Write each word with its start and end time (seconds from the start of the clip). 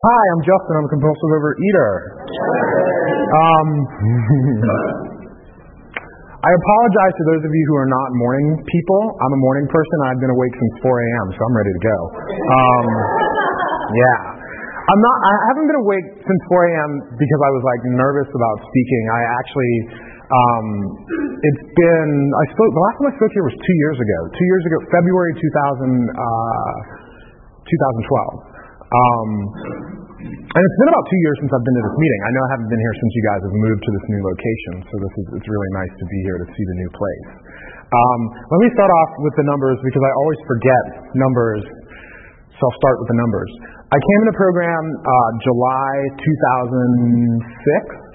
Hi, 0.00 0.22
I'm 0.32 0.40
Justin. 0.48 0.80
I'm 0.80 0.88
a 0.88 0.92
compulsive 0.96 1.28
overeater. 1.28 1.92
Um, 3.36 3.68
I 6.40 6.50
apologize 6.56 7.14
to 7.20 7.24
those 7.28 7.44
of 7.44 7.52
you 7.52 7.64
who 7.68 7.76
are 7.76 7.90
not 7.92 8.08
morning 8.16 8.64
people. 8.64 9.02
I'm 9.20 9.28
a 9.36 9.40
morning 9.44 9.68
person. 9.68 9.96
I've 10.08 10.16
been 10.24 10.32
awake 10.32 10.56
since 10.56 10.74
4 10.80 10.88
a.m., 10.88 11.26
so 11.36 11.40
I'm 11.44 11.52
ready 11.52 11.72
to 11.76 11.82
go. 11.84 11.98
Um, 12.32 12.86
yeah. 13.92 14.18
I'm 14.88 15.00
not, 15.04 15.16
I 15.20 15.32
haven't 15.52 15.68
been 15.68 15.80
awake 15.84 16.08
since 16.24 16.40
4 16.48 16.72
a.m. 16.72 16.90
because 17.20 17.40
I 17.44 17.50
was 17.60 17.62
like 17.68 17.82
nervous 17.92 18.30
about 18.32 18.56
speaking. 18.72 19.04
I 19.04 19.20
actually, 19.36 19.74
um, 20.32 20.66
it's 21.44 21.64
been, 21.76 22.10
I 22.40 22.44
spoke, 22.56 22.72
the 22.72 22.84
last 22.88 22.96
time 23.04 23.08
I 23.12 23.14
spoke 23.20 23.32
here 23.36 23.44
was 23.44 23.52
two 23.52 23.76
years 23.84 24.00
ago. 24.00 24.18
Two 24.32 24.48
years 24.48 24.64
ago, 24.64 24.76
February 24.96 25.36
2000, 25.36 25.44
uh, 25.44 27.04
2012. 27.68 28.49
Um, 28.90 29.30
and 30.50 30.62
it's 30.66 30.78
been 30.82 30.90
about 30.90 31.06
two 31.06 31.20
years 31.22 31.36
since 31.38 31.50
I've 31.54 31.62
been 31.62 31.78
to 31.78 31.84
this 31.86 31.96
meeting. 31.96 32.20
I 32.26 32.30
know 32.34 32.42
I 32.42 32.50
haven't 32.58 32.70
been 32.74 32.82
here 32.82 32.96
since 32.98 33.12
you 33.14 33.24
guys 33.30 33.40
have 33.46 33.54
moved 33.54 33.82
to 33.86 33.90
this 33.94 34.06
new 34.10 34.22
location, 34.26 34.74
so 34.82 34.94
this 34.98 35.14
is 35.14 35.26
it's 35.38 35.48
really 35.48 35.70
nice 35.78 35.94
to 35.94 36.06
be 36.10 36.18
here 36.26 36.38
to 36.42 36.46
see 36.50 36.64
the 36.66 36.76
new 36.82 36.90
place. 36.90 37.28
Um, 37.90 38.20
let 38.50 38.60
me 38.66 38.68
start 38.74 38.90
off 38.90 39.10
with 39.22 39.34
the 39.38 39.46
numbers 39.46 39.78
because 39.86 40.02
I 40.02 40.12
always 40.18 40.40
forget 40.42 40.84
numbers, 41.14 41.62
so 42.50 42.60
I'll 42.66 42.78
start 42.82 42.96
with 42.98 43.08
the 43.14 43.18
numbers. 43.22 43.50
I 43.94 43.98
came 43.98 44.18
in 44.26 44.28
the 44.34 44.38
program 44.38 44.84
uh, 45.06 45.30
July 45.38 45.94
2006. 46.18 48.10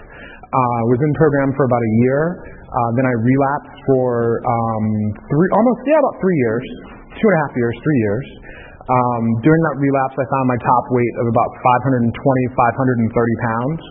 Uh, 0.55 0.79
was 0.87 0.99
in 1.03 1.11
program 1.19 1.51
for 1.55 1.67
about 1.67 1.83
a 1.83 1.93
year. 2.03 2.21
Uh, 2.67 2.89
then 2.99 3.07
I 3.07 3.15
relapsed 3.15 3.79
for 3.87 4.39
um, 4.43 4.85
three, 5.31 5.49
almost 5.55 5.79
yeah, 5.87 5.99
about 5.99 6.15
three 6.19 6.35
years, 6.35 6.63
two 7.15 7.27
and 7.31 7.35
a 7.35 7.39
half 7.47 7.53
years, 7.55 7.75
three 7.79 7.99
years. 8.03 8.27
Um, 8.85 9.41
during 9.41 9.61
that 9.65 9.81
relapse, 9.81 10.13
I 10.13 10.29
found 10.29 10.45
my 10.45 10.61
top 10.61 10.85
weight 10.93 11.09
of 11.17 11.25
about 11.25 11.49
520, 11.89 12.13
530 12.13 13.41
pounds. 13.41 13.81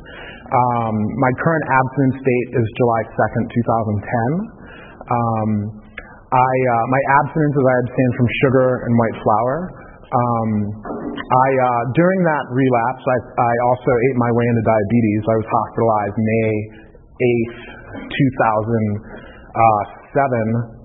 Um, 0.54 0.94
my 1.18 1.34
current 1.42 1.66
abstinence 1.66 2.22
date 2.22 2.54
is 2.54 2.62
July 2.78 3.02
2nd, 3.02 3.50
2010. 3.50 5.10
Um, 5.10 5.82
I, 6.30 6.38
uh, 6.38 6.84
my 6.94 7.02
abstinence 7.26 7.58
is 7.58 7.64
I 7.66 7.74
abstain 7.82 8.10
from 8.14 8.30
sugar 8.46 8.86
and 8.86 8.94
white 8.94 9.18
flour. 9.18 9.74
Um, 10.14 10.78
I, 11.26 11.48
uh, 11.58 11.90
during 11.98 12.22
that 12.30 12.46
relapse, 12.54 13.02
I, 13.02 13.18
I 13.18 13.52
also 13.66 13.90
ate 13.90 14.14
my 14.14 14.30
way 14.30 14.46
into 14.46 14.62
diabetes. 14.62 15.26
I 15.26 15.42
was 15.42 15.48
hospitalized 15.50 16.22
May 16.22 16.70
8th, 17.18 17.98
2007, 17.98 18.14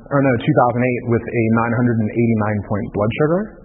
or 0.09 0.25
no, 0.25 0.33
2008 0.33 1.13
with 1.13 1.21
a 1.30 1.43
989 1.77 2.57
point 2.65 2.89
blood 2.97 3.13
sugar. 3.21 3.58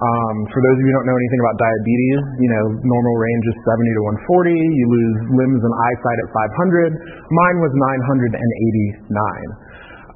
Um, 0.00 0.36
for 0.48 0.60
those 0.64 0.76
of 0.80 0.82
you 0.82 0.88
who 0.88 0.96
don't 0.96 1.08
know 1.12 1.18
anything 1.20 1.40
about 1.44 1.56
diabetes, 1.60 2.20
you 2.40 2.48
know, 2.48 2.64
normal 2.88 3.14
range 3.20 3.44
is 3.52 3.56
70 3.68 3.84
to 3.84 4.02
140. 4.32 4.56
You 4.56 4.84
lose 4.88 5.16
limbs 5.36 5.60
and 5.60 5.74
eyesight 5.76 6.18
at 6.24 6.28
500. 6.56 6.96
Mine 7.28 7.56
was 7.60 7.72
989. 7.76 8.32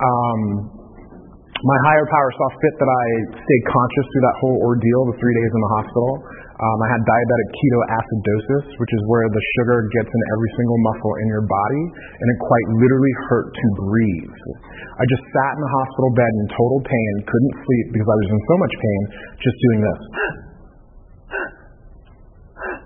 Um, 0.01 0.41
my 1.65 1.79
higher 1.89 2.05
power 2.13 2.31
saw 2.37 2.49
fit 2.61 2.75
that 2.77 2.91
I 2.93 3.05
stay 3.41 3.61
conscious 3.73 4.07
through 4.13 4.25
that 4.29 4.37
whole 4.45 4.59
ordeal, 4.61 5.01
the 5.09 5.17
three 5.17 5.33
days 5.33 5.49
in 5.49 5.61
the 5.65 5.73
hospital. 5.81 6.13
Um, 6.61 6.79
I 6.85 6.89
had 6.93 7.01
diabetic 7.09 7.49
ketoacidosis, 7.57 8.65
which 8.77 8.93
is 8.93 9.03
where 9.09 9.25
the 9.33 9.43
sugar 9.57 9.81
gets 9.97 10.13
in 10.13 10.21
every 10.37 10.51
single 10.61 10.79
muscle 10.85 11.13
in 11.25 11.27
your 11.33 11.45
body, 11.49 11.85
and 12.21 12.27
it 12.29 12.39
quite 12.45 12.67
literally 12.85 13.15
hurt 13.33 13.49
to 13.49 13.67
breathe. 13.81 14.37
I 15.01 15.05
just 15.09 15.25
sat 15.25 15.53
in 15.57 15.61
the 15.65 15.73
hospital 15.73 16.11
bed 16.13 16.33
in 16.37 16.47
total 16.53 16.81
pain, 16.85 17.13
couldn't 17.33 17.55
sleep 17.57 17.87
because 17.97 18.09
I 18.13 18.17
was 18.21 18.29
in 18.29 18.41
so 18.45 18.57
much 18.61 18.75
pain, 18.77 19.01
just 19.41 19.57
doing 19.65 19.81
this 19.81 20.01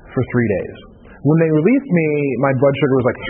for 0.06 0.22
three 0.22 0.48
days. 0.54 0.76
When 1.18 1.38
they 1.42 1.50
released 1.50 1.90
me, 1.90 2.08
my 2.46 2.54
blood 2.62 2.74
sugar 2.78 2.94
was 2.94 3.06
like 3.10 3.18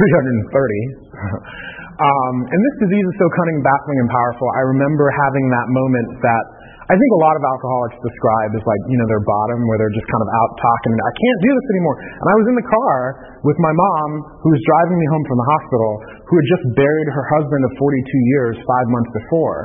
330. 0.53 1.78
Um, 1.99 2.35
and 2.47 2.59
this 2.63 2.77
disease 2.87 3.07
is 3.11 3.17
so 3.19 3.27
cunning, 3.35 3.59
baffling, 3.59 3.99
and 4.07 4.11
powerful. 4.11 4.47
I 4.55 4.63
remember 4.71 5.11
having 5.11 5.47
that 5.51 5.67
moment 5.67 6.09
that 6.23 6.45
I 6.89 6.97
think 6.97 7.11
a 7.11 7.21
lot 7.21 7.35
of 7.37 7.43
alcoholics 7.45 7.99
describe 8.01 8.51
as 8.55 8.65
like, 8.65 8.83
you 8.89 8.97
know, 8.97 9.09
their 9.11 9.21
bottom 9.21 9.61
where 9.67 9.77
they're 9.77 9.93
just 9.93 10.09
kind 10.09 10.23
of 10.25 10.31
out 10.31 10.51
talking, 10.57 10.95
I 10.95 11.13
can't 11.13 11.41
do 11.45 11.51
this 11.53 11.67
anymore. 11.75 11.97
And 12.01 12.27
I 12.33 12.35
was 12.39 12.47
in 12.49 12.57
the 12.57 12.69
car 12.71 12.97
with 13.45 13.59
my 13.61 13.75
mom 13.75 14.09
who 14.41 14.49
was 14.49 14.63
driving 14.63 14.97
me 14.97 15.07
home 15.13 15.25
from 15.27 15.37
the 15.37 15.49
hospital 15.53 15.91
who 16.23 16.35
had 16.39 16.47
just 16.49 16.65
buried 16.81 17.09
her 17.13 17.25
husband 17.37 17.63
of 17.67 17.73
42 17.77 18.33
years 18.39 18.55
five 18.63 18.87
months 18.89 19.11
before. 19.19 19.61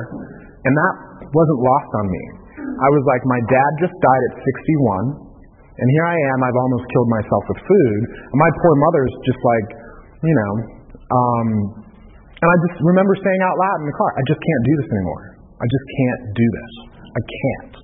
And 0.68 0.72
that 0.74 0.94
wasn't 1.32 1.60
lost 1.64 1.90
on 2.02 2.06
me. 2.12 2.24
I 2.60 2.88
was 2.92 3.02
like, 3.08 3.22
my 3.24 3.40
dad 3.46 3.70
just 3.78 3.94
died 3.94 4.22
at 4.28 4.34
61. 4.42 5.24
And 5.80 5.86
here 5.96 6.06
I 6.10 6.16
am, 6.34 6.38
I've 6.44 6.60
almost 6.60 6.84
killed 6.92 7.08
myself 7.08 7.42
with 7.46 7.60
food. 7.62 8.00
And 8.20 8.36
my 8.36 8.50
poor 8.58 8.74
mother's 8.84 9.14
just 9.22 9.40
like, 9.40 9.68
you 10.28 10.34
know, 10.34 10.52
um, 11.08 11.48
and 12.44 12.48
I 12.52 12.56
just 12.68 12.76
remember 12.84 13.16
saying 13.16 13.40
out 13.40 13.56
loud 13.56 13.78
in 13.80 13.86
the 13.88 13.96
car, 13.96 14.10
I 14.20 14.22
just 14.28 14.36
can't 14.36 14.64
do 14.68 14.74
this 14.84 14.88
anymore. 14.92 15.22
I 15.56 15.64
just 15.64 15.86
can't 15.96 16.22
do 16.36 16.46
this. 16.52 16.72
I 17.00 17.22
can't. 17.24 17.74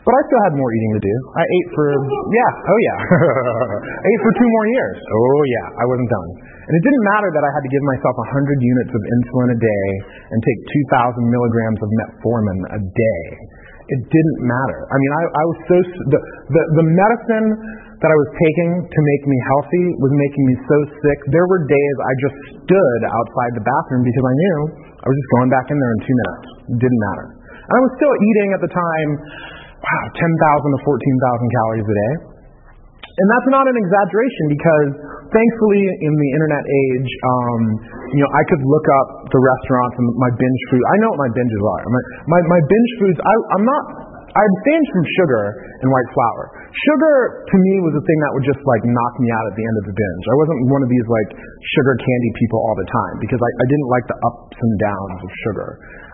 But 0.00 0.16
I 0.16 0.20
still 0.32 0.42
had 0.48 0.56
more 0.56 0.72
eating 0.72 0.92
to 0.96 1.02
do. 1.04 1.16
I 1.36 1.44
ate 1.44 1.68
for, 1.76 1.86
yeah, 2.32 2.52
oh 2.56 2.78
yeah. 2.80 2.98
I 4.00 4.06
ate 4.08 4.22
for 4.24 4.32
two 4.32 4.48
more 4.48 4.66
years. 4.72 4.96
Oh 4.96 5.40
yeah, 5.44 5.66
I 5.76 5.84
wasn't 5.84 6.08
done. 6.08 6.30
And 6.40 6.72
it 6.72 6.82
didn't 6.88 7.04
matter 7.04 7.28
that 7.36 7.44
I 7.44 7.50
had 7.52 7.62
to 7.68 7.70
give 7.70 7.84
myself 7.84 8.16
100 8.32 8.64
units 8.64 8.92
of 8.96 9.02
insulin 9.04 9.48
a 9.52 9.58
day 9.60 9.86
and 10.32 10.38
take 10.40 10.60
2,000 10.88 11.20
milligrams 11.20 11.80
of 11.84 11.88
metformin 12.00 12.58
a 12.72 12.80
day. 12.80 13.22
It 13.92 14.00
didn't 14.08 14.40
matter. 14.40 14.88
I 14.88 14.96
mean, 14.96 15.12
I, 15.12 15.22
I 15.36 15.44
was 15.44 15.58
so, 15.68 15.76
the, 16.08 16.20
the, 16.48 16.62
the 16.80 16.86
medicine 16.86 17.48
that 18.00 18.08
I 18.08 18.16
was 18.16 18.30
taking 18.32 18.70
to 18.80 19.00
make 19.04 19.22
me 19.28 19.38
healthy 19.52 19.84
was 20.00 20.12
making 20.16 20.44
me 20.48 20.54
so 20.64 20.76
sick. 21.04 21.18
There 21.36 21.44
were 21.44 21.68
days 21.68 21.96
I 22.00 22.12
just 22.16 22.36
stood 22.64 23.00
outside 23.04 23.52
the 23.60 23.64
bathroom 23.64 24.02
because 24.08 24.24
I 24.24 24.34
knew 24.40 24.58
I 24.88 25.04
was 25.04 25.16
just 25.20 25.30
going 25.36 25.50
back 25.52 25.66
in 25.68 25.76
there 25.76 25.92
in 25.92 26.00
two 26.08 26.16
minutes. 26.16 26.46
It 26.76 26.78
didn't 26.80 27.00
matter. 27.12 27.26
And 27.36 27.74
I 27.76 27.80
was 27.84 27.92
still 28.00 28.14
eating 28.16 28.48
at 28.56 28.60
the 28.64 28.72
time, 28.72 29.10
wow, 29.84 30.04
10,000 30.16 30.16
to 30.16 30.78
14,000 30.80 31.56
calories 31.60 31.84
a 31.84 31.96
day. 31.96 32.14
And 33.20 33.26
that's 33.36 33.48
not 33.52 33.68
an 33.68 33.76
exaggeration 33.76 34.44
because 34.48 34.88
thankfully 35.28 35.82
in 36.00 36.12
the 36.16 36.28
internet 36.40 36.64
age, 36.64 37.10
um, 37.20 37.62
you 38.16 38.20
know, 38.24 38.30
I 38.32 38.42
could 38.48 38.62
look 38.64 38.86
up 38.96 39.06
the 39.28 39.40
restaurants 39.44 39.94
and 40.00 40.06
my 40.16 40.30
binge 40.40 40.62
food. 40.72 40.80
I 40.88 40.96
know 41.04 41.08
what 41.12 41.20
my 41.28 41.32
binges 41.36 41.60
are. 41.60 41.80
My, 41.84 42.02
my, 42.32 42.40
my 42.48 42.60
binge 42.64 42.92
foods, 42.96 43.18
I, 43.20 43.34
I'm 43.60 43.66
not 43.68 43.84
I 44.30 44.42
abstained 44.46 44.86
from 44.94 45.02
sugar 45.18 45.44
and 45.82 45.88
white 45.90 46.10
flour. 46.14 46.42
Sugar 46.70 47.14
to 47.50 47.56
me 47.58 47.72
was 47.82 47.94
a 47.98 48.04
thing 48.06 48.18
that 48.22 48.30
would 48.38 48.46
just 48.46 48.62
like 48.62 48.82
knock 48.86 49.14
me 49.18 49.28
out 49.34 49.44
at 49.50 49.54
the 49.58 49.64
end 49.66 49.76
of 49.82 49.84
the 49.90 49.94
binge. 49.98 50.24
I 50.30 50.36
wasn't 50.38 50.58
one 50.70 50.82
of 50.86 50.90
these 50.90 51.06
like 51.10 51.30
sugar 51.74 51.94
candy 51.98 52.30
people 52.38 52.62
all 52.62 52.76
the 52.78 52.86
time 52.86 53.14
because 53.18 53.42
I, 53.42 53.50
I 53.50 53.64
didn't 53.66 53.90
like 53.90 54.06
the 54.06 54.18
ups 54.22 54.58
and 54.58 54.72
downs 54.78 55.18
of 55.26 55.30
sugar. 55.50 55.70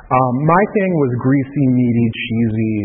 Um, 0.06 0.34
my 0.47 0.62
thing 0.78 0.91
was 1.03 1.10
greasy, 1.19 1.65
meaty, 1.75 2.06
cheesy, 2.15 2.76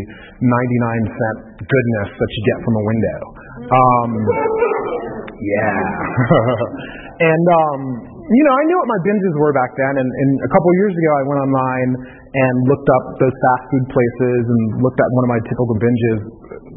99 0.42 1.16
cent 1.16 1.38
goodness 1.64 2.08
that 2.18 2.30
you 2.34 2.42
get 2.50 2.58
from 2.66 2.74
a 2.76 2.84
window. 2.84 3.18
Um, 3.62 4.10
yeah. 5.38 5.78
and 7.30 7.44
um, 7.46 7.80
you 8.38 8.44
know, 8.48 8.54
I 8.54 8.62
knew 8.70 8.78
what 8.78 8.88
my 8.88 9.00
binges 9.02 9.34
were 9.34 9.52
back 9.52 9.72
then, 9.76 9.94
and, 9.98 10.08
and 10.08 10.30
a 10.46 10.50
couple 10.54 10.68
of 10.70 10.76
years 10.78 10.94
ago, 10.94 11.10
I 11.10 11.22
went 11.26 11.40
online 11.42 11.90
and 12.32 12.54
looked 12.70 12.88
up 12.88 13.04
those 13.20 13.34
fast 13.34 13.64
food 13.68 13.86
places 13.92 14.42
and 14.46 14.60
looked 14.80 15.00
at 15.02 15.08
one 15.12 15.24
of 15.26 15.30
my 15.36 15.40
typical 15.44 15.76
binges. 15.76 16.18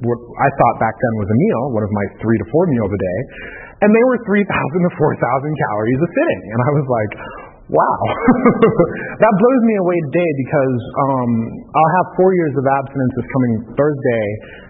What 0.04 0.20
I 0.20 0.50
thought 0.52 0.76
back 0.84 0.96
then 0.98 1.14
was 1.16 1.30
a 1.32 1.38
meal, 1.38 1.62
one 1.72 1.86
of 1.86 1.94
my 1.94 2.06
three 2.20 2.38
to 2.42 2.46
four 2.52 2.66
meals 2.68 2.92
a 2.92 3.00
day, 3.00 3.20
and 3.86 3.90
they 3.94 4.04
were 4.04 4.20
3,000 4.26 4.42
to 4.42 4.92
4,000 5.00 5.64
calories 5.70 6.00
a 6.02 6.10
sitting, 6.12 6.42
and 6.50 6.60
I 6.60 6.72
was 6.76 6.88
like, 6.92 7.12
wow, 7.72 8.00
that 9.24 9.34
blows 9.40 9.62
me 9.70 9.76
away 9.80 9.98
today 10.12 10.32
because 10.44 10.78
um, 11.08 11.32
I'll 11.72 11.94
have 12.04 12.08
four 12.20 12.36
years 12.36 12.54
of 12.58 12.66
abstinence 12.68 13.14
this 13.16 13.30
coming 13.32 13.54
Thursday, 13.80 14.26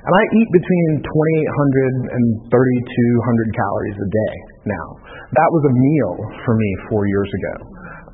and 0.06 0.14
I 0.14 0.24
eat 0.38 0.50
between 0.54 0.90
2,800 1.02 2.14
and 2.14 2.26
3,200 2.52 3.58
calories 3.58 3.98
a 4.06 4.10
day 4.12 4.55
now. 4.66 4.88
That 5.34 5.50
was 5.50 5.64
a 5.70 5.74
meal 5.74 6.14
for 6.44 6.54
me 6.58 6.70
four 6.90 7.04
years 7.08 7.30
ago. 7.30 7.56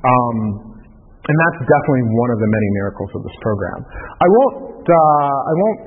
Um, 0.01 0.38
and 1.21 1.36
that's 1.38 1.59
definitely 1.69 2.06
one 2.18 2.31
of 2.33 2.39
the 2.42 2.50
many 2.50 2.69
miracles 2.81 3.12
of 3.13 3.21
this 3.21 3.38
program. 3.45 3.80
I 4.18 4.27
won't, 4.27 4.57
uh, 4.89 5.38
I 5.45 5.53
won't, 5.53 5.81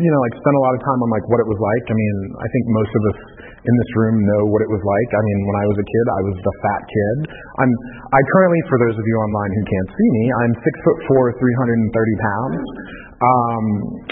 you 0.00 0.08
know, 0.08 0.20
like 0.24 0.34
spend 0.40 0.56
a 0.56 0.62
lot 0.64 0.72
of 0.72 0.80
time 0.80 1.00
on 1.04 1.08
like 1.12 1.26
what 1.28 1.40
it 1.44 1.48
was 1.48 1.60
like. 1.60 1.84
I 1.92 1.96
mean, 1.96 2.16
I 2.40 2.46
think 2.48 2.64
most 2.72 2.92
of 2.96 3.02
us 3.12 3.18
in 3.60 3.74
this 3.76 3.90
room 4.00 4.16
know 4.24 4.42
what 4.48 4.64
it 4.64 4.70
was 4.72 4.80
like. 4.80 5.08
I 5.12 5.20
mean, 5.20 5.38
when 5.44 5.56
I 5.60 5.64
was 5.68 5.76
a 5.76 5.86
kid, 5.86 6.04
I 6.08 6.20
was 6.32 6.36
the 6.40 6.54
fat 6.64 6.82
kid. 6.88 7.16
I'm, 7.60 7.72
I 8.08 8.20
currently, 8.32 8.60
for 8.72 8.80
those 8.80 8.96
of 8.96 9.04
you 9.04 9.16
online 9.20 9.52
who 9.52 9.64
can't 9.68 9.90
see 9.92 10.08
me, 10.16 10.24
I'm 10.32 10.52
six 10.64 10.74
foot 10.80 10.98
four, 11.12 11.24
330 11.36 12.24
pounds. 12.24 12.64
Um, 13.20 13.64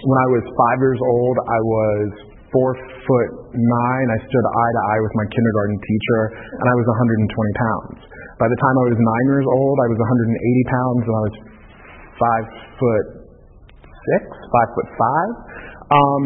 when 0.04 0.18
I 0.20 0.28
was 0.36 0.44
five 0.52 0.78
years 0.84 1.00
old, 1.00 1.36
I 1.40 1.60
was 1.64 2.27
four 2.52 2.76
foot 2.76 3.30
nine. 3.52 4.06
I 4.12 4.18
stood 4.24 4.44
eye 4.44 4.72
to 4.72 4.82
eye 4.92 5.00
with 5.04 5.14
my 5.16 5.26
kindergarten 5.32 5.78
teacher, 5.80 6.20
and 6.58 6.66
I 6.68 6.74
was 6.76 6.86
120 6.96 7.62
pounds. 7.62 7.98
By 8.38 8.46
the 8.46 8.58
time 8.58 8.74
I 8.78 8.84
was 8.92 8.98
nine 8.98 9.26
years 9.34 9.46
old, 9.50 9.76
I 9.82 9.88
was 9.90 9.98
180 9.98 10.74
pounds, 10.74 11.02
and 11.04 11.14
I 11.14 11.22
was 11.26 11.36
five 12.18 12.44
foot 12.78 13.04
six, 13.84 14.22
five 14.30 14.68
foot 14.74 14.88
five. 14.96 15.30
Um, 15.88 16.24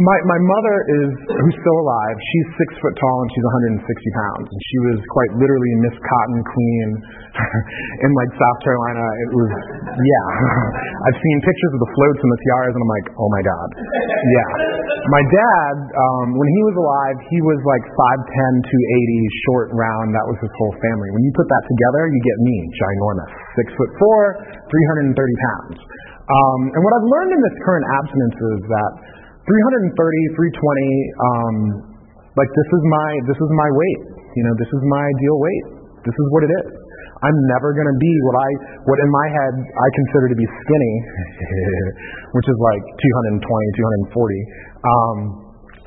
my 0.00 0.16
my 0.24 0.40
mother 0.40 0.76
is 0.88 1.10
who's 1.28 1.56
still 1.60 1.78
alive. 1.84 2.16
She's 2.16 2.48
six 2.56 2.68
foot 2.80 2.94
tall 2.96 3.18
and 3.20 3.30
she's 3.36 3.46
160 3.84 3.84
pounds, 4.16 4.46
and 4.48 4.60
she 4.72 4.78
was 4.88 4.98
quite 5.04 5.32
literally 5.36 5.72
Miss 5.84 5.96
Cotton 6.00 6.40
Queen 6.48 6.88
in 8.04 8.10
like 8.16 8.30
South 8.40 8.58
Carolina. 8.64 9.04
It 9.04 9.30
was 9.36 9.50
yeah. 9.92 10.28
I've 11.08 11.18
seen 11.20 11.36
pictures 11.44 11.72
of 11.76 11.80
the 11.84 11.90
floats 11.92 12.20
and 12.24 12.30
the 12.32 12.40
tiaras, 12.40 12.72
and 12.72 12.82
I'm 12.82 12.92
like, 12.92 13.08
oh 13.20 13.28
my 13.28 13.42
god, 13.44 13.68
yeah. 14.32 14.48
My 15.12 15.22
dad, 15.28 15.74
um, 15.92 16.26
when 16.40 16.48
he 16.48 16.62
was 16.62 16.76
alive, 16.78 17.16
he 17.26 17.38
was 17.42 17.58
like 17.66 17.84
5'10", 18.22 18.62
280, 18.62 19.42
short, 19.50 19.68
round. 19.74 20.14
That 20.14 20.24
was 20.24 20.38
his 20.40 20.52
whole 20.56 20.74
family. 20.78 21.10
When 21.10 21.26
you 21.26 21.32
put 21.34 21.48
that 21.50 21.64
together, 21.68 22.02
you 22.06 22.20
get 22.22 22.38
me, 22.40 22.56
ginormous, 22.80 23.32
six 23.60 23.66
foot 23.76 23.90
four, 23.98 24.20
330 24.72 25.12
pounds. 25.12 25.76
Um, 26.22 26.60
and 26.70 26.80
what 26.80 26.92
I've 26.96 27.08
learned 27.10 27.32
in 27.34 27.40
this 27.42 27.56
current 27.66 27.86
abstinence 27.98 28.38
is 28.38 28.60
that 28.70 28.92
330, 29.42 29.90
320, 30.38 30.54
um, 31.18 31.56
like 32.38 32.50
this 32.54 32.68
is 32.72 32.82
my 32.86 33.10
this 33.26 33.40
is 33.42 33.50
my 33.58 33.68
weight. 33.74 34.00
You 34.38 34.42
know, 34.46 34.54
this 34.56 34.70
is 34.70 34.82
my 34.86 35.02
ideal 35.02 35.36
weight. 35.42 35.64
This 36.06 36.16
is 36.16 36.26
what 36.30 36.42
it 36.46 36.52
is. 36.62 36.68
I'm 37.22 37.38
never 37.54 37.70
going 37.70 37.86
to 37.86 37.98
be 38.02 38.12
what 38.26 38.36
I 38.38 38.48
what 38.86 38.98
in 38.98 39.10
my 39.10 39.26
head 39.30 39.54
I 39.62 39.86
consider 39.94 40.26
to 40.30 40.38
be 40.38 40.46
skinny, 40.46 40.94
which 42.38 42.46
is 42.46 42.58
like 42.58 42.82
220, 42.98 43.42
240. 44.14 44.14
Um, 44.82 45.16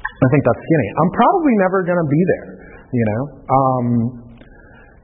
I 0.04 0.28
think 0.31 0.42
that's 0.48 0.63
skinny. 0.63 0.90
I'm 1.00 1.12
probably 1.12 1.56
never 1.60 1.80
going 1.84 2.00
to 2.00 2.10
be 2.12 2.22
there. 2.28 2.48
You 2.96 3.06
know, 3.08 3.22
um, 3.51 3.88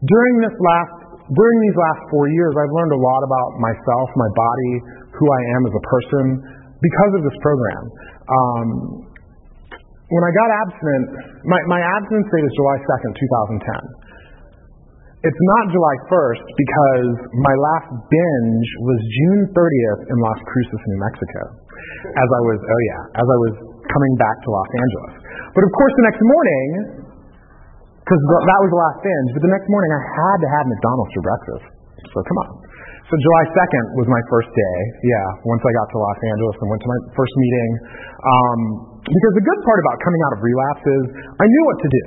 during 0.04 0.33
this 0.44 0.56
last 0.56 0.94
during 1.31 1.57
these 1.63 1.77
last 1.80 2.01
four 2.12 2.27
years, 2.27 2.51
I've 2.59 2.75
learned 2.75 2.94
a 2.95 3.01
lot 3.01 3.21
about 3.24 3.50
myself, 3.63 4.07
my 4.19 4.31
body, 4.36 4.74
who 5.15 5.25
I 5.27 5.42
am 5.56 5.62
as 5.68 5.74
a 5.75 5.83
person 5.88 6.25
because 6.81 7.12
of 7.18 7.22
this 7.24 7.38
program. 7.45 7.83
Um, 8.25 8.68
when 10.12 10.24
I 10.28 10.31
got 10.36 10.50
abstinent, 10.68 11.06
my, 11.48 11.60
my 11.72 11.80
abstinence 11.80 12.28
date 12.28 12.44
is 12.44 12.54
July 12.60 12.78
2nd, 12.83 13.12
2010. 13.63 14.12
It's 15.22 15.42
not 15.54 15.63
July 15.69 15.95
1st 16.10 16.45
because 16.57 17.13
my 17.45 17.54
last 17.54 17.89
binge 18.10 18.69
was 18.81 19.00
June 19.06 19.42
30th 19.54 20.01
in 20.10 20.18
Las 20.18 20.39
Cruces, 20.50 20.81
New 20.81 21.00
Mexico. 21.00 21.42
As 22.18 22.30
I 22.33 22.42
was, 22.42 22.57
oh 22.57 22.81
yeah, 22.89 23.22
as 23.22 23.28
I 23.30 23.38
was 23.38 23.54
coming 23.86 24.13
back 24.18 24.36
to 24.42 24.48
Los 24.50 24.72
Angeles. 24.74 25.13
But 25.54 25.62
of 25.62 25.72
course, 25.78 25.94
the 25.94 26.06
next 26.10 26.22
morning, 26.25 26.68
because 28.01 28.22
that 28.25 28.60
was 28.66 28.69
the 28.74 28.81
last 28.81 28.98
binge, 29.06 29.30
but 29.38 29.42
the 29.45 29.54
next 29.54 29.69
morning 29.69 29.89
I 29.94 30.01
had 30.01 30.38
to 30.42 30.50
have 30.57 30.66
McDonald's 30.74 31.13
for 31.13 31.24
breakfast. 31.24 31.66
So 32.01 32.18
come 32.25 32.38
on. 32.42 32.51
So 33.12 33.19
July 33.19 33.44
2nd 33.44 33.86
was 34.00 34.08
my 34.08 34.24
first 34.31 34.48
day. 34.56 34.78
Yeah, 35.04 35.44
once 35.44 35.60
I 35.68 35.72
got 35.75 35.88
to 35.92 35.98
Los 36.00 36.19
Angeles 36.31 36.56
and 36.63 36.68
went 36.72 36.80
to 36.80 36.90
my 36.96 37.00
first 37.12 37.34
meeting. 37.36 37.72
Um, 38.24 38.60
because 39.04 39.34
the 39.36 39.44
good 39.44 39.60
part 39.68 39.80
about 39.84 40.00
coming 40.00 40.22
out 40.31 40.34
of 40.38 40.40
relapse 40.40 40.84
is 40.88 41.04
I 41.28 41.44
knew 41.44 41.63
what 41.68 41.78
to 41.84 41.90
do. 41.92 42.06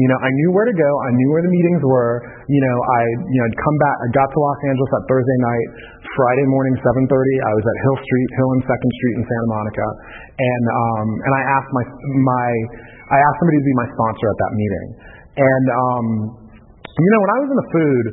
You 0.00 0.08
know, 0.08 0.16
I 0.16 0.30
knew 0.32 0.48
where 0.56 0.64
to 0.64 0.72
go. 0.72 0.90
I 1.04 1.10
knew 1.12 1.28
where 1.28 1.44
the 1.44 1.52
meetings 1.52 1.84
were. 1.84 2.24
You 2.48 2.60
know, 2.64 2.76
I 2.88 3.00
you 3.04 3.36
know 3.36 3.44
I'd 3.52 3.60
come 3.60 3.76
back. 3.84 3.96
I 4.00 4.06
got 4.16 4.28
to 4.32 4.38
Los 4.40 4.60
Angeles 4.64 4.90
that 4.96 5.04
Thursday 5.12 5.38
night. 5.44 5.68
Friday 6.16 6.46
morning, 6.48 6.72
7:30, 6.80 7.04
I 7.04 7.52
was 7.52 7.64
at 7.68 7.76
Hill 7.84 7.98
Street, 8.00 8.28
Hill 8.40 8.50
and 8.56 8.62
Second 8.64 8.90
Street 8.96 9.14
in 9.20 9.24
Santa 9.28 9.48
Monica, 9.52 9.88
and 10.40 10.64
um, 10.72 11.06
and 11.20 11.32
I 11.36 11.42
asked 11.52 11.72
my 11.76 11.84
my 12.16 12.48
I 13.12 13.18
asked 13.20 13.38
somebody 13.44 13.60
to 13.60 13.66
be 13.68 13.76
my 13.76 13.88
sponsor 13.92 14.26
at 14.32 14.38
that 14.40 14.52
meeting. 14.56 14.88
And 15.36 15.66
um, 15.68 16.06
you 16.96 17.10
know, 17.12 17.20
when 17.20 17.32
I 17.32 17.38
was 17.44 17.48
in 17.52 17.58
the 17.60 17.68
food, 17.76 18.04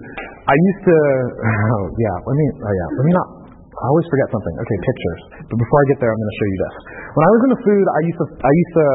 I 0.43 0.55
used 0.55 0.81
to, 0.83 0.97
oh, 1.79 1.83
yeah, 1.95 2.15
let 2.27 2.35
me, 2.35 2.45
oh 2.59 2.73
yeah, 2.73 2.87
let 2.99 3.05
me 3.07 3.13
not, 3.15 3.27
I 3.73 3.85
always 3.89 4.07
forget 4.11 4.27
something. 4.29 4.55
Okay, 4.59 4.77
pictures. 4.83 5.21
But 5.49 5.57
before 5.57 5.77
I 5.81 5.85
get 5.91 5.97
there, 6.03 6.11
I'm 6.11 6.19
going 6.19 6.31
to 6.31 6.39
show 6.39 6.49
you 6.51 6.59
this. 6.61 6.75
When 7.15 7.23
I 7.23 7.31
was 7.31 7.41
in 7.47 7.51
the 7.57 7.61
food, 7.63 7.85
I 7.89 7.99
used 8.05 8.19
to, 8.21 8.27
I 8.43 8.51
used 8.53 8.73
to 8.77 8.87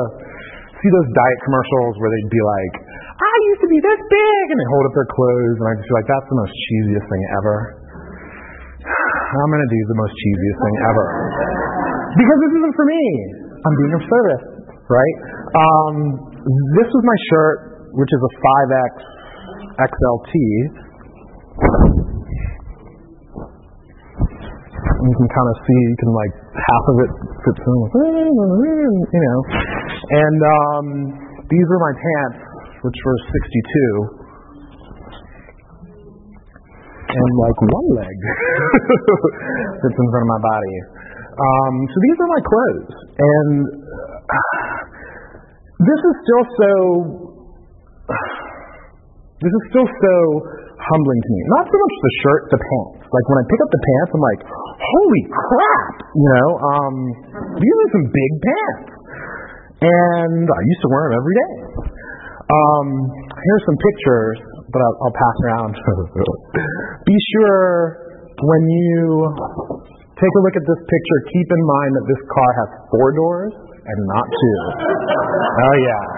see 0.79 0.91
those 0.93 1.09
diet 1.13 1.39
commercials 1.43 1.93
where 1.99 2.11
they'd 2.15 2.33
be 2.33 2.43
like, 2.45 2.75
I 3.19 3.37
used 3.51 3.63
to 3.67 3.71
be 3.75 3.79
this 3.83 4.01
big, 4.07 4.45
and 4.55 4.57
they 4.63 4.69
hold 4.71 4.85
up 4.87 4.95
their 4.95 5.11
clothes, 5.11 5.57
and 5.59 5.67
I 5.67 5.73
just 5.75 5.87
feel 5.91 5.99
like 5.99 6.11
that's 6.13 6.29
the 6.31 6.39
most 6.39 6.55
cheesiest 6.55 7.07
thing 7.11 7.23
ever. 7.43 7.57
I'm 9.43 9.51
going 9.51 9.65
to 9.67 9.73
do 9.73 9.81
the 9.91 9.99
most 9.99 10.15
cheesiest 10.15 10.59
thing 10.63 10.75
ever. 10.87 11.07
Because 12.15 12.39
this 12.47 12.53
isn't 12.63 12.75
for 12.79 12.87
me. 12.87 13.03
I'm 13.59 13.75
being 13.75 13.95
of 13.99 14.05
service, 14.07 14.45
right? 14.87 15.17
Um, 15.59 15.95
this 16.79 16.89
was 16.89 17.03
my 17.03 17.19
shirt, 17.35 17.57
which 17.99 18.11
is 18.15 18.21
a 18.23 18.33
5X 18.39 19.18
XLT, 19.79 20.33
you 24.99 25.15
can 25.15 25.29
kind 25.31 25.49
of 25.49 25.57
see, 25.63 25.79
you 25.87 25.99
can 26.03 26.11
like 26.19 26.35
half 26.51 26.85
of 26.91 26.97
it 27.07 27.11
fits 27.47 27.63
in, 27.63 27.79
you 29.07 29.23
know. 29.23 29.39
And 30.19 30.39
um, 30.43 30.87
these 31.47 31.63
are 31.63 31.79
my 31.79 31.95
pants, 31.95 32.43
which 32.83 32.99
were 33.07 33.19
62, 33.47 34.29
and 37.09 37.31
like 37.39 37.59
one 37.63 37.89
leg 38.03 38.17
fits 39.87 39.95
in 39.95 40.07
front 40.11 40.25
of 40.27 40.31
my 40.35 40.43
body. 40.43 40.77
Um, 41.39 41.75
so 41.87 41.97
these 42.03 42.19
are 42.19 42.31
my 42.35 42.43
clothes, 42.43 42.95
and 43.15 43.63
uh, 44.27 44.43
this 45.87 46.01
is 46.03 46.15
still 46.27 46.45
so. 46.59 46.73
This 49.39 49.55
is 49.55 49.63
still 49.71 49.87
so 49.87 50.15
humbling 50.83 51.21
to 51.23 51.31
me. 51.31 51.41
Not 51.55 51.65
so 51.71 51.77
much 51.79 51.95
the 52.03 52.13
shirt, 52.27 52.43
the 52.51 52.59
pants. 52.59 53.07
Like 53.07 53.27
when 53.31 53.39
I 53.39 53.45
pick 53.47 53.61
up 53.63 53.71
the 53.71 53.83
pants, 53.87 54.11
I'm 54.11 54.25
like, 54.25 54.43
holy 54.83 55.23
crap! 55.31 55.95
You 56.11 56.29
know, 56.29 56.49
um, 56.59 56.95
these 57.55 57.77
are 57.87 57.91
some 57.95 58.07
big 58.11 58.33
pants. 58.43 58.89
And 59.79 60.43
I 60.43 60.61
used 60.67 60.83
to 60.83 60.89
wear 60.91 61.03
them 61.07 61.15
every 61.23 61.35
day. 61.39 61.53
Um, 62.51 62.89
here's 63.31 63.65
some 63.69 63.79
pictures, 63.79 64.37
but 64.75 64.81
I'll, 64.83 64.97
I'll 65.07 65.17
pass 65.17 65.37
around. 65.47 65.73
Be 67.07 67.17
sure 67.39 68.19
when 68.43 68.63
you 68.67 68.99
take 70.19 70.35
a 70.35 70.41
look 70.43 70.57
at 70.59 70.67
this 70.67 70.83
picture, 70.83 71.19
keep 71.31 71.47
in 71.47 71.63
mind 71.63 71.91
that 71.95 72.07
this 72.11 72.23
car 72.27 72.51
has 72.59 72.69
four 72.91 73.09
doors 73.15 73.53
and 73.71 73.99
not 74.11 74.27
two. 74.27 74.59
oh 75.63 75.77
yeah. 75.79 76.18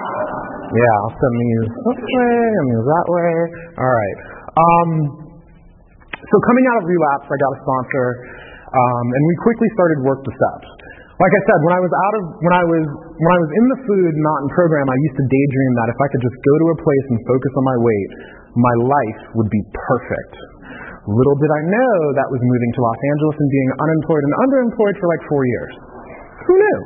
Yeah, 0.70 0.94
I'll 1.02 1.16
send 1.18 1.34
these 1.34 1.66
this 1.66 1.98
way 1.98 2.34
and 2.46 2.66
these 2.70 2.86
that 2.86 3.06
way. 3.10 3.32
All 3.74 3.90
right. 3.90 4.18
Um, 4.54 4.90
so 6.14 6.34
coming 6.46 6.64
out 6.70 6.78
of 6.78 6.86
relapse, 6.86 7.26
I 7.26 7.36
got 7.42 7.50
a 7.50 7.60
sponsor, 7.66 8.06
um, 8.70 9.06
and 9.10 9.22
we 9.26 9.34
quickly 9.42 9.68
started 9.74 9.98
work 10.06 10.22
the 10.22 10.30
steps. 10.30 10.68
Like 11.20 11.34
I 11.36 11.42
said, 11.52 11.58
when 11.66 11.74
I 11.74 11.80
was 11.84 11.92
out 11.92 12.14
of 12.16 12.22
when 12.40 12.54
I 12.54 12.64
was 12.64 12.84
when 12.86 13.32
I 13.34 13.38
was 13.44 13.50
in 13.52 13.64
the 13.66 13.78
food, 13.84 14.12
not 14.24 14.38
in 14.40 14.48
program, 14.56 14.86
I 14.88 14.96
used 15.10 15.18
to 15.20 15.26
daydream 15.26 15.72
that 15.84 15.88
if 15.92 15.98
I 16.00 16.06
could 16.14 16.22
just 16.24 16.38
go 16.38 16.54
to 16.54 16.66
a 16.72 16.76
place 16.80 17.06
and 17.12 17.18
focus 17.28 17.52
on 17.60 17.64
my 17.66 17.78
weight, 17.82 18.10
my 18.56 18.74
life 18.88 19.20
would 19.36 19.50
be 19.52 19.62
perfect. 19.74 20.34
Little 21.10 21.36
did 21.42 21.50
I 21.50 21.62
know 21.66 21.94
that 22.14 22.28
was 22.30 22.40
moving 22.40 22.70
to 22.78 22.80
Los 22.80 23.00
Angeles 23.10 23.36
and 23.36 23.48
being 23.50 23.70
unemployed 23.84 24.24
and 24.24 24.34
underemployed 24.48 24.96
for 25.02 25.06
like 25.10 25.22
four 25.26 25.42
years. 25.44 25.72
Who 26.46 26.54
knew? 26.56 26.78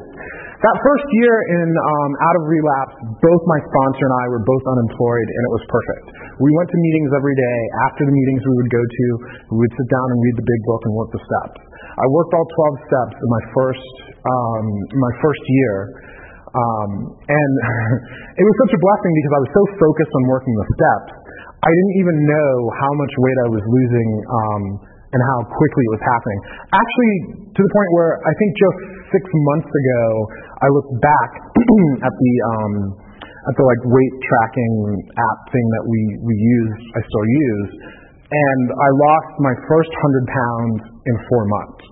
That 0.64 0.80
first 0.80 1.04
year 1.20 1.34
in 1.60 1.68
um, 1.68 2.10
out 2.24 2.36
of 2.40 2.48
relapse, 2.48 2.96
both 3.20 3.42
my 3.44 3.60
sponsor 3.68 4.04
and 4.08 4.14
I 4.16 4.24
were 4.32 4.40
both 4.48 4.64
unemployed, 4.64 5.28
and 5.28 5.42
it 5.44 5.52
was 5.60 5.64
perfect. 5.68 6.04
We 6.40 6.48
went 6.56 6.72
to 6.72 6.78
meetings 6.80 7.10
every 7.12 7.36
day. 7.36 7.58
After 7.84 8.08
the 8.08 8.14
meetings 8.16 8.40
we 8.48 8.56
would 8.64 8.72
go 8.72 8.80
to, 8.80 9.06
we 9.52 9.56
would 9.60 9.74
sit 9.76 9.88
down 9.92 10.06
and 10.08 10.18
read 10.24 10.36
the 10.40 10.46
big 10.48 10.60
book 10.64 10.80
and 10.88 10.92
work 10.96 11.12
the 11.12 11.20
steps. 11.20 11.60
I 11.68 12.06
worked 12.16 12.32
all 12.32 12.48
12 12.80 12.88
steps 12.88 13.14
in 13.20 13.28
my 13.28 13.44
first 13.52 13.92
um, 14.24 14.64
my 15.04 15.12
first 15.20 15.44
year, 15.44 15.76
um, 16.56 16.90
and 17.28 17.52
it 18.40 18.44
was 18.48 18.56
such 18.64 18.72
a 18.72 18.80
blessing 18.80 19.12
because 19.20 19.32
I 19.36 19.40
was 19.44 19.52
so 19.52 19.62
focused 19.84 20.12
on 20.16 20.22
working 20.32 20.54
the 20.56 20.68
steps. 20.80 21.12
I 21.60 21.68
didn't 21.68 21.96
even 22.00 22.16
know 22.24 22.52
how 22.72 22.92
much 23.04 23.12
weight 23.20 23.38
I 23.44 23.48
was 23.52 23.64
losing 23.68 24.08
um, 24.32 24.62
and 25.14 25.20
how 25.30 25.38
quickly 25.46 25.82
it 25.86 25.92
was 25.94 26.04
happening. 26.04 26.38
Actually, 26.74 27.14
to 27.54 27.60
the 27.62 27.70
point 27.70 27.90
where 27.94 28.12
I 28.18 28.32
think 28.34 28.50
just 28.58 28.78
six 29.14 29.22
months 29.22 29.70
ago, 29.70 30.04
I 30.58 30.66
looked 30.74 30.94
back 30.98 31.30
at 32.06 32.14
the 32.18 32.32
um, 32.50 32.74
at 33.46 33.54
the 33.54 33.64
like 33.64 33.82
weight 33.86 34.14
tracking 34.26 34.74
app 35.14 35.40
thing 35.54 35.66
that 35.78 35.84
we 35.86 36.00
we 36.26 36.34
use, 36.34 36.78
I 36.96 37.00
still 37.06 37.26
use, 37.30 37.70
and 38.26 38.62
I 38.74 38.88
lost 38.90 39.30
my 39.38 39.54
first 39.70 39.92
hundred 40.02 40.26
pounds 40.26 40.80
in 41.06 41.14
four 41.30 41.44
months. 41.46 41.84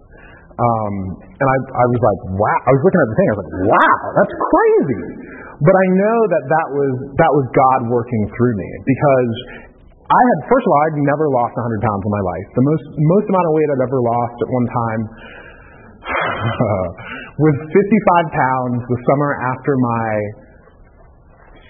Um, 0.52 0.94
and 1.32 1.46
I, 1.48 1.58
I 1.64 1.84
was 1.88 2.00
like, 2.04 2.20
wow. 2.36 2.58
I 2.68 2.70
was 2.76 2.82
looking 2.84 3.00
at 3.02 3.08
the 3.08 3.16
thing. 3.16 3.26
I 3.26 3.32
was 3.32 3.40
like, 3.40 3.56
wow, 3.72 4.00
that's 4.20 4.34
crazy. 4.36 5.02
But 5.64 5.74
I 5.78 5.86
know 5.94 6.18
that 6.28 6.44
that 6.44 6.68
was 6.74 6.92
that 7.22 7.32
was 7.32 7.44
God 7.54 7.80
working 7.88 8.22
through 8.34 8.54
me 8.58 8.70
because 8.82 9.32
I 10.12 10.20
had 10.28 10.38
first 10.44 10.64
of 10.68 10.70
all 10.76 10.80
I'd 10.84 11.00
never 11.08 11.26
lost 11.32 11.56
100 11.56 11.80
pounds 11.80 12.02
in 12.04 12.12
my 12.12 12.24
life. 12.24 12.46
The 12.52 12.66
most 12.68 12.84
most 13.00 13.26
amount 13.32 13.46
of 13.48 13.52
weight 13.56 13.68
I'd 13.72 13.84
ever 13.88 14.00
lost 14.04 14.36
at 14.44 14.48
one 14.52 14.66
time 14.68 15.00
was 17.48 17.56
55 17.72 18.40
pounds 18.44 18.78
the 18.84 18.98
summer 19.08 19.30
after 19.56 19.72
my 19.80 20.08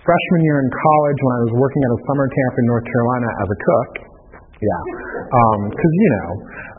freshman 0.03 0.41
year 0.43 0.59
in 0.59 0.69
college 0.75 1.19
when 1.23 1.33
I 1.39 1.41
was 1.47 1.53
working 1.63 1.83
at 1.87 1.91
a 1.95 2.01
summer 2.11 2.27
camp 2.27 2.53
in 2.59 2.65
North 2.67 2.87
Carolina 2.91 3.29
as 3.39 3.49
a 3.49 3.59
cook. 3.63 3.91
Yeah, 4.59 4.83
because 5.71 5.95
um, 5.95 6.03
you 6.03 6.11
know. 6.11 6.31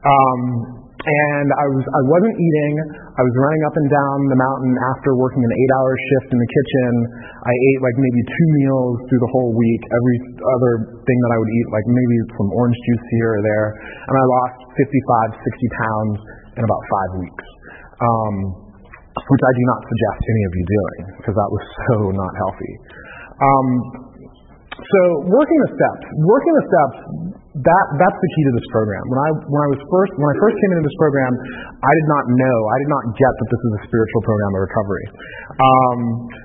Um, 0.03 0.82
and 1.03 1.47
I 1.51 1.65
was 1.67 1.83
I 1.83 2.01
wasn't 2.07 2.37
eating. 2.39 2.73
I 3.19 3.21
was 3.27 3.35
running 3.35 3.63
up 3.67 3.75
and 3.75 3.89
down 3.91 4.17
the 4.31 4.39
mountain 4.39 4.73
after 4.95 5.19
working 5.19 5.43
an 5.43 5.51
eight-hour 5.51 5.91
shift 5.99 6.31
in 6.31 6.39
the 6.39 6.49
kitchen. 6.49 6.91
I 7.43 7.51
ate 7.51 7.79
like 7.83 7.97
maybe 7.99 8.21
two 8.23 8.49
meals 8.63 8.95
through 9.11 9.21
the 9.21 9.31
whole 9.35 9.51
week. 9.51 9.81
Every 9.91 10.17
other 10.39 10.73
thing 11.03 11.17
that 11.27 11.31
I 11.35 11.37
would 11.43 11.51
eat, 11.51 11.67
like 11.75 11.87
maybe 11.91 12.15
some 12.39 12.49
orange 12.55 12.79
juice 12.87 13.05
here 13.19 13.29
or 13.35 13.41
there, 13.43 13.67
and 14.07 14.15
I 14.15 14.23
lost 14.23 14.57
55, 14.79 15.43
60 15.43 15.79
pounds 15.83 16.17
in 16.55 16.63
about 16.63 16.81
five 16.87 17.11
weeks. 17.19 17.45
Um, 17.99 18.35
which 19.13 19.43
I 19.45 19.51
do 19.53 19.63
not 19.69 19.79
suggest 19.85 20.19
any 20.25 20.43
of 20.47 20.51
you 20.57 20.65
doing 20.65 21.01
because 21.21 21.35
that 21.35 21.51
was 21.51 21.63
so 21.91 21.95
not 22.15 22.33
healthy. 22.47 22.73
Um, 23.43 23.67
so 24.83 24.99
working 25.31 25.59
the 25.63 25.71
steps, 25.73 26.05
working 26.27 26.53
the 26.59 26.65
steps 26.67 26.97
that 27.53 27.85
that's 28.01 28.17
the 28.17 28.29
key 28.33 28.43
to 28.49 28.53
this 28.57 28.67
program. 28.73 29.03
When 29.13 29.19
I 29.21 29.29
when 29.45 29.61
I 29.61 29.69
was 29.77 29.81
first 29.93 30.11
when 30.17 30.25
I 30.25 30.35
first 30.41 30.55
came 30.57 30.71
into 30.73 30.85
this 30.89 30.97
program, 30.97 31.31
I 31.85 31.91
did 31.93 32.07
not 32.09 32.23
know, 32.33 32.57
I 32.73 32.77
did 32.81 32.89
not 32.89 33.03
get 33.13 33.29
that 33.29 33.47
this 33.53 33.61
is 33.61 33.71
a 33.77 33.81
spiritual 33.85 34.21
program 34.25 34.51
of 34.57 34.61
recovery. 34.65 35.05
Um, 35.61 35.97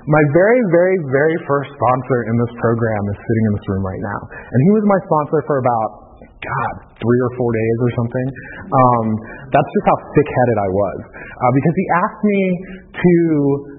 my 0.05 0.23
very 0.37 0.61
very 0.69 0.97
very 1.09 1.37
first 1.49 1.73
sponsor 1.73 2.19
in 2.29 2.35
this 2.37 2.53
program 2.61 3.01
is 3.09 3.17
sitting 3.17 3.45
in 3.49 3.51
this 3.57 3.65
room 3.73 3.83
right 3.89 4.03
now, 4.05 4.19
and 4.29 4.59
he 4.69 4.71
was 4.77 4.83
my 4.85 4.99
sponsor 5.01 5.39
for 5.49 5.57
about 5.59 6.08
God, 6.39 6.73
three 6.95 7.19
or 7.19 7.31
four 7.35 7.51
days 7.51 7.77
or 7.83 7.91
something. 7.99 8.27
Um, 8.71 9.05
that's 9.51 9.71
just 9.75 9.85
how 9.91 9.97
thick-headed 10.15 10.57
I 10.59 10.69
was, 10.71 10.99
uh, 11.11 11.51
because 11.51 11.75
he 11.75 11.85
asked 11.99 12.23
me 12.23 12.41
to, 12.95 13.13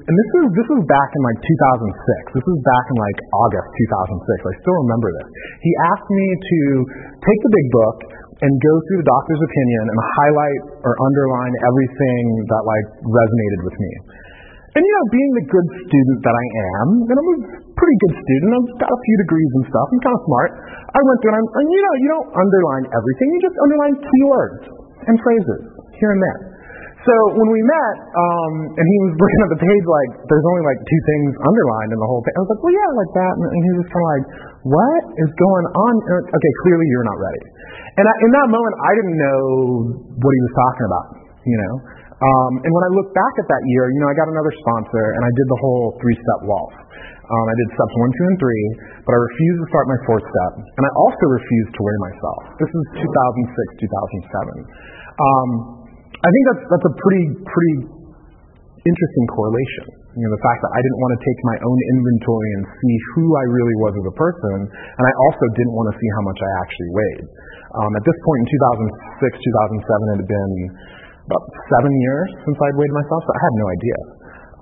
and 0.05 0.14
this 0.14 0.29
was 0.37 0.45
this 0.52 0.69
was 0.69 0.83
back 0.85 1.11
in 1.17 1.21
like 1.25 1.38
2006. 1.40 2.37
This 2.37 2.45
was 2.45 2.59
back 2.61 2.85
in 2.93 2.97
like 3.00 3.19
August 3.33 3.69
2006. 4.45 4.52
I 4.52 4.55
still 4.61 4.79
remember 4.85 5.09
this. 5.09 5.29
He 5.64 5.73
asked 5.88 6.11
me 6.12 6.26
to 6.37 6.61
take 7.25 7.40
the 7.40 7.52
big 7.52 7.67
book 7.73 7.97
and 8.40 8.50
go 8.61 8.75
through 8.88 9.00
the 9.05 9.09
doctor's 9.09 9.43
opinion 9.45 9.85
and 9.93 9.99
highlight 10.21 10.61
or 10.85 10.93
underline 10.97 11.55
everything 11.64 12.25
that 12.49 12.62
like 12.64 12.87
resonated 13.05 13.61
with 13.64 13.76
me. 13.76 13.93
And 14.71 14.87
you 14.87 14.93
know, 14.95 15.07
being 15.11 15.33
the 15.35 15.47
good 15.50 15.67
student 15.83 16.19
that 16.23 16.37
I 16.37 16.47
am, 16.79 16.87
and 17.11 17.17
I'm 17.19 17.31
a 17.35 17.38
pretty 17.80 17.96
good 18.04 18.14
student, 18.20 18.50
I've 18.60 18.68
got 18.84 18.90
a 18.92 19.00
few 19.00 19.16
degrees 19.25 19.50
and 19.56 19.64
stuff, 19.72 19.87
I'm 19.88 20.02
kind 20.04 20.16
of 20.20 20.22
smart. 20.28 20.50
I 20.92 21.00
went 21.00 21.16
through 21.25 21.32
and, 21.32 21.40
I'm, 21.40 21.49
and 21.49 21.66
you 21.72 21.80
know, 21.80 21.94
you 21.96 22.08
don't 22.12 22.28
underline 22.37 22.84
everything, 22.92 23.26
you 23.32 23.40
just 23.40 23.58
underline 23.64 23.94
keywords 23.96 24.62
and 25.08 25.14
phrases 25.25 25.60
here 25.96 26.12
and 26.12 26.20
there. 26.20 26.40
So 27.00 27.14
when 27.32 27.49
we 27.49 27.60
met, 27.64 27.96
um, 28.12 28.52
and 28.76 28.84
he 28.84 28.96
was 29.08 29.12
looking 29.25 29.40
at 29.40 29.50
the 29.56 29.60
page 29.64 29.84
like, 29.88 30.10
there's 30.28 30.46
only 30.52 30.64
like 30.68 30.80
two 30.84 31.00
things 31.08 31.32
underlined 31.40 31.90
in 31.96 31.99
the 32.00 32.08
whole 32.08 32.20
thing. 32.20 32.34
I 32.37 32.40
was 32.44 32.50
like, 32.52 32.60
well, 32.60 32.76
yeah, 32.76 32.90
like 32.92 33.12
that. 33.16 33.32
And, 33.40 33.46
and 33.49 33.62
he 33.64 33.72
was 33.80 33.88
kind 33.88 34.04
of 34.04 34.10
like, 34.12 34.26
what 34.68 35.02
is 35.16 35.30
going 35.40 35.66
on? 35.72 35.92
Okay, 36.28 36.52
clearly 36.68 36.87
you're 36.92 37.08
not 37.08 37.16
ready. 37.16 37.42
And 37.96 38.04
I, 38.04 38.14
in 38.20 38.30
that 38.37 38.49
moment, 38.52 38.75
I 38.84 38.92
didn't 39.00 39.16
know 39.16 39.40
what 40.20 40.32
he 40.37 40.40
was 40.44 40.54
talking 40.54 40.84
about, 40.84 41.06
you 41.49 41.56
know. 41.56 41.75
Um, 42.20 42.52
and 42.60 42.68
when 42.68 42.84
I 42.84 42.90
look 42.92 43.08
back 43.16 43.34
at 43.40 43.49
that 43.49 43.62
year, 43.64 43.88
you 43.96 44.00
know, 44.04 44.08
I 44.12 44.16
got 44.20 44.28
another 44.28 44.52
sponsor 44.60 45.04
and 45.16 45.22
I 45.25 45.30
did 45.32 45.46
the 45.49 45.60
whole 45.64 45.96
three-step 46.04 46.40
waltz. 46.44 46.76
Um, 47.30 47.46
I 47.46 47.54
did 47.54 47.68
steps 47.78 47.94
one, 47.94 48.10
two, 48.10 48.26
and 48.26 48.38
three, 48.42 48.64
but 49.06 49.12
I 49.14 49.18
refused 49.22 49.58
to 49.62 49.66
start 49.70 49.87
my 49.87 50.00
fourth 50.02 50.26
step, 50.26 50.52
and 50.66 50.82
I 50.82 50.92
also 50.99 51.25
refused 51.30 51.72
to 51.78 51.80
weigh 51.87 52.00
myself. 52.10 52.40
This 52.58 52.70
is 52.75 52.84
2006, 53.06 53.87
2007. 53.87 54.66
Um, 55.14 55.49
I 56.10 56.28
think 56.28 56.42
that's 56.50 56.64
that's 56.75 56.87
a 56.90 56.94
pretty 56.99 57.25
pretty 57.46 57.75
interesting 58.82 59.26
correlation. 59.30 59.87
You 60.18 60.26
know, 60.26 60.32
the 60.34 60.42
fact 60.42 60.58
that 60.58 60.72
I 60.75 60.80
didn't 60.82 60.99
want 60.99 61.12
to 61.14 61.20
take 61.22 61.38
my 61.46 61.58
own 61.62 61.78
inventory 61.94 62.50
and 62.58 62.62
see 62.66 62.96
who 63.14 63.25
I 63.38 63.44
really 63.46 63.76
was 63.78 63.92
as 63.94 64.06
a 64.10 64.16
person, 64.18 64.56
and 64.66 65.04
I 65.06 65.12
also 65.22 65.44
didn't 65.54 65.75
want 65.78 65.87
to 65.94 65.96
see 66.02 66.08
how 66.18 66.22
much 66.26 66.40
I 66.42 66.50
actually 66.66 66.90
weighed. 66.99 67.26
Um, 67.78 67.90
at 67.94 68.02
this 68.02 68.18
point 68.26 68.38
in 68.42 68.49
2006, 69.22 69.38
2007, 69.38 69.78
it 69.78 70.18
had 70.18 70.26
been 70.26 70.52
about 71.30 71.44
seven 71.78 71.92
years 71.94 72.28
since 72.42 72.58
I'd 72.58 72.75
weighed 72.75 72.90
myself, 72.90 73.20
so 73.22 73.30
I 73.30 73.40
had 73.46 73.54
no 73.54 73.66
idea. 73.70 73.99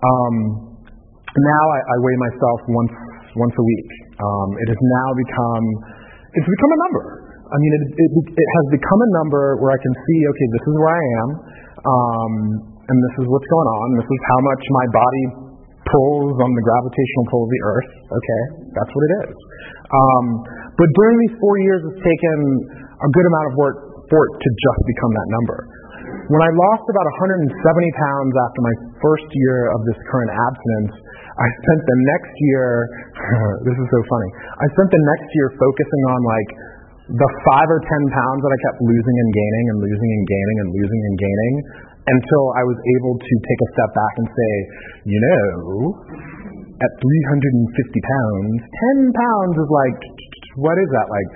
Um, 0.05 0.35
now 1.37 1.65
I, 1.69 1.79
I 1.85 1.97
weigh 2.01 2.19
myself 2.19 2.59
once 2.73 2.95
once 3.37 3.55
a 3.55 3.65
week. 3.65 3.91
Um, 4.17 4.49
it 4.57 4.69
has 4.73 4.81
now 4.81 5.09
become 5.13 5.65
it's 6.33 6.49
become 6.49 6.73
a 6.73 6.81
number. 6.89 7.05
I 7.49 7.57
mean, 7.57 7.73
it, 7.81 7.85
it, 7.97 8.11
it 8.29 8.49
has 8.61 8.67
become 8.77 9.01
a 9.01 9.11
number 9.17 9.57
where 9.65 9.73
I 9.73 9.81
can 9.81 9.95
see, 10.05 10.21
okay, 10.21 10.47
this 10.53 10.65
is 10.69 10.75
where 10.77 10.93
I 10.93 11.01
am, 11.01 11.29
um, 11.81 12.33
and 12.77 12.97
this 13.09 13.15
is 13.21 13.27
what's 13.33 13.49
going 13.49 13.69
on. 13.73 13.87
This 13.97 14.05
is 14.05 14.21
how 14.29 14.41
much 14.45 14.63
my 14.69 14.87
body 14.93 15.25
pulls 15.89 16.37
on 16.37 16.51
the 16.53 16.65
gravitational 16.69 17.25
pull 17.33 17.43
of 17.49 17.51
the 17.51 17.63
Earth. 17.65 17.91
Okay, 18.13 18.43
that's 18.77 18.93
what 18.93 19.03
it 19.09 19.13
is. 19.25 19.37
Um, 19.89 20.25
but 20.77 20.89
during 20.93 21.17
these 21.25 21.35
four 21.41 21.57
years, 21.65 21.81
it's 21.89 22.03
taken 22.05 22.37
a 22.85 23.09
good 23.09 23.27
amount 23.33 23.47
of 23.49 23.55
work 23.57 23.77
for 24.13 24.21
it 24.21 24.33
to 24.45 24.49
just 24.53 24.81
become 24.85 25.13
that 25.17 25.29
number. 25.41 25.59
When 26.29 26.45
I 26.45 26.51
lost 26.53 26.85
about 26.85 27.09
170 27.25 27.57
pounds 27.57 28.33
after 28.37 28.61
my 28.61 28.75
first 29.01 29.29
year 29.33 29.73
of 29.73 29.81
this 29.89 29.97
current 30.13 30.29
abstinence, 30.29 30.93
I 31.25 31.49
spent 31.65 31.81
the 31.89 31.99
next 32.05 32.35
year, 32.53 32.69
this 33.65 33.77
is 33.81 33.89
so 33.89 34.01
funny, 34.05 34.31
I 34.61 34.67
spent 34.77 34.93
the 34.93 35.05
next 35.09 35.29
year 35.33 35.49
focusing 35.57 36.03
on 36.13 36.21
like 36.29 36.51
the 37.17 37.31
five 37.49 37.69
or 37.73 37.81
ten 37.81 38.03
pounds 38.13 38.41
that 38.45 38.53
I 38.53 38.59
kept 38.61 38.79
losing 38.85 39.17
and 39.25 39.31
gaining 39.33 39.65
and 39.73 39.79
losing 39.81 40.11
and 40.13 40.25
gaining 40.29 40.57
and 40.61 40.69
losing 40.77 41.01
and 41.09 41.17
gaining 41.17 41.55
until 42.13 42.45
I 42.61 42.63
was 42.69 42.77
able 42.77 43.15
to 43.17 43.35
take 43.49 43.61
a 43.65 43.69
step 43.73 43.91
back 43.97 44.15
and 44.21 44.27
say, 44.29 44.53
you 45.09 45.21
know, 45.25 45.45
at 46.77 46.93
350 46.93 47.09
pounds, 48.05 48.57
10 49.01 49.17
pounds 49.17 49.55
is 49.65 49.71
like, 49.73 50.01
what 50.61 50.77
is 50.77 50.89
that, 50.93 51.09
like 51.09 51.31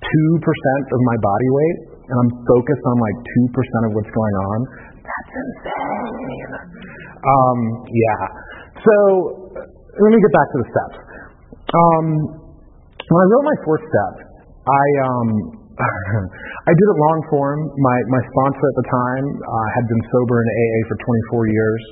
2% 0.00 0.96
of 0.96 1.00
my 1.04 1.16
body 1.20 1.50
weight? 1.52 1.95
And 2.06 2.16
I'm 2.22 2.32
focused 2.46 2.84
on 2.86 2.96
like 3.02 3.18
2% 3.18 3.88
of 3.88 3.90
what's 3.98 4.12
going 4.14 4.36
on. 4.46 4.58
That's 5.02 5.32
insane. 5.42 6.52
Um, 7.26 7.58
yeah. 7.90 8.22
So 8.78 8.94
let 9.98 10.10
me 10.14 10.18
get 10.22 10.32
back 10.34 10.48
to 10.54 10.58
the 10.62 10.68
steps. 10.70 10.96
Um, 11.66 12.06
when 13.06 13.20
I 13.22 13.26
wrote 13.30 13.46
my 13.46 13.58
fourth 13.66 13.84
step, 13.86 14.14
I 14.66 14.84
um, 15.06 15.28
I 16.68 16.72
did 16.72 16.86
it 16.88 16.98
long 16.98 17.18
form. 17.30 17.58
My 17.78 17.98
my 18.10 18.22
sponsor 18.32 18.64
at 18.64 18.76
the 18.80 18.86
time 18.88 19.26
uh, 19.28 19.68
had 19.76 19.84
been 19.86 20.02
sober 20.10 20.36
in 20.42 20.46
AA 20.46 20.80
for 20.90 20.96
24 21.34 21.54
years. 21.54 21.82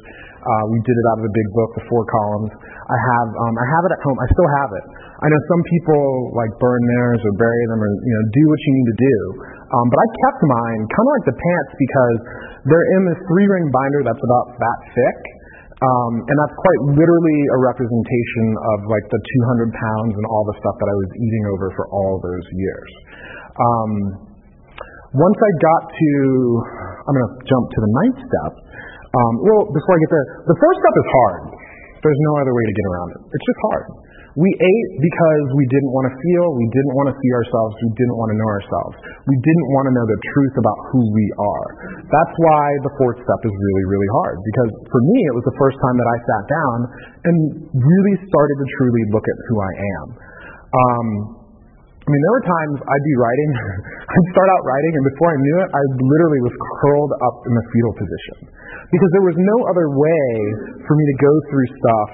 Uh, 0.44 0.64
we 0.68 0.76
did 0.84 0.92
it 0.92 1.06
out 1.08 1.18
of 1.20 1.24
the 1.24 1.34
big 1.34 1.48
book, 1.56 1.70
the 1.80 1.84
four 1.88 2.04
columns. 2.04 2.52
I 2.84 2.98
have 3.00 3.28
um, 3.32 3.54
I 3.56 3.66
have 3.78 3.82
it 3.88 3.92
at 3.96 4.00
home. 4.04 4.18
I 4.20 4.28
still 4.28 4.50
have 4.60 4.70
it. 4.76 4.84
I 5.24 5.26
know 5.32 5.40
some 5.48 5.62
people 5.72 6.02
like 6.36 6.52
burn 6.60 6.80
theirs 6.98 7.20
or 7.24 7.32
bury 7.40 7.64
them 7.72 7.80
or 7.80 7.88
you 7.88 8.14
know 8.14 8.24
do 8.28 8.42
what 8.50 8.60
you 8.60 8.72
need 8.76 8.88
to 8.92 8.98
do. 9.00 9.16
Um, 9.74 9.86
but 9.90 9.98
I 9.98 10.06
kept 10.22 10.40
mine 10.46 10.80
kind 10.86 11.06
of 11.06 11.12
like 11.18 11.26
the 11.34 11.38
pants 11.38 11.72
because 11.74 12.16
they're 12.70 12.88
in 12.94 13.02
this 13.10 13.20
three 13.26 13.46
ring 13.50 13.66
binder 13.74 14.06
that's 14.06 14.22
about 14.22 14.46
that 14.54 14.78
thick. 14.94 15.20
Um, 15.82 16.12
and 16.30 16.36
that's 16.38 16.54
quite 16.54 16.80
literally 16.94 17.40
a 17.50 17.58
representation 17.58 18.46
of 18.72 18.78
like 18.86 19.04
the 19.10 19.18
200 19.18 19.74
pounds 19.74 20.12
and 20.14 20.24
all 20.30 20.46
the 20.46 20.56
stuff 20.62 20.76
that 20.78 20.88
I 20.88 20.96
was 20.96 21.10
eating 21.18 21.44
over 21.50 21.66
for 21.74 21.84
all 21.90 22.22
those 22.22 22.46
years. 22.54 22.90
Um, 23.58 23.90
once 25.18 25.38
I 25.38 25.50
got 25.58 25.82
to, 25.90 26.10
I'm 27.10 27.14
going 27.18 27.26
to 27.26 27.34
jump 27.46 27.64
to 27.68 27.78
the 27.82 27.90
ninth 27.90 28.20
step. 28.22 28.52
Um, 29.14 29.32
well, 29.46 29.62
before 29.70 29.92
I 29.94 29.98
get 30.06 30.10
there, 30.14 30.26
the 30.54 30.58
first 30.58 30.78
step 30.78 30.94
is 30.94 31.08
hard. 31.10 31.42
There's 32.02 32.22
no 32.30 32.32
other 32.38 32.54
way 32.54 32.64
to 32.66 32.74
get 32.74 32.86
around 32.94 33.08
it. 33.14 33.20
It's 33.30 33.46
just 33.46 33.60
hard. 33.70 33.84
We 34.34 34.50
ate 34.50 34.90
because 34.98 35.46
we 35.54 35.62
didn't 35.70 35.94
want 35.94 36.10
to 36.10 36.14
feel, 36.18 36.44
we 36.58 36.66
didn't 36.74 36.94
want 36.98 37.06
to 37.06 37.14
see 37.22 37.30
ourselves, 37.38 37.78
we 37.86 37.90
didn't 37.94 38.18
want 38.18 38.34
to 38.34 38.36
know 38.42 38.50
ourselves. 38.50 38.94
We 39.30 39.36
didn't 39.38 39.68
want 39.78 39.86
to 39.86 39.92
know 39.94 40.06
the 40.10 40.20
truth 40.34 40.54
about 40.58 40.78
who 40.90 41.02
we 41.06 41.26
are. 41.38 41.66
That's 42.10 42.34
why 42.42 42.64
the 42.82 42.92
fourth 42.98 43.22
step 43.22 43.40
is 43.46 43.54
really, 43.54 43.86
really 43.86 44.10
hard. 44.18 44.42
Because 44.42 44.70
for 44.90 45.00
me, 45.06 45.18
it 45.30 45.34
was 45.38 45.46
the 45.46 45.54
first 45.54 45.78
time 45.78 45.96
that 46.02 46.08
I 46.10 46.16
sat 46.18 46.44
down 46.50 46.76
and 47.30 47.36
really 47.78 48.14
started 48.26 48.56
to 48.58 48.66
truly 48.74 49.02
look 49.14 49.22
at 49.22 49.38
who 49.46 49.56
I 49.62 49.72
am. 50.02 50.06
Um, 50.74 51.08
I 52.04 52.08
mean, 52.10 52.20
there 52.26 52.34
were 52.34 52.46
times 52.50 52.76
I'd 52.90 53.06
be 53.06 53.16
writing, 53.22 53.50
I'd 54.18 54.28
start 54.34 54.50
out 54.50 54.62
writing, 54.66 54.92
and 54.98 55.04
before 55.14 55.30
I 55.30 55.38
knew 55.38 55.56
it, 55.62 55.68
I 55.70 55.82
literally 55.94 56.42
was 56.42 56.54
curled 56.82 57.12
up 57.22 57.36
in 57.46 57.52
the 57.54 57.64
fetal 57.70 57.94
position. 58.02 58.36
Because 58.90 59.10
there 59.14 59.26
was 59.30 59.38
no 59.38 59.56
other 59.70 59.88
way 59.94 60.26
for 60.90 60.94
me 60.98 61.04
to 61.06 61.16
go 61.22 61.32
through 61.54 61.68
stuff 61.78 62.10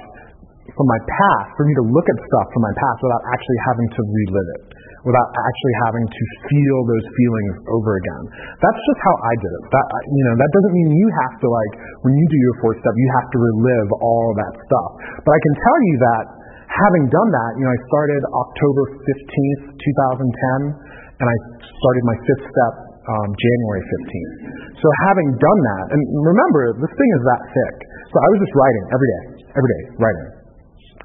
from 0.76 0.86
my 0.88 1.00
past, 1.06 1.48
for 1.58 1.64
me 1.66 1.74
to 1.78 1.84
look 1.90 2.06
at 2.06 2.18
stuff 2.20 2.46
from 2.54 2.62
my 2.62 2.74
past 2.78 2.98
without 3.02 3.24
actually 3.30 3.60
having 3.66 3.88
to 3.90 4.00
relive 4.06 4.48
it, 4.54 4.62
without 5.06 5.28
actually 5.34 5.76
having 5.88 6.06
to 6.06 6.22
feel 6.46 6.78
those 6.86 7.06
feelings 7.10 7.54
over 7.72 7.90
again. 8.00 8.24
That's 8.60 8.82
just 8.86 9.00
how 9.02 9.14
I 9.26 9.34
did 9.40 9.52
it. 9.52 9.62
That 9.72 9.86
you 10.08 10.24
know, 10.30 10.34
that 10.38 10.50
doesn't 10.50 10.74
mean 10.74 10.88
you 10.94 11.08
have 11.26 11.34
to 11.42 11.46
like 11.48 11.72
when 12.06 12.12
you 12.14 12.26
do 12.28 12.38
your 12.38 12.56
fourth 12.62 12.78
step, 12.78 12.94
you 12.94 13.08
have 13.22 13.28
to 13.34 13.38
relive 13.38 13.90
all 14.00 14.28
that 14.38 14.54
stuff. 14.66 14.90
But 15.26 15.32
I 15.34 15.40
can 15.40 15.54
tell 15.58 15.78
you 15.84 15.96
that 16.00 16.24
having 16.70 17.04
done 17.10 17.28
that, 17.34 17.50
you 17.58 17.64
know, 17.66 17.72
I 17.74 17.80
started 17.90 18.20
October 18.30 18.82
15th, 19.04 19.64
2010, 19.74 21.20
and 21.20 21.26
I 21.26 21.36
started 21.58 22.02
my 22.06 22.16
fifth 22.24 22.44
step 22.46 22.74
um, 23.10 23.28
January 23.34 23.82
15th. 23.82 24.34
So 24.78 24.86
having 25.10 25.28
done 25.34 25.60
that, 25.74 25.84
and 25.92 26.00
remember, 26.24 26.78
this 26.78 26.92
thing 26.94 27.10
is 27.18 27.22
that 27.26 27.42
thick. 27.50 27.76
So 28.10 28.16
I 28.18 28.28
was 28.32 28.38
just 28.42 28.54
writing 28.54 28.84
every 28.90 29.08
day, 29.08 29.24
every 29.54 29.70
day, 29.70 29.82
writing 29.98 30.39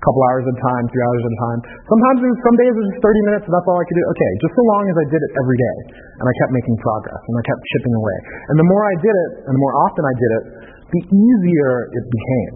couple 0.03 0.21
hours 0.31 0.43
at 0.43 0.53
a 0.55 0.61
time, 0.61 0.83
three 0.91 1.03
hours 1.07 1.21
at 1.23 1.31
a 1.31 1.39
time. 1.39 1.59
Sometimes 1.87 2.17
it 2.19 2.29
was, 2.29 2.39
some 2.43 2.57
days 2.59 2.73
it 2.75 2.81
was 2.83 2.89
just 2.91 3.01
30 3.03 3.29
minutes, 3.31 3.43
and 3.47 3.53
that's 3.55 3.67
all 3.67 3.79
I 3.79 3.85
could 3.87 3.97
do. 3.97 4.05
Okay, 4.11 4.31
just 4.43 4.53
so 4.55 4.63
long 4.67 4.83
as 4.91 4.95
I 4.99 5.05
did 5.07 5.21
it 5.23 5.31
every 5.39 5.57
day, 5.57 5.77
and 6.19 6.25
I 6.27 6.33
kept 6.43 6.51
making 6.51 6.75
progress, 6.83 7.21
and 7.21 7.35
I 7.39 7.43
kept 7.47 7.61
chipping 7.75 7.95
away. 7.95 8.17
And 8.51 8.55
the 8.59 8.67
more 8.67 8.83
I 8.83 8.95
did 8.99 9.15
it, 9.15 9.31
and 9.47 9.53
the 9.55 9.61
more 9.61 9.75
often 9.87 10.03
I 10.03 10.15
did 10.19 10.31
it, 10.35 10.43
the 10.91 11.01
easier 11.09 11.71
it 11.95 12.05
became. 12.11 12.53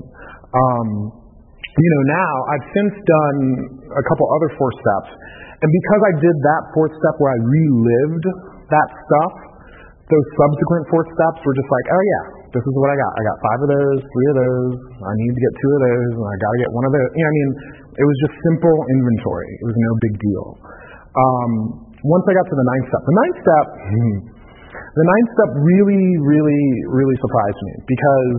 Um, 0.52 0.88
you 1.70 1.90
know, 1.96 2.04
now 2.12 2.34
I've 2.52 2.68
since 2.76 2.94
done 3.08 3.40
a 3.88 4.04
couple 4.10 4.26
other 4.36 4.50
four 4.60 4.72
steps, 4.76 5.10
and 5.60 5.70
because 5.70 6.02
I 6.08 6.14
did 6.20 6.36
that 6.44 6.62
fourth 6.76 6.94
step 6.96 7.16
where 7.20 7.32
I 7.36 7.40
relived 7.40 8.26
that 8.72 8.90
stuff, 8.90 9.34
those 10.10 10.28
subsequent 10.42 10.84
fourth 10.90 11.10
steps 11.14 11.40
were 11.46 11.56
just 11.56 11.70
like, 11.70 11.88
oh 11.94 12.04
yeah, 12.04 12.24
this 12.50 12.66
is 12.66 12.74
what 12.82 12.90
I 12.90 12.98
got. 12.98 13.12
I 13.14 13.22
got 13.22 13.38
five 13.46 13.60
of 13.62 13.70
those, 13.70 14.00
three 14.02 14.28
of 14.34 14.38
those. 14.42 14.74
I 15.06 15.14
need 15.14 15.34
to 15.38 15.42
get 15.42 15.54
two 15.62 15.72
of 15.72 15.82
those, 15.86 16.12
and 16.18 16.28
I 16.30 16.36
got 16.42 16.52
to 16.52 16.60
get 16.66 16.70
one 16.74 16.86
of 16.90 16.92
those. 16.98 17.10
You 17.14 17.22
know, 17.22 17.30
I 17.30 17.36
mean, 17.38 17.50
it 17.94 18.06
was 18.06 18.18
just 18.26 18.34
simple 18.50 18.78
inventory. 18.90 19.52
It 19.62 19.66
was 19.70 19.78
no 19.78 19.92
big 20.02 20.14
deal. 20.18 20.46
Um, 21.14 21.52
once 22.06 22.26
I 22.26 22.34
got 22.34 22.46
to 22.48 22.56
the 22.58 22.68
ninth 22.74 22.88
step, 22.90 23.02
the 23.06 23.18
ninth 23.18 23.38
step, 23.44 23.66
hmm, 23.76 24.16
the 24.74 25.06
ninth 25.06 25.30
step 25.36 25.50
really, 25.62 26.06
really, 26.26 26.64
really 26.90 27.18
surprised 27.22 27.60
me 27.60 27.74
because 27.86 28.30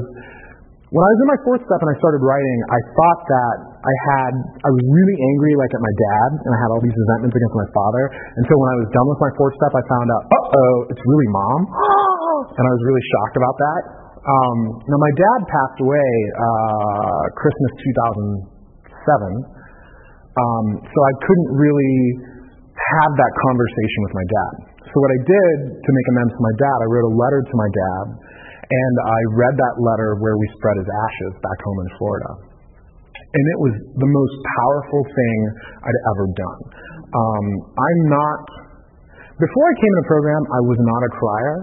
when 0.90 1.02
I 1.06 1.10
was 1.14 1.20
in 1.22 1.28
my 1.30 1.40
fourth 1.46 1.62
step 1.62 1.78
and 1.78 1.90
I 1.94 1.96
started 2.02 2.22
writing, 2.26 2.58
I 2.66 2.80
thought 2.98 3.20
that 3.30 3.56
I 3.80 3.94
had, 4.12 4.32
I 4.36 4.68
was 4.68 4.82
really 4.84 5.16
angry 5.32 5.56
like 5.56 5.72
at 5.72 5.80
my 5.80 5.94
dad, 5.96 6.30
and 6.44 6.50
I 6.52 6.58
had 6.60 6.68
all 6.68 6.82
these 6.84 6.92
resentments 6.92 7.32
against 7.32 7.56
my 7.56 7.68
father. 7.72 8.04
And 8.36 8.44
so 8.44 8.52
when 8.60 8.68
I 8.68 8.76
was 8.76 8.88
done 8.92 9.06
with 9.08 9.20
my 9.24 9.32
fourth 9.40 9.54
step, 9.56 9.72
I 9.72 9.82
found 9.88 10.08
out, 10.12 10.22
uh 10.28 10.60
oh, 10.60 10.76
it's 10.92 11.00
really 11.00 11.28
mom. 11.32 11.60
and 12.60 12.64
I 12.68 12.72
was 12.76 12.82
really 12.84 13.04
shocked 13.08 13.36
about 13.40 13.56
that. 13.56 13.80
Um, 14.20 14.58
now 14.84 15.00
my 15.00 15.12
dad 15.16 15.40
passed 15.48 15.78
away 15.80 16.10
uh, 16.36 17.24
Christmas 17.40 17.72
2007, 18.92 19.48
um, 20.36 20.66
so 20.76 20.98
I 21.00 21.12
couldn't 21.24 21.50
really 21.56 21.96
have 22.76 23.12
that 23.16 23.32
conversation 23.32 24.00
with 24.04 24.12
my 24.12 24.26
dad. 24.28 24.52
So 24.92 24.96
what 25.00 25.12
I 25.16 25.20
did 25.24 25.56
to 25.72 25.90
make 25.96 26.06
amends 26.12 26.36
to 26.36 26.42
my 26.44 26.54
dad, 26.60 26.76
I 26.84 26.86
wrote 26.92 27.08
a 27.08 27.14
letter 27.16 27.40
to 27.48 27.54
my 27.56 27.70
dad 27.72 28.04
and 28.70 28.94
I 29.02 29.20
read 29.34 29.54
that 29.56 29.74
letter 29.82 30.20
where 30.22 30.36
we 30.38 30.46
spread 30.54 30.76
his 30.78 30.86
ashes 30.86 31.32
back 31.42 31.58
home 31.64 31.78
in 31.80 31.88
Florida. 31.98 32.49
And 33.30 33.44
it 33.46 33.58
was 33.62 33.74
the 33.94 34.10
most 34.10 34.36
powerful 34.58 35.02
thing 35.06 35.38
I'd 35.86 36.00
ever 36.10 36.26
done. 36.34 36.60
Um, 37.14 37.46
I'm 37.78 38.00
not, 38.10 38.42
before 39.38 39.64
I 39.70 39.74
came 39.78 39.92
in 39.94 39.98
the 40.02 40.10
program, 40.10 40.42
I 40.50 40.60
was 40.66 40.78
not 40.82 41.00
a 41.06 41.10
crier. 41.14 41.56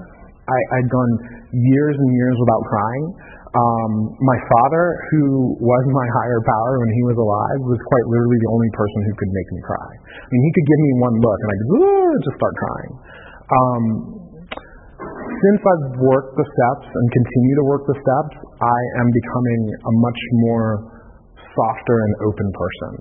I, 0.48 0.60
I'd 0.80 0.88
gone 0.88 1.14
years 1.52 1.96
and 2.00 2.10
years 2.16 2.36
without 2.40 2.64
crying. 2.72 3.06
Um, 3.48 3.92
my 4.16 4.40
father, 4.48 4.86
who 5.12 5.60
was 5.60 5.84
my 5.92 6.08
higher 6.24 6.42
power 6.44 6.72
when 6.80 6.92
he 6.96 7.04
was 7.04 7.18
alive, 7.20 7.60
was 7.68 7.80
quite 7.84 8.06
literally 8.16 8.40
the 8.44 8.52
only 8.52 8.72
person 8.72 9.00
who 9.08 9.14
could 9.20 9.32
make 9.36 9.50
me 9.52 9.62
cry. 9.68 9.90
I 10.24 10.28
mean, 10.32 10.44
he 10.48 10.52
could 10.56 10.68
give 10.72 10.80
me 10.80 10.92
one 11.04 11.16
look 11.20 11.40
and 11.44 11.50
I 11.52 11.56
could 11.60 12.22
just 12.32 12.38
start 12.40 12.56
crying. 12.64 12.94
Um, 13.48 13.84
since 14.98 15.62
I've 15.62 15.88
worked 16.00 16.34
the 16.34 16.48
steps 16.48 16.88
and 16.90 17.06
continue 17.12 17.56
to 17.62 17.66
work 17.70 17.84
the 17.86 17.98
steps, 18.00 18.36
I 18.58 18.80
am 19.04 19.08
becoming 19.12 19.62
a 19.70 19.92
much 20.00 20.22
more 20.48 20.97
softer 21.58 21.96
and 21.98 22.12
open 22.30 22.48
person. 22.54 22.92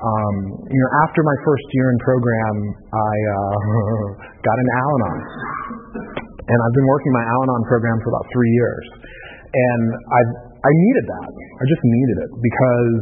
Um, 0.00 0.34
you 0.64 0.80
know, 0.80 0.90
after 1.04 1.20
my 1.20 1.36
first 1.44 1.66
year 1.76 1.92
in 1.92 1.98
program, 2.00 2.56
I 2.88 3.14
uh, 3.36 3.56
got 4.48 4.56
an 4.56 4.68
Al-Anon, 4.80 5.18
and 6.40 6.58
I've 6.64 6.76
been 6.80 6.88
working 6.88 7.12
my 7.12 7.24
Al-Anon 7.36 7.62
program 7.68 7.96
for 8.00 8.08
about 8.08 8.26
three 8.32 8.52
years, 8.56 8.84
and 9.52 9.84
I 9.92 10.20
I 10.60 10.72
needed 10.72 11.04
that. 11.08 11.30
I 11.36 11.64
just 11.68 11.84
needed 11.84 12.16
it 12.24 12.30
because 12.40 12.92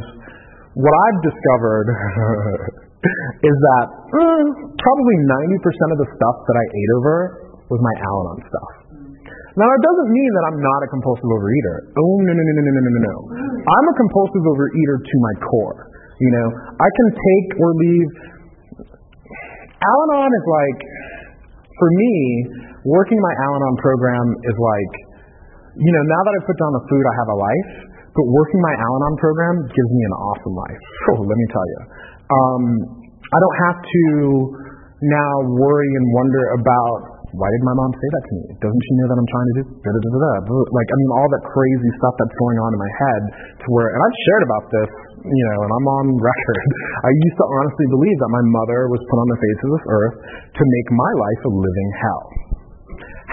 what 0.78 0.94
I've 0.94 1.20
discovered 1.26 1.86
is 3.46 3.56
that 3.62 3.86
mm, 4.14 4.46
probably 4.78 5.16
90% 5.58 5.94
of 5.94 5.98
the 6.02 6.08
stuff 6.18 6.36
that 6.46 6.56
I 6.58 6.64
ate 6.66 6.90
over 7.02 7.16
with 7.66 7.82
my 7.82 7.94
Al-Anon 7.98 8.40
stuff. 8.46 8.70
Now, 9.58 9.66
that 9.66 9.82
doesn't 9.82 10.10
mean 10.14 10.30
that 10.38 10.44
I'm 10.54 10.60
not 10.62 10.80
a 10.86 10.88
compulsive 10.94 11.26
overeater. 11.26 11.90
Oh, 11.98 12.14
no, 12.22 12.30
no, 12.30 12.42
no, 12.46 12.52
no, 12.54 12.62
no, 12.62 12.70
no, 12.78 12.90
no, 12.94 13.00
no. 13.10 13.16
I'm 13.68 13.86
a 13.88 13.94
compulsive 14.00 14.44
overeater 14.48 14.96
to 15.04 15.16
my 15.20 15.34
core. 15.44 15.78
You 16.18 16.30
know, 16.34 16.48
I 16.80 16.88
can 16.88 17.08
take 17.14 17.48
or 17.60 17.70
leave. 17.76 18.10
Al-Anon 19.78 20.30
is 20.34 20.46
like, 20.48 20.78
for 21.78 21.88
me, 21.94 22.12
working 22.88 23.18
my 23.20 23.34
Al-Anon 23.44 23.76
program 23.78 24.26
is 24.42 24.56
like, 24.58 24.92
you 25.78 25.92
know, 25.94 26.04
now 26.10 26.20
that 26.26 26.32
I've 26.34 26.46
put 26.48 26.58
down 26.58 26.72
the 26.74 26.84
food, 26.90 27.04
I 27.06 27.14
have 27.22 27.28
a 27.30 27.38
life, 27.38 27.70
but 28.10 28.24
working 28.26 28.58
my 28.58 28.74
Al-Anon 28.74 29.14
program 29.22 29.54
gives 29.70 29.90
me 29.94 30.02
an 30.02 30.14
awesome 30.18 30.54
life. 30.58 30.82
Oh, 31.14 31.20
let 31.22 31.36
me 31.38 31.46
tell 31.54 31.66
you. 31.70 31.80
Um, 32.28 32.62
I 33.30 33.38
don't 33.38 33.58
have 33.68 33.78
to 33.78 34.02
now 35.06 35.32
worry 35.54 35.90
and 36.02 36.06
wonder 36.16 36.44
about 36.58 37.17
why 37.36 37.48
did 37.52 37.62
my 37.64 37.76
mom 37.76 37.92
say 37.92 38.08
that 38.08 38.24
to 38.24 38.32
me? 38.40 38.44
Doesn't 38.56 38.82
she 38.88 38.92
know 38.96 39.06
that 39.12 39.18
I'm 39.20 39.28
trying 39.28 39.48
to 39.48 39.54
do 39.60 39.62
da 39.84 39.90
da 39.92 40.00
da 40.00 40.10
da 40.16 40.20
da? 40.24 40.32
Like, 40.72 40.88
I 40.88 40.96
mean, 40.96 41.10
all 41.12 41.28
that 41.28 41.44
crazy 41.44 41.90
stuff 42.00 42.14
that's 42.16 42.36
going 42.40 42.58
on 42.64 42.70
in 42.72 42.80
my 42.80 42.92
head 43.04 43.22
to 43.60 43.66
where, 43.68 43.88
and 43.92 44.00
I've 44.00 44.18
shared 44.24 44.44
about 44.48 44.64
this, 44.72 44.90
you 45.28 45.44
know, 45.52 45.58
and 45.68 45.70
I'm 45.76 45.86
on 46.00 46.06
record. 46.32 46.58
I 47.04 47.10
used 47.12 47.36
to 47.36 47.46
honestly 47.60 47.86
believe 47.92 48.16
that 48.16 48.32
my 48.32 48.44
mother 48.48 48.88
was 48.88 49.00
put 49.04 49.18
on 49.20 49.28
the 49.28 49.40
face 49.44 49.60
of 49.60 49.70
this 49.76 49.86
earth 49.92 50.16
to 50.56 50.62
make 50.64 50.88
my 50.88 51.12
life 51.20 51.42
a 51.44 51.52
living 51.52 51.90
hell. 52.00 52.47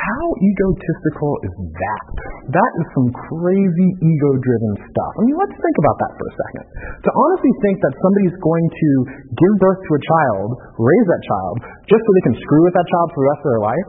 How 0.05 0.25
egotistical 0.37 1.33
is 1.49 1.55
that? 1.65 2.05
That 2.53 2.71
is 2.77 2.85
some 2.93 3.09
crazy 3.09 3.89
ego 4.05 4.29
driven 4.37 4.73
stuff. 4.85 5.11
I 5.17 5.21
mean, 5.25 5.33
let's 5.33 5.57
think 5.57 5.77
about 5.81 5.97
that 5.97 6.11
for 6.13 6.25
a 6.29 6.33
second. 6.45 6.65
To 7.05 7.09
honestly 7.09 7.53
think 7.65 7.81
that 7.81 7.93
somebody's 7.97 8.37
going 8.37 8.67
to 8.69 8.89
give 9.33 9.53
birth 9.57 9.81
to 9.81 9.91
a 9.97 10.01
child, 10.05 10.47
raise 10.77 11.07
that 11.09 11.23
child, 11.25 11.55
just 11.89 12.01
so 12.05 12.09
they 12.21 12.25
can 12.29 12.37
screw 12.37 12.61
with 12.69 12.75
that 12.77 12.85
child 12.85 13.07
for 13.17 13.19
the 13.25 13.27
rest 13.33 13.41
of 13.41 13.49
their 13.49 13.63
life, 13.65 13.87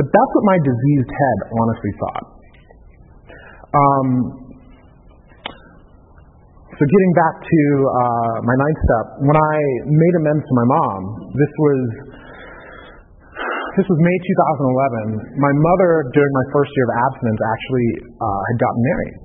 but 0.00 0.06
that's 0.08 0.32
what 0.40 0.44
my 0.48 0.58
diseased 0.64 1.12
head 1.12 1.38
honestly 1.52 1.92
thought. 2.00 2.24
Um, 3.68 4.08
so 6.78 6.82
getting 6.86 7.12
back 7.18 7.34
to 7.42 7.60
uh, 7.90 8.34
my 8.46 8.56
ninth 8.56 8.80
step, 8.86 9.06
when 9.26 9.34
I 9.34 9.56
made 9.84 10.14
amends 10.22 10.46
to 10.46 10.54
my 10.54 10.66
mom, 10.70 11.00
this 11.34 11.52
was 11.58 11.80
this 13.78 13.86
was 13.86 13.98
May 14.02 14.18
2011. 15.14 15.38
My 15.38 15.54
mother, 15.54 16.10
during 16.10 16.32
my 16.34 16.46
first 16.50 16.74
year 16.74 16.86
of 16.90 16.94
abstinence, 16.98 17.38
actually 17.38 17.88
uh, 18.18 18.40
had 18.50 18.56
gotten 18.58 18.82
married. 18.82 19.16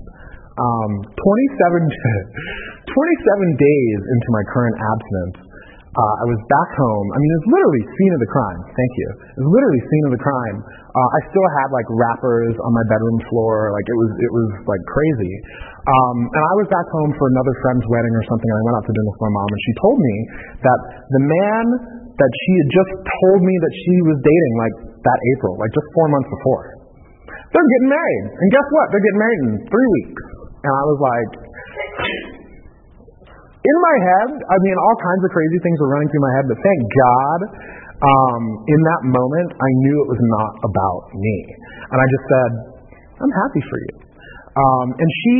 Um, 0.53 0.91
27, 1.09 1.81
27 2.85 3.65
days 3.65 3.99
into 4.13 4.27
my 4.29 4.43
current 4.53 4.77
abstinence, 4.77 5.37
uh, 5.93 6.15
I 6.21 6.25
was 6.29 6.37
back 6.49 6.69
home. 6.77 7.07
I 7.13 7.17
mean, 7.17 7.29
it 7.33 7.39
was 7.41 7.49
literally 7.53 7.83
scene 7.97 8.13
of 8.13 8.21
the 8.21 8.31
crime. 8.33 8.61
Thank 8.77 8.93
you. 8.97 9.09
It 9.13 9.41
was 9.41 9.51
literally 9.57 9.81
scene 9.89 10.05
of 10.09 10.13
the 10.17 10.21
crime. 10.21 10.57
Uh, 10.93 11.09
I 11.17 11.19
still 11.33 11.47
had 11.57 11.73
like 11.73 11.89
wrappers 11.89 12.53
on 12.61 12.71
my 12.77 12.85
bedroom 12.93 13.17
floor. 13.33 13.73
Like 13.73 13.85
it 13.89 13.97
was, 13.97 14.11
it 14.21 14.31
was 14.33 14.49
like 14.69 14.83
crazy. 14.85 15.33
Um, 15.89 16.17
and 16.29 16.43
I 16.45 16.53
was 16.61 16.69
back 16.69 16.85
home 16.93 17.11
for 17.17 17.25
another 17.33 17.53
friend's 17.65 17.85
wedding 17.89 18.13
or 18.13 18.23
something. 18.29 18.49
And 18.53 18.57
I 18.57 18.63
went 18.69 18.75
out 18.77 18.85
to 18.85 18.93
dinner 18.93 19.09
with 19.17 19.21
my 19.21 19.33
mom, 19.33 19.49
and 19.49 19.61
she 19.65 19.73
told 19.81 19.97
me 19.97 20.15
that 20.61 20.79
the 21.09 21.21
man 21.25 21.65
that 22.13 22.31
she 22.45 22.51
had 22.61 22.69
just 22.69 22.93
told 23.01 23.39
me 23.41 23.53
that 23.57 23.73
she 23.73 23.95
was 24.05 24.17
dating 24.21 24.53
like 24.61 24.75
that 25.01 25.19
April, 25.35 25.57
like 25.57 25.71
just 25.73 25.89
four 25.97 26.07
months 26.13 26.29
before. 26.29 26.63
They're 27.53 27.69
getting 27.69 27.91
married. 27.93 28.25
And 28.33 28.47
guess 28.49 28.67
what? 28.73 28.85
They're 28.89 29.05
getting 29.05 29.21
married 29.21 29.41
in 29.45 29.51
three 29.69 29.89
weeks. 30.01 30.23
And 30.63 30.71
I 30.73 30.83
was 30.89 30.99
like, 31.01 31.31
in 33.63 33.77
my 33.79 33.95
head, 34.03 34.29
I 34.35 34.57
mean, 34.63 34.75
all 34.75 34.97
kinds 34.99 35.21
of 35.23 35.29
crazy 35.31 35.59
things 35.63 35.77
were 35.79 35.91
running 35.93 36.09
through 36.11 36.25
my 36.25 36.33
head, 36.35 36.45
but 36.51 36.59
thank 36.59 36.81
God, 36.83 37.39
um, 38.03 38.43
in 38.67 38.79
that 38.83 39.01
moment, 39.07 39.49
I 39.55 39.69
knew 39.87 39.95
it 40.03 40.09
was 40.11 40.23
not 40.27 40.51
about 40.67 41.01
me. 41.15 41.37
And 41.93 41.97
I 41.97 42.05
just 42.11 42.25
said, 42.27 42.51
I'm 43.23 43.33
happy 43.47 43.63
for 43.63 43.79
you. 43.79 43.95
Um, 44.53 44.87
and 44.93 45.09
she 45.25 45.39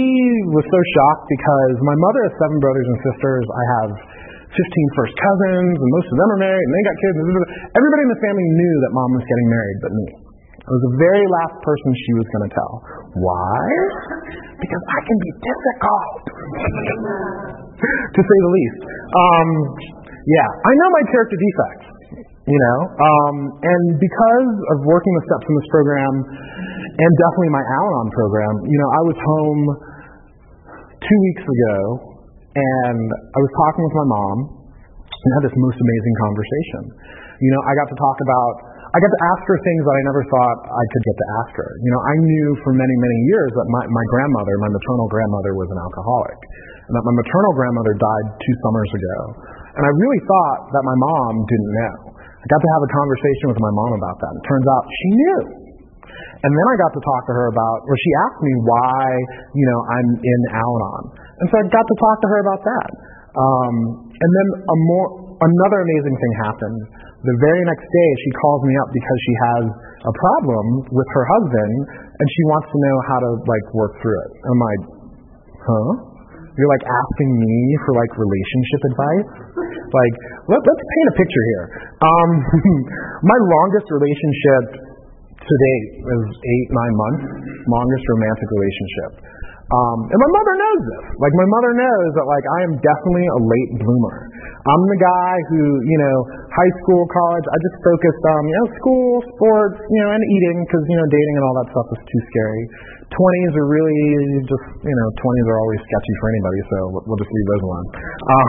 was 0.56 0.66
so 0.66 0.80
shocked 0.98 1.26
because 1.30 1.76
my 1.86 1.98
mother 2.02 2.22
has 2.26 2.34
seven 2.40 2.58
brothers 2.58 2.88
and 2.88 2.98
sisters. 3.14 3.44
I 3.46 3.64
have 3.78 3.92
15 4.54 4.98
first 4.98 5.14
cousins, 5.18 5.76
and 5.82 5.90
most 5.98 6.08
of 6.14 6.16
them 6.22 6.30
are 6.38 6.42
married, 6.46 6.66
and 6.66 6.74
they 6.78 6.84
got 6.86 6.98
kids. 7.02 7.16
Everybody 7.74 8.02
in 8.06 8.12
the 8.14 8.22
family 8.22 8.48
knew 8.54 8.74
that 8.86 8.92
mom 8.94 9.10
was 9.18 9.26
getting 9.26 9.48
married 9.50 9.78
but 9.82 9.92
me. 9.98 10.08
I 10.64 10.70
was 10.72 10.84
the 10.88 10.96
very 10.96 11.26
last 11.28 11.60
person 11.60 11.90
she 11.92 12.12
was 12.16 12.28
going 12.32 12.46
to 12.48 12.54
tell. 12.56 12.74
Why? 13.20 13.60
Because 14.64 14.84
I 14.96 15.00
can 15.04 15.18
be 15.20 15.32
difficult, 15.44 16.24
to 18.16 18.20
say 18.24 18.38
the 18.48 18.52
least. 18.56 18.80
Um, 19.12 19.50
yeah, 20.24 20.48
I 20.48 20.72
know 20.72 20.88
my 20.88 21.04
character 21.12 21.36
defects, 21.36 21.88
you 22.48 22.60
know, 22.64 22.78
um, 22.96 23.36
and 23.60 23.84
because 24.00 24.50
of 24.72 24.78
working 24.88 25.14
the 25.20 25.24
steps 25.28 25.46
in 25.52 25.54
this 25.60 25.68
program, 25.68 26.14
and 26.96 27.12
definitely 27.12 27.52
my 27.52 27.66
Al-Anon 27.68 28.08
program, 28.16 28.54
you 28.64 28.80
know, 28.80 28.90
I 28.94 29.02
was 29.04 29.18
home 29.20 29.62
two 30.96 31.20
weeks 31.28 31.44
ago 31.44 32.13
and 32.54 33.08
I 33.10 33.40
was 33.42 33.52
talking 33.58 33.84
with 33.86 33.96
my 33.98 34.08
mom 34.14 34.38
and 35.10 35.30
had 35.40 35.44
this 35.50 35.58
most 35.58 35.78
amazing 35.78 36.16
conversation. 36.22 36.84
You 37.42 37.50
know, 37.50 37.62
I 37.66 37.72
got 37.74 37.88
to 37.90 37.98
talk 37.98 38.18
about, 38.22 38.54
I 38.94 38.98
got 39.02 39.10
to 39.10 39.22
ask 39.34 39.42
her 39.50 39.60
things 39.66 39.82
that 39.82 39.96
I 39.98 40.02
never 40.14 40.24
thought 40.30 40.58
I 40.70 40.84
could 40.94 41.04
get 41.10 41.16
to 41.18 41.28
ask 41.42 41.52
her. 41.58 41.70
You 41.82 41.90
know, 41.98 42.02
I 42.06 42.16
knew 42.22 42.48
for 42.62 42.72
many, 42.78 42.96
many 42.96 43.20
years 43.34 43.52
that 43.58 43.68
my, 43.74 43.84
my 43.90 44.06
grandmother, 44.14 44.54
my 44.62 44.70
maternal 44.70 45.08
grandmother, 45.10 45.52
was 45.58 45.70
an 45.74 45.80
alcoholic. 45.82 46.40
and 46.88 46.94
that 46.94 47.06
my 47.08 47.16
maternal 47.16 47.54
grandmother 47.58 47.94
died 47.96 48.28
two 48.38 48.56
summers 48.68 48.92
ago. 48.92 49.18
And 49.74 49.84
I 49.88 49.92
really 49.98 50.22
thought 50.30 50.60
that 50.78 50.84
my 50.86 50.98
mom 51.00 51.34
didn't 51.50 51.74
know. 51.74 51.96
I 52.14 52.46
got 52.52 52.60
to 52.60 52.70
have 52.76 52.84
a 52.84 52.92
conversation 52.92 53.46
with 53.56 53.60
my 53.64 53.72
mom 53.72 53.92
about 53.98 54.18
that, 54.20 54.30
and 54.36 54.40
it 54.44 54.48
turns 54.52 54.68
out 54.68 54.84
she 54.84 55.10
knew. 55.16 55.42
And 56.44 56.52
then 56.52 56.68
I 56.68 56.76
got 56.76 56.92
to 56.92 57.02
talk 57.02 57.22
to 57.32 57.34
her 57.40 57.48
about, 57.56 57.88
or 57.88 57.96
she 57.96 58.12
asked 58.28 58.42
me 58.44 58.54
why, 58.68 59.00
you 59.56 59.66
know, 59.66 59.80
I'm 59.96 60.10
in 60.20 60.40
Al-Anon. 60.52 61.04
And 61.40 61.46
so 61.50 61.54
I 61.58 61.64
got 61.70 61.86
to 61.86 61.96
talk 61.98 62.18
to 62.22 62.28
her 62.30 62.40
about 62.46 62.62
that. 62.62 62.90
Um, 63.34 63.76
and 64.14 64.30
then 64.30 64.48
a 64.62 64.78
more, 64.94 65.08
another 65.42 65.80
amazing 65.82 66.16
thing 66.16 66.34
happened. 66.46 66.80
The 67.24 67.36
very 67.40 67.64
next 67.66 67.88
day, 67.88 68.10
she 68.20 68.32
calls 68.38 68.62
me 68.68 68.74
up 68.78 68.90
because 68.92 69.20
she 69.24 69.36
has 69.40 69.64
a 70.04 70.14
problem 70.14 70.66
with 70.92 71.08
her 71.16 71.26
husband, 71.40 71.74
and 72.04 72.28
she 72.28 72.44
wants 72.52 72.68
to 72.68 72.78
know 72.78 72.98
how 73.08 73.18
to 73.24 73.30
like 73.48 73.66
work 73.72 73.96
through 74.04 74.20
it. 74.28 74.32
I'm 74.44 74.60
like, 74.60 74.82
huh? 75.64 75.92
You're 76.54 76.70
like 76.70 76.86
asking 76.86 77.32
me 77.34 77.56
for 77.82 77.98
like 77.98 78.12
relationship 78.14 78.82
advice? 78.94 79.30
Like, 79.90 80.16
let, 80.54 80.62
us 80.62 80.80
paint 80.86 81.08
a 81.10 81.16
picture 81.18 81.46
here. 81.50 81.66
Um, 81.98 82.30
my 83.34 83.40
longest 83.42 83.90
relationship 83.90 84.64
to 85.34 85.54
date 85.58 85.88
is 85.98 86.24
eight, 86.30 86.70
nine 86.70 86.94
months, 86.94 87.24
longest 87.66 88.04
romantic 88.06 88.48
relationship. 88.54 89.12
Um, 89.72 90.00
and 90.12 90.20
my 90.20 90.32
mother 90.36 90.54
knows 90.60 90.82
this. 90.84 91.06
Like 91.24 91.34
my 91.40 91.48
mother 91.48 91.72
knows 91.72 92.10
that 92.20 92.26
like 92.28 92.46
I 92.46 92.60
am 92.68 92.74
definitely 92.84 93.28
a 93.32 93.40
late 93.40 93.72
bloomer. 93.80 94.18
I'm 94.64 94.84
the 94.88 95.00
guy 95.00 95.34
who, 95.52 95.60
you 95.84 96.00
know, 96.00 96.18
high 96.56 96.74
school, 96.84 97.04
college, 97.12 97.46
I 97.52 97.58
just 97.68 97.78
focused 97.84 98.24
on, 98.32 98.40
you 98.48 98.56
know, 98.56 98.68
school, 98.80 99.12
sports, 99.36 99.76
you 99.92 100.00
know, 100.00 100.10
and 100.16 100.24
eating 100.24 100.64
because, 100.64 100.84
you 100.88 100.96
know, 100.96 101.08
dating 101.12 101.36
and 101.36 101.44
all 101.44 101.56
that 101.60 101.68
stuff 101.76 101.88
is 101.92 102.02
too 102.08 102.22
scary. 102.32 102.64
20s 103.12 103.54
are 103.60 103.68
really 103.68 104.00
just, 104.48 104.66
you 104.88 104.96
know, 104.96 105.08
20s 105.20 105.48
are 105.52 105.60
always 105.60 105.82
sketchy 105.84 106.16
for 106.16 106.28
anybody, 106.32 106.60
so 106.64 106.78
we'll 107.04 107.20
just 107.20 107.28
leave 107.28 107.48
those 107.52 107.64
alone. 107.68 107.88
Um, 108.24 108.48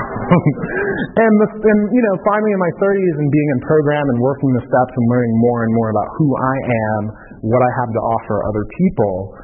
and, 1.26 1.32
the, 1.42 1.48
and, 1.66 1.80
you 1.90 2.02
know, 2.06 2.14
finally 2.22 2.52
in 2.54 2.60
my 2.62 2.72
30s 2.78 3.14
and 3.18 3.28
being 3.34 3.48
in 3.50 3.58
program 3.66 4.06
and 4.14 4.18
working 4.22 4.50
the 4.54 4.62
steps 4.62 4.92
and 4.94 5.04
learning 5.10 5.34
more 5.42 5.66
and 5.66 5.72
more 5.74 5.90
about 5.90 6.08
who 6.14 6.26
I 6.38 6.56
am, 6.62 7.00
what 7.42 7.58
I 7.58 7.70
have 7.82 7.90
to 7.90 8.00
offer 8.06 8.36
other 8.46 8.64
people, 8.78 9.34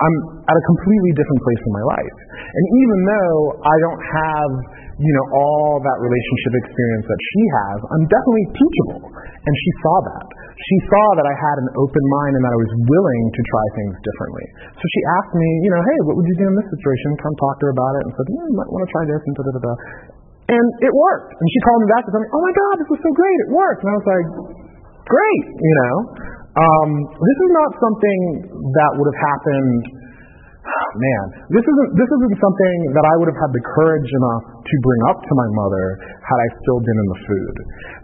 I'm 0.00 0.16
at 0.48 0.56
a 0.56 0.64
completely 0.72 1.12
different 1.14 1.40
place 1.44 1.62
in 1.68 1.72
my 1.76 1.84
life. 1.84 2.16
And 2.32 2.64
even 2.80 2.98
though 3.04 3.38
I 3.60 3.76
don't 3.84 4.02
have, 4.02 4.50
you 4.96 5.12
know, 5.12 5.26
all 5.36 5.80
that 5.84 5.98
relationship 6.00 6.52
experience 6.64 7.06
that 7.06 7.20
she 7.20 7.42
has, 7.60 7.78
I'm 7.92 8.04
definitely 8.08 8.46
teachable. 8.56 9.02
And 9.12 9.54
she 9.58 9.70
saw 9.84 9.96
that. 10.16 10.26
She 10.52 10.78
saw 10.86 11.06
that 11.18 11.26
I 11.26 11.34
had 11.34 11.56
an 11.66 11.68
open 11.76 12.04
mind 12.22 12.32
and 12.38 12.42
that 12.46 12.54
I 12.54 12.60
was 12.60 12.72
willing 12.86 13.24
to 13.34 13.42
try 13.50 13.66
things 13.76 13.94
differently. 14.00 14.46
So 14.78 14.84
she 14.84 15.00
asked 15.18 15.34
me, 15.34 15.48
you 15.66 15.70
know, 15.74 15.82
hey, 15.82 15.98
what 16.06 16.14
would 16.16 16.28
you 16.28 16.38
do 16.38 16.46
in 16.46 16.54
this 16.54 16.68
situation? 16.70 17.18
Come 17.18 17.34
talk 17.36 17.54
to 17.60 17.64
her 17.68 17.74
about 17.74 17.92
it 17.98 18.02
and 18.06 18.10
said, 18.14 18.26
yeah, 18.30 18.46
you 18.48 18.56
might 18.56 18.70
want 18.70 18.82
to 18.86 18.90
try 18.90 19.04
this 19.06 19.22
and 19.22 19.32
da 19.34 19.42
da 19.42 19.60
da. 19.60 19.74
And 20.52 20.66
it 20.84 20.92
worked. 20.92 21.32
And 21.34 21.46
she 21.50 21.58
called 21.66 21.80
me 21.82 21.88
back 21.90 22.02
and 22.06 22.12
me, 22.12 22.28
oh 22.28 22.42
my 22.42 22.54
God, 22.54 22.74
this 22.82 22.90
was 22.90 23.00
so 23.02 23.12
great. 23.14 23.38
It 23.46 23.50
worked. 23.54 23.80
And 23.82 23.88
I 23.90 23.96
was 23.96 24.08
like, 24.08 24.26
great, 25.06 25.44
you 25.58 25.74
know. 25.82 25.94
Um, 26.52 26.90
this 27.08 27.38
is 27.48 27.50
not 27.56 27.70
something 27.80 28.20
that 28.60 28.90
would 29.00 29.08
have 29.08 29.20
happened. 29.24 29.80
Man, 31.00 31.24
this 31.48 31.64
isn't 31.64 31.90
this 31.96 32.10
isn't 32.12 32.36
something 32.38 32.76
that 32.92 33.06
I 33.08 33.14
would 33.18 33.28
have 33.32 33.40
had 33.40 33.52
the 33.56 33.64
courage 33.72 34.10
enough 34.12 34.44
to 34.60 34.74
bring 34.84 35.00
up 35.08 35.18
to 35.24 35.32
my 35.32 35.48
mother 35.56 35.84
had 36.20 36.38
I 36.38 36.48
still 36.60 36.80
been 36.84 36.98
in 37.00 37.08
the 37.08 37.20
food. 37.24 37.54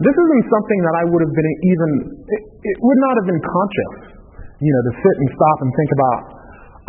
This 0.01 0.15
isn't 0.17 0.43
something 0.49 0.79
that 0.81 0.95
I 0.97 1.03
would 1.13 1.21
have 1.21 1.33
been 1.33 1.49
even. 1.61 1.89
It, 2.25 2.41
it 2.73 2.77
would 2.81 2.99
not 3.05 3.13
have 3.21 3.27
been 3.29 3.43
conscious, 3.45 3.93
you 4.59 4.71
know, 4.73 4.83
to 4.89 4.93
sit 4.97 5.15
and 5.21 5.27
stop 5.29 5.57
and 5.61 5.69
think 5.77 5.91
about. 5.93 6.21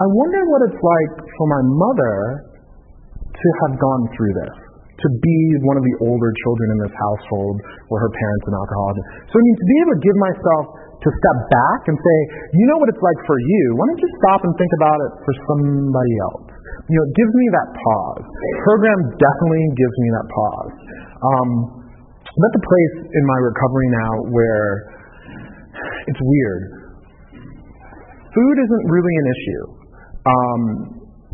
I 0.01 0.07
wonder 0.17 0.41
what 0.49 0.61
it's 0.65 0.81
like 0.81 1.13
for 1.29 1.47
my 1.53 1.63
mother 1.77 2.17
to 3.37 3.49
have 3.69 3.77
gone 3.77 4.03
through 4.17 4.33
this 4.49 4.71
to 5.01 5.09
be 5.09 5.39
one 5.65 5.81
of 5.81 5.85
the 5.85 5.97
older 6.05 6.31
children 6.45 6.77
in 6.77 6.79
this 6.85 6.95
household 6.97 7.57
where 7.89 8.01
her 8.05 8.13
parents 8.13 8.45
are 8.49 8.57
alcoholics. 8.61 9.01
So 9.33 9.35
I 9.37 9.43
mean, 9.45 9.57
to 9.57 9.67
be 9.69 9.77
able 9.81 9.95
to 9.97 10.03
give 10.05 10.17
myself 10.21 10.65
to 11.01 11.09
step 11.09 11.39
back 11.49 11.81
and 11.89 11.97
say, 11.97 12.17
you 12.53 12.65
know 12.69 12.77
what 12.77 12.93
it's 12.93 13.01
like 13.01 13.21
for 13.25 13.39
you. 13.41 13.65
Why 13.81 13.85
don't 13.89 14.03
you 14.05 14.11
stop 14.21 14.41
and 14.45 14.53
think 14.61 14.73
about 14.77 14.99
it 15.09 15.13
for 15.25 15.33
somebody 15.49 16.15
else? 16.29 16.45
You 16.93 16.95
know, 17.01 17.05
it 17.09 17.15
gives 17.17 17.33
me 17.33 17.47
that 17.57 17.69
pause. 17.73 18.25
Program 18.69 18.99
definitely 19.17 19.65
gives 19.81 19.97
me 19.97 20.09
that 20.13 20.27
pause. 20.29 20.75
Um, 21.21 21.49
I'm 22.21 22.43
at 22.47 22.55
the 22.55 22.65
place 22.65 22.97
in 23.11 23.23
my 23.25 23.39
recovery 23.43 23.89
now 23.91 24.11
where 24.29 24.69
it's 26.05 26.21
weird. 26.21 26.63
Food 28.31 28.57
isn't 28.61 28.85
really 28.93 29.15
an 29.19 29.27
issue. 29.33 29.65
Um, 30.21 30.63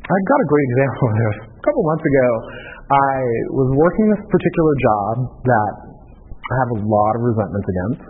I 0.06 0.16
got 0.30 0.38
a 0.38 0.48
great 0.48 0.68
example 0.70 1.04
of 1.10 1.16
this. 1.18 1.36
A 1.58 1.62
couple 1.66 1.82
months 1.90 2.06
ago, 2.06 2.28
I 2.86 3.14
was 3.50 3.68
working 3.74 4.06
this 4.14 4.22
particular 4.30 4.74
job 4.78 5.14
that 5.42 5.72
I 6.22 6.54
have 6.62 6.70
a 6.78 6.80
lot 6.86 7.12
of 7.18 7.20
resentments 7.26 7.66
against, 7.66 8.02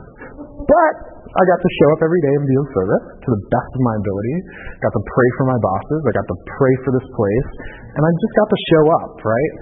but 0.69 1.16
I 1.37 1.43
got 1.45 1.61
to 1.61 1.71
show 1.85 1.89
up 1.93 2.01
every 2.01 2.21
day 2.25 2.33
and 2.33 2.45
be 2.49 2.57
of 2.57 2.69
service 2.73 3.05
to 3.21 3.29
the 3.29 3.43
best 3.53 3.71
of 3.77 3.81
my 3.85 3.95
ability. 4.01 4.37
Got 4.81 4.95
to 4.97 5.05
pray 5.05 5.29
for 5.37 5.45
my 5.53 5.59
bosses. 5.61 6.01
I 6.09 6.13
got 6.17 6.29
to 6.33 6.39
pray 6.57 6.75
for 6.81 6.91
this 6.97 7.07
place, 7.13 7.49
and 7.93 8.01
I 8.01 8.11
just 8.17 8.35
got 8.41 8.49
to 8.49 8.59
show 8.73 8.85
up, 9.05 9.13
right? 9.21 9.53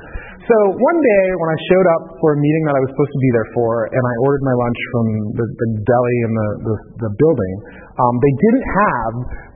So 0.45 0.57
one 0.77 0.99
day 1.01 1.25
when 1.41 1.51
I 1.51 1.59
showed 1.73 1.89
up 1.99 2.03
for 2.21 2.37
a 2.37 2.39
meeting 2.39 2.63
that 2.69 2.77
I 2.77 2.81
was 2.85 2.91
supposed 2.93 3.15
to 3.17 3.23
be 3.23 3.31
there 3.33 3.49
for, 3.57 3.71
and 3.91 4.03
I 4.05 4.15
ordered 4.23 4.45
my 4.45 4.57
lunch 4.61 4.81
from 4.93 5.07
the, 5.41 5.47
the 5.51 5.69
deli 5.89 6.17
in 6.21 6.33
the, 6.37 6.49
the, 6.69 6.77
the 7.09 7.11
building, 7.17 7.55
um, 7.97 8.15
they 8.21 8.35
didn't 8.45 8.69
have 8.69 9.15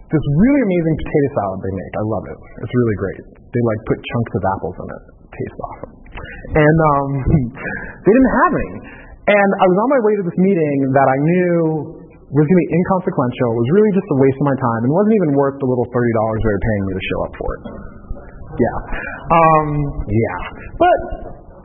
this 0.08 0.24
really 0.40 0.62
amazing 0.64 0.96
potato 1.04 1.28
salad 1.36 1.58
they 1.60 1.74
make. 1.76 1.92
I 1.92 2.04
love 2.08 2.24
it. 2.32 2.38
It's 2.64 2.72
really 2.72 2.96
great. 2.96 3.22
They 3.52 3.62
like 3.62 3.80
put 3.84 3.98
chunks 4.00 4.32
of 4.32 4.42
apples 4.48 4.76
in 4.80 4.88
it. 4.88 5.02
it 5.12 5.30
tastes 5.36 5.60
awesome. 5.60 5.92
And 6.56 6.76
um, 6.80 7.08
they 8.08 8.12
didn't 8.16 8.34
have 8.42 8.52
any. 8.56 8.72
And 9.28 9.50
I 9.60 9.64
was 9.68 9.76
on 9.76 9.88
my 9.92 10.00
way 10.08 10.12
to 10.16 10.24
this 10.24 10.38
meeting 10.40 10.78
that 10.96 11.04
I 11.04 11.18
knew 11.20 11.54
was 12.28 12.44
going 12.44 12.58
to 12.60 12.62
be 12.64 12.70
inconsequential, 12.76 13.48
was 13.56 13.68
really 13.72 13.92
just 13.96 14.08
a 14.12 14.16
waste 14.20 14.38
of 14.38 14.46
my 14.52 14.56
time, 14.60 14.80
and 14.84 14.90
wasn't 14.92 15.16
even 15.16 15.30
worth 15.32 15.56
the 15.56 15.68
little 15.68 15.88
$30 15.88 15.96
they 15.96 16.52
were 16.52 16.64
paying 16.64 16.82
me 16.84 16.92
to 16.92 17.04
show 17.08 17.20
up 17.24 17.32
for 17.40 17.48
it. 17.48 17.62
Yeah. 18.58 18.78
Um, 19.32 19.68
yeah. 20.08 20.38
But 20.76 20.98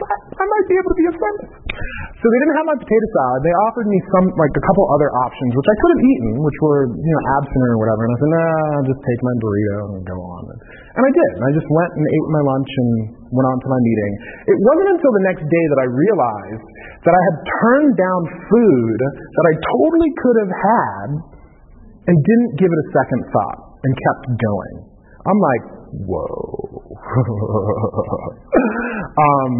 I 0.03 0.45
might 0.45 0.67
be 0.67 0.75
able 0.79 0.91
to 0.91 0.99
be 0.99 1.07
offended. 1.09 1.47
So 2.19 2.25
they 2.31 2.39
didn't 2.39 2.57
have 2.63 2.67
my 2.69 2.77
potato 2.79 3.07
salad. 3.11 3.39
They 3.43 3.55
offered 3.67 3.87
me 3.91 3.97
some, 4.15 4.25
like 4.39 4.53
a 4.55 4.63
couple 4.63 4.83
other 4.95 5.09
options, 5.25 5.51
which 5.53 5.69
I 5.69 5.75
could 5.75 5.91
have 5.93 6.03
eaten, 6.03 6.31
which 6.39 6.59
were, 6.63 6.81
you 6.91 7.11
know, 7.13 7.23
abstinent 7.39 7.71
or 7.75 7.79
whatever. 7.83 8.01
And 8.07 8.11
I 8.13 8.17
said, 8.19 8.31
nah, 8.31 8.75
I'll 8.79 8.87
just 8.87 9.01
take 9.03 9.19
my 9.19 9.35
burrito 9.43 9.77
and 9.99 10.03
go 10.07 10.17
on. 10.17 10.41
And 10.53 11.03
I 11.03 11.11
did. 11.11 11.31
And 11.39 11.43
I 11.43 11.51
just 11.51 11.67
went 11.67 11.91
and 11.97 12.03
ate 12.07 12.27
my 12.31 12.43
lunch 12.43 12.71
and 12.71 12.91
went 13.33 13.47
on 13.49 13.57
to 13.59 13.67
my 13.67 13.81
meeting. 13.81 14.13
It 14.53 14.57
wasn't 14.61 14.89
until 14.97 15.11
the 15.13 15.23
next 15.27 15.43
day 15.43 15.65
that 15.73 15.79
I 15.81 15.87
realized 15.89 16.65
that 17.03 17.13
I 17.13 17.21
had 17.33 17.37
turned 17.61 17.93
down 17.97 18.21
food 18.47 18.97
that 19.01 19.45
I 19.49 19.53
totally 19.59 20.11
could 20.21 20.37
have 20.45 20.53
had 20.53 21.07
and 22.07 22.15
didn't 22.15 22.51
give 22.61 22.69
it 22.69 22.79
a 22.79 22.87
second 22.93 23.21
thought 23.33 23.59
and 23.83 23.91
kept 23.91 24.23
going. 24.37 24.75
I'm 25.23 25.39
like, 25.39 25.63
whoa. 26.07 26.83
um, 29.23 29.51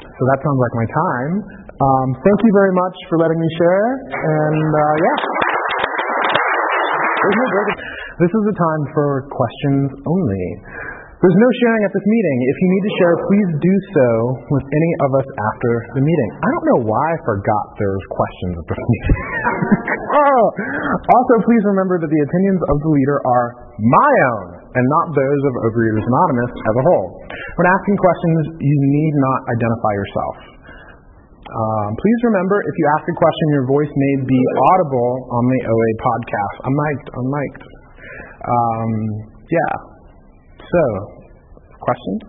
so 0.00 0.22
that 0.28 0.38
sounds 0.44 0.60
like 0.60 0.74
my 0.76 0.86
time. 0.90 1.32
Um, 1.80 2.12
thank 2.20 2.38
you 2.44 2.52
very 2.52 2.76
much 2.76 2.92
for 3.08 3.16
letting 3.18 3.40
me 3.40 3.48
share. 3.56 3.88
And 4.12 4.68
uh, 4.68 4.94
yeah. 5.00 5.16
This 8.20 8.28
is 8.28 8.42
the 8.52 8.52
time 8.52 8.82
for 8.92 9.24
questions 9.32 9.88
only. 10.04 10.44
There's 11.20 11.36
no 11.36 11.50
sharing 11.60 11.84
at 11.84 11.92
this 11.92 12.06
meeting. 12.08 12.36
If 12.48 12.56
you 12.64 12.68
need 12.72 12.84
to 12.88 12.92
share, 12.96 13.14
please 13.28 13.50
do 13.60 13.74
so 13.92 14.08
with 14.56 14.64
any 14.72 14.92
of 15.04 15.10
us 15.20 15.28
after 15.28 15.72
the 15.92 16.00
meeting. 16.00 16.30
I 16.40 16.48
don't 16.48 16.66
know 16.72 16.80
why 16.88 17.04
I 17.12 17.18
forgot 17.28 17.64
there 17.76 17.92
was 17.92 18.04
questions 18.08 18.54
at 18.56 18.64
this 18.72 18.80
meeting. 18.80 19.16
oh. 20.24 20.42
Also, 20.96 21.34
please 21.44 21.60
remember 21.68 22.00
that 22.00 22.08
the 22.08 22.22
opinions 22.24 22.60
of 22.72 22.76
the 22.80 22.90
leader 22.96 23.20
are 23.28 23.46
my 23.84 24.12
own 24.32 24.64
and 24.64 24.84
not 24.96 25.12
those 25.12 25.40
of 25.44 25.52
Overeaters 25.68 26.08
Anonymous 26.08 26.52
as 26.56 26.74
a 26.80 26.84
whole. 26.88 27.08
When 27.60 27.66
asking 27.68 27.96
questions, 28.00 28.40
you 28.56 28.76
need 28.80 29.12
not 29.20 29.38
identify 29.60 29.92
yourself. 30.00 30.36
Um, 31.52 31.88
please 32.00 32.20
remember, 32.32 32.64
if 32.64 32.74
you 32.80 32.86
ask 32.96 33.04
a 33.04 33.16
question, 33.20 33.46
your 33.60 33.66
voice 33.68 33.92
may 33.92 34.14
be 34.24 34.40
audible 34.72 35.12
on 35.36 35.44
the 35.52 35.60
OA 35.68 35.90
podcast. 36.00 36.56
I'm 36.64 36.76
mic'd. 36.80 37.08
I'm 37.12 37.28
mic'd. 37.28 37.62
Um, 38.40 38.92
yeah. 39.52 39.89
So, 40.70 40.82
questions? 41.82 42.20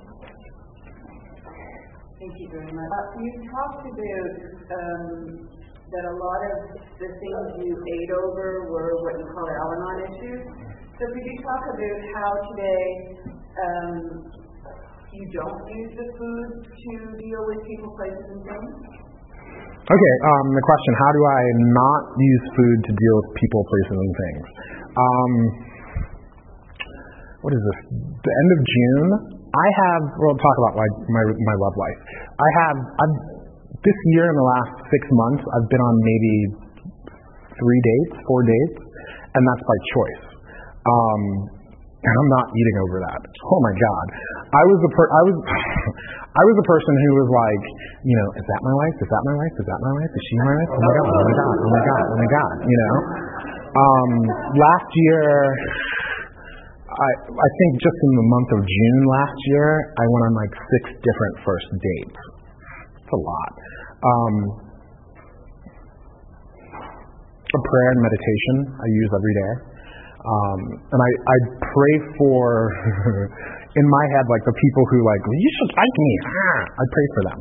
Thank 2.18 2.34
you 2.42 2.50
very 2.50 2.74
much. 2.74 2.90
Uh, 2.90 3.22
you 3.22 3.32
talked 3.54 3.86
about 3.86 4.34
um, 4.66 5.46
that 5.46 6.06
a 6.10 6.16
lot 6.18 6.42
of 6.50 6.56
the 6.74 7.10
things 7.22 7.46
you 7.62 7.74
ate 7.78 8.12
over 8.18 8.66
were 8.66 8.98
what 9.06 9.14
you 9.22 9.28
call 9.30 9.46
Al-Anon 9.46 9.98
issues. 10.10 10.42
So 10.98 11.04
could 11.06 11.22
you 11.22 11.38
talk 11.46 11.64
about 11.70 12.00
how 12.18 12.30
today 12.50 12.86
um, 13.62 13.94
you 15.14 15.26
don't 15.38 15.62
use 15.78 15.94
the 16.02 16.08
food 16.18 16.50
to 16.66 16.92
deal 17.22 17.42
with 17.46 17.60
people, 17.62 17.94
places, 17.94 18.26
and 18.26 18.42
things? 18.42 18.74
Okay, 19.82 20.16
um, 20.30 20.46
the 20.50 20.66
question, 20.66 20.92
how 20.98 21.12
do 21.14 21.22
I 21.30 21.42
not 21.78 22.02
use 22.18 22.46
food 22.58 22.78
to 22.90 22.92
deal 22.98 23.16
with 23.22 23.30
people, 23.38 23.62
places, 23.70 23.98
and 24.02 24.14
things? 24.18 24.46
Um, 24.98 25.34
what 27.42 27.52
is 27.54 27.62
this? 27.62 27.80
The 28.22 28.34
end 28.34 28.50
of 28.54 28.60
June, 28.62 29.10
I 29.52 29.68
have. 29.86 30.04
Well, 30.22 30.38
talk 30.38 30.56
about 30.66 30.76
my 30.78 30.90
my, 31.10 31.24
my 31.26 31.56
love 31.58 31.76
life. 31.76 32.00
I 32.38 32.50
have. 32.66 32.78
I've 32.78 33.16
this 33.82 34.00
year 34.14 34.30
in 34.30 34.36
the 34.38 34.46
last 34.46 34.74
six 34.94 35.02
months, 35.10 35.42
I've 35.42 35.68
been 35.74 35.82
on 35.82 35.96
maybe 36.06 36.34
three 37.58 37.82
dates, 37.82 38.14
four 38.30 38.46
dates, 38.46 38.78
and 39.34 39.42
that's 39.42 39.64
by 39.66 39.78
choice. 39.90 40.24
Um, 40.86 41.22
and 42.02 42.14
I'm 42.14 42.30
not 42.34 42.46
eating 42.50 42.78
over 42.90 42.98
that. 43.06 43.22
Oh 43.26 43.60
my 43.62 43.74
God, 43.78 44.06
I 44.54 44.64
was 44.70 44.78
the 44.82 44.92
per- 44.94 45.12
I 45.14 45.22
was 45.26 45.36
I 46.42 46.44
was 46.46 46.56
the 46.62 46.68
person 46.70 46.94
who 46.94 47.12
was 47.22 47.30
like, 47.30 47.64
you 48.06 48.16
know, 48.18 48.28
is 48.38 48.46
that 48.46 48.62
my 48.66 48.74
wife? 48.74 48.98
Is 49.02 49.10
that 49.10 49.24
my 49.26 49.36
wife? 49.38 49.56
Is 49.58 49.68
that 49.70 49.80
my 49.82 49.94
wife? 49.98 50.12
Is 50.14 50.24
she 50.26 50.36
my 50.42 50.54
wife? 50.62 50.70
Oh 50.72 50.82
my 50.82 50.94
God! 50.94 51.06
Oh 51.10 51.22
my 51.22 51.36
God! 51.38 51.56
Oh 51.58 51.70
my 51.70 51.84
God! 51.86 52.04
Oh 52.06 52.18
my 52.18 52.30
God! 52.30 52.54
You 52.66 52.78
know. 52.78 52.96
Um, 53.72 54.12
last 54.52 54.90
year, 54.92 55.24
I 56.92 57.12
I 57.32 57.50
think 57.56 57.72
just 57.80 58.00
in 58.04 58.14
the 58.20 58.28
month 58.28 58.50
of 58.56 58.62
June 58.68 59.00
last 59.08 59.38
year, 59.56 59.68
I 59.96 60.06
went 60.12 60.24
on 60.28 60.34
like 60.36 60.54
six 60.54 60.84
different 61.00 61.36
first 61.48 61.68
dates. 61.72 62.22
It's 63.00 63.14
a 63.16 63.22
lot. 63.22 63.52
Um, 64.02 64.36
a 67.52 67.60
prayer 67.60 67.90
and 67.96 68.02
meditation 68.04 68.56
I 68.80 68.88
use 68.88 69.12
every 69.12 69.36
day. 69.36 69.54
Um, 70.22 70.60
and 70.94 71.00
I, 71.02 71.12
I 71.18 71.38
pray 71.66 71.96
for, 72.14 72.46
in 73.82 73.86
my 73.90 74.06
head, 74.14 74.26
like 74.30 74.46
the 74.46 74.54
people 74.54 74.84
who 74.94 75.02
like, 75.02 75.22
well, 75.26 75.40
you 75.42 75.52
should 75.58 75.72
like 75.74 75.96
me. 75.98 76.14
Ah, 76.22 76.62
I 76.78 76.86
pray 76.94 77.08
for 77.18 77.22
them, 77.26 77.40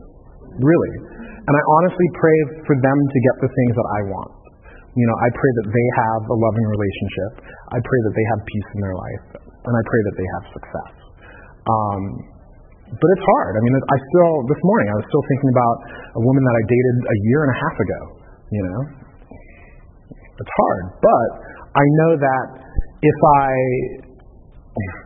really. 0.65 0.95
And 1.45 1.53
I 1.53 1.63
honestly 1.79 2.09
pray 2.17 2.39
for 2.65 2.75
them 2.81 2.99
to 2.99 3.19
get 3.21 3.35
the 3.45 3.51
things 3.53 3.75
that 3.77 3.89
I 3.89 4.01
want. 4.09 4.31
You 4.91 5.07
know, 5.07 5.17
I 5.23 5.29
pray 5.31 5.53
that 5.63 5.69
they 5.71 5.87
have 6.03 6.23
a 6.27 6.37
loving 6.37 6.67
relationship. 6.67 7.31
I 7.71 7.79
pray 7.79 8.01
that 8.11 8.15
they 8.15 8.27
have 8.35 8.41
peace 8.43 8.69
in 8.75 8.81
their 8.83 8.97
life. 8.99 9.25
And 9.39 9.73
I 9.77 9.83
pray 9.87 10.01
that 10.11 10.17
they 10.19 10.29
have 10.35 10.45
success. 10.51 10.93
Um, 11.71 12.03
but 12.91 13.09
it's 13.15 13.27
hard. 13.39 13.53
I 13.55 13.61
mean, 13.63 13.75
I 13.79 13.97
still, 14.03 14.33
this 14.51 14.59
morning, 14.67 14.91
I 14.91 14.97
was 14.99 15.07
still 15.07 15.25
thinking 15.31 15.51
about 15.55 15.77
a 16.19 16.21
woman 16.27 16.43
that 16.43 16.57
I 16.59 16.63
dated 16.67 16.97
a 17.07 17.17
year 17.31 17.41
and 17.47 17.51
a 17.55 17.59
half 17.63 17.77
ago. 17.79 18.01
You 18.51 18.63
know, 18.67 18.81
it's 20.11 20.55
hard. 20.59 20.85
But 20.99 21.29
I 21.71 21.85
know 22.03 22.11
that 22.19 22.45
if 22.99 23.19
I, 23.31 23.51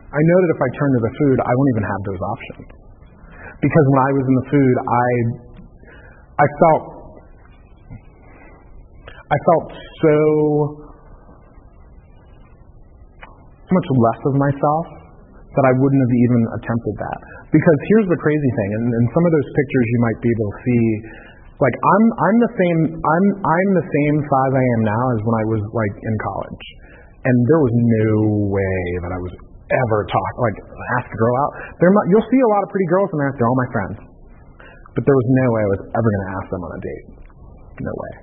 I 0.01 0.21
know 0.25 0.37
that 0.41 0.49
if 0.49 0.61
I 0.65 0.69
turn 0.81 0.89
to 0.97 1.01
the 1.05 1.13
food, 1.13 1.37
I 1.45 1.51
won't 1.53 1.69
even 1.77 1.85
have 1.85 2.01
those 2.09 2.21
options. 2.25 2.65
Because 3.61 3.85
when 3.85 4.01
I 4.01 4.11
was 4.17 4.25
in 4.25 4.35
the 4.35 4.47
food, 4.49 4.75
I, 4.81 5.07
I 6.41 6.45
felt, 6.57 6.81
I 9.35 9.37
felt 9.51 9.67
so, 9.75 10.15
much 13.67 13.87
less 13.99 14.21
of 14.29 14.33
myself 14.39 14.85
that 15.55 15.65
I 15.65 15.73
wouldn't 15.75 16.01
have 16.03 16.15
even 16.15 16.41
attempted 16.59 16.95
that. 16.99 17.19
Because 17.51 17.79
here's 17.91 18.07
the 18.11 18.19
crazy 18.19 18.51
thing, 18.51 18.69
and 18.79 18.85
in 18.91 19.05
some 19.15 19.23
of 19.23 19.31
those 19.31 19.47
pictures 19.47 19.85
you 19.91 19.99
might 20.03 20.19
be 20.19 20.29
able 20.31 20.47
to 20.51 20.57
see, 20.59 20.83
like 21.55 21.75
I'm 21.75 22.05
I'm 22.19 22.37
the 22.43 22.53
same 22.59 22.79
I'm 22.99 23.25
I'm 23.39 23.69
the 23.79 23.87
same 23.87 24.15
size 24.27 24.53
I 24.59 24.65
am 24.75 24.81
now 24.83 25.03
as 25.15 25.19
when 25.23 25.35
I 25.39 25.45
was 25.55 25.61
like 25.71 25.95
in 25.95 26.15
college, 26.19 26.65
and 27.23 27.35
there 27.47 27.61
was 27.63 27.73
no 27.75 28.09
way 28.51 28.79
that 29.07 29.11
I 29.15 29.19
was 29.23 29.33
ever 29.71 29.97
talk 30.11 30.31
like 30.43 30.57
ask 30.99 31.07
a 31.07 31.17
girl 31.17 31.35
out. 31.47 31.51
There 31.79 31.91
might, 31.95 32.07
you'll 32.11 32.27
see 32.27 32.41
a 32.43 32.51
lot 32.51 32.61
of 32.67 32.69
pretty 32.75 32.89
girls 32.91 33.07
in 33.15 33.17
there. 33.23 33.31
They're 33.39 33.47
all 33.47 33.61
my 33.63 33.71
friends, 33.71 33.97
but 34.91 35.01
there 35.07 35.15
was 35.15 35.27
no 35.31 35.45
way 35.55 35.61
I 35.63 35.69
was 35.79 35.83
ever 35.95 36.07
going 36.11 36.25
to 36.27 36.31
ask 36.35 36.47
them 36.51 36.61
on 36.67 36.71
a 36.75 36.81
date. 36.83 37.05
No 37.79 37.93
way. 37.95 38.13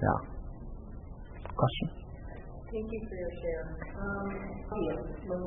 Yeah. 0.00 0.29
Question. 1.60 1.88
Thank 2.72 2.88
you 2.88 3.00
for 3.04 3.16
your 3.20 3.32
share. 3.44 3.64
Um, 4.00 4.24
we 4.72 4.80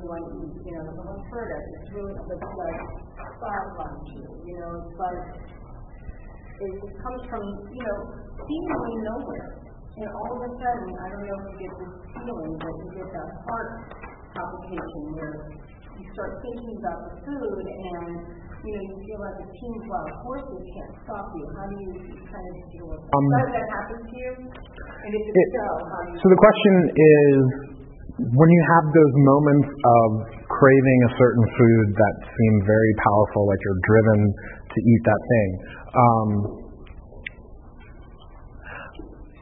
want 0.06 0.30
to 0.30 0.46
you 0.62 0.74
know, 0.78 0.86
the 0.86 1.02
whole 1.02 1.26
Alberta, 1.26 1.58
it's 1.58 1.90
really 1.90 2.14
it's 2.14 2.54
like 2.54 2.82
spot 3.34 3.66
lunch. 3.82 4.10
You 4.46 4.56
know, 4.62 4.72
it's 4.78 4.94
like 4.94 5.26
it, 6.54 6.74
it 6.86 6.94
comes 7.02 7.22
from 7.26 7.42
you 7.66 7.82
know 7.82 7.98
seemingly 8.46 8.96
nowhere, 9.10 9.58
and 9.66 10.06
all 10.06 10.38
of 10.38 10.42
a 10.46 10.52
sudden, 10.54 10.90
I 11.02 11.06
don't 11.18 11.26
know 11.26 11.34
if 11.34 11.46
you 11.50 11.58
get 11.66 11.74
this 11.82 11.94
feeling, 12.14 12.54
but 12.62 12.74
you 12.78 12.88
get 12.94 13.10
that 13.10 13.30
heart 13.50 13.70
palpitation 14.38 15.02
where 15.18 15.50
you 15.98 16.06
start 16.14 16.46
thinking 16.46 16.78
about 16.78 17.00
the 17.10 17.14
food 17.26 17.66
and 17.74 18.14
you 18.64 18.72
know, 18.72 18.84
you 18.88 18.96
feel 19.04 19.20
like 19.20 19.38
a 19.44 19.48
team 19.60 19.76
of 19.76 20.08
horses 20.24 20.64
can't 20.72 20.96
stop 21.04 21.28
you. 21.36 21.44
How 21.52 21.68
do 21.68 21.76
you 21.84 21.92
kind 22.32 22.48
of 22.48 22.56
deal 22.72 22.88
with 22.88 23.02
that? 23.04 23.12
Um, 23.12 23.26
Does 23.28 23.52
that 23.60 23.68
happen 23.76 23.98
to 24.08 24.16
you? 24.16 24.32
And 24.40 25.12
if 25.12 25.24
it, 25.28 25.48
so, 25.52 25.68
how 25.92 26.00
do 26.08 26.16
you 26.16 26.20
So 26.24 26.26
the 26.32 26.40
question 26.40 26.74
is, 26.96 27.40
when 28.24 28.50
you 28.56 28.64
have 28.72 28.86
those 28.88 29.14
moments 29.20 29.68
of 29.68 30.08
craving 30.48 31.00
a 31.04 31.12
certain 31.20 31.46
food 31.60 31.88
that 31.92 32.16
seem 32.24 32.54
very 32.64 32.94
powerful, 33.04 33.52
like 33.52 33.60
you're 33.68 33.84
driven 33.84 34.20
to 34.32 34.78
eat 34.80 35.02
that 35.12 35.22
thing, 35.28 35.50
um, 35.92 36.30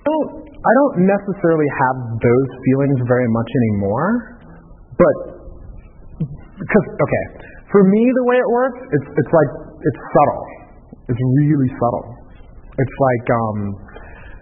I 0.01 0.09
don't, 0.09 0.29
I 0.49 0.71
don't 0.81 0.95
necessarily 1.05 1.69
have 1.69 1.97
those 2.17 2.49
feelings 2.65 2.99
very 3.05 3.29
much 3.29 3.49
anymore, 3.53 4.09
but 4.97 5.15
because 6.57 6.85
okay, 6.89 7.25
for 7.71 7.81
me 7.87 8.03
the 8.03 8.25
way 8.27 8.37
it 8.37 8.49
works, 8.51 8.79
it's 8.91 9.09
it's 9.15 9.31
like 9.31 9.51
it's 9.81 10.01
subtle. 10.11 10.43
It's 11.07 11.23
really 11.41 11.69
subtle. 11.79 12.07
It's 12.75 12.95
like 12.99 13.25
um, 13.31 13.57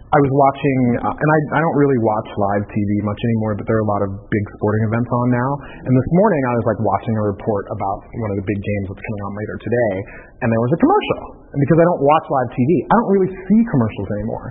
I 0.10 0.18
was 0.18 0.32
watching, 0.34 0.80
uh, 1.06 1.14
and 1.14 1.30
I, 1.30 1.40
I 1.54 1.60
don't 1.62 1.78
really 1.78 2.02
watch 2.02 2.30
live 2.34 2.66
TV 2.66 2.90
much 3.06 3.22
anymore, 3.30 3.54
but 3.54 3.70
there 3.70 3.78
are 3.78 3.86
a 3.86 3.92
lot 3.94 4.02
of 4.02 4.10
big 4.26 4.46
sporting 4.58 4.90
events 4.90 5.06
on 5.06 5.26
now. 5.30 5.52
And 5.86 5.94
this 5.94 6.10
morning 6.18 6.42
I 6.50 6.54
was 6.58 6.66
like 6.66 6.82
watching 6.82 7.14
a 7.14 7.24
report 7.30 7.70
about 7.70 8.10
one 8.10 8.30
of 8.34 8.38
the 8.42 8.46
big 8.50 8.58
games 8.58 8.86
that's 8.90 9.04
coming 9.06 9.22
on 9.30 9.32
later 9.38 9.56
today, 9.62 9.94
and 10.42 10.48
there 10.50 10.62
was 10.66 10.74
a 10.74 10.80
commercial. 10.82 11.22
And 11.54 11.60
because 11.62 11.78
I 11.78 11.86
don't 11.86 12.02
watch 12.02 12.26
live 12.26 12.50
TV, 12.58 12.70
I 12.90 12.94
don't 12.98 13.12
really 13.14 13.32
see 13.38 13.62
commercials 13.70 14.10
anymore. 14.18 14.48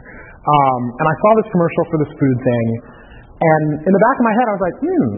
Um, 0.47 0.83
and 0.95 1.07
I 1.11 1.15
saw 1.27 1.31
this 1.43 1.49
commercial 1.51 1.83
for 1.91 1.99
this 2.07 2.13
food 2.15 2.39
thing, 2.39 2.67
and 3.43 3.65
in 3.83 3.93
the 3.95 4.03
back 4.07 4.15
of 4.15 4.25
my 4.31 4.35
head 4.39 4.47
I 4.47 4.55
was 4.55 4.63
like, 4.63 4.77
hmm, 4.79 5.15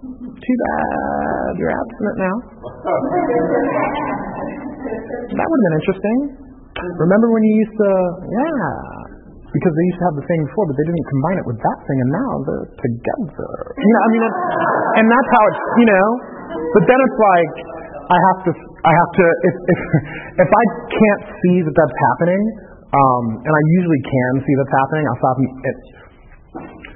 too 0.00 0.56
bad 0.64 1.52
you're 1.60 1.74
abstinent 1.76 2.16
now. 2.16 2.36
that 5.28 5.44
would 5.44 5.60
have 5.60 5.66
been 5.68 5.76
interesting. 5.84 6.18
Remember 6.96 7.28
when 7.28 7.42
you 7.44 7.54
used 7.60 7.76
to, 7.76 7.90
yeah, 8.32 8.56
because 9.52 9.72
they 9.76 9.84
used 9.92 10.00
to 10.00 10.06
have 10.08 10.16
the 10.16 10.24
thing 10.24 10.40
before, 10.48 10.64
but 10.70 10.76
they 10.78 10.86
didn't 10.88 11.04
combine 11.10 11.36
it 11.42 11.46
with 11.52 11.60
that 11.60 11.78
thing, 11.84 11.98
and 12.00 12.10
now 12.16 12.30
they're 12.48 12.68
together. 12.80 13.52
You 13.76 13.92
know, 13.92 14.00
I 14.00 14.08
mean, 14.08 14.22
and 15.04 15.06
that's 15.10 15.30
how 15.36 15.42
it's, 15.52 15.62
you 15.84 15.88
know. 15.90 16.06
But 16.80 16.82
then 16.88 16.98
it's 17.02 17.18
like 17.20 17.52
I 18.08 18.18
have 18.30 18.38
to, 18.48 18.50
I 18.56 18.92
have 18.94 19.10
to, 19.20 19.24
if 19.44 19.54
if 19.68 19.80
if 20.46 20.50
I 20.50 20.64
can't 20.88 21.22
see 21.44 21.56
that 21.66 21.74
that's 21.76 21.98
happening, 22.14 22.42
um, 22.94 23.24
and 23.44 23.52
I 23.52 23.62
usually 23.82 24.02
can 24.06 24.32
see 24.48 24.54
that's 24.56 24.76
happening, 24.80 25.04
I'll 25.10 25.20
stop. 25.20 25.36
It, 25.44 25.76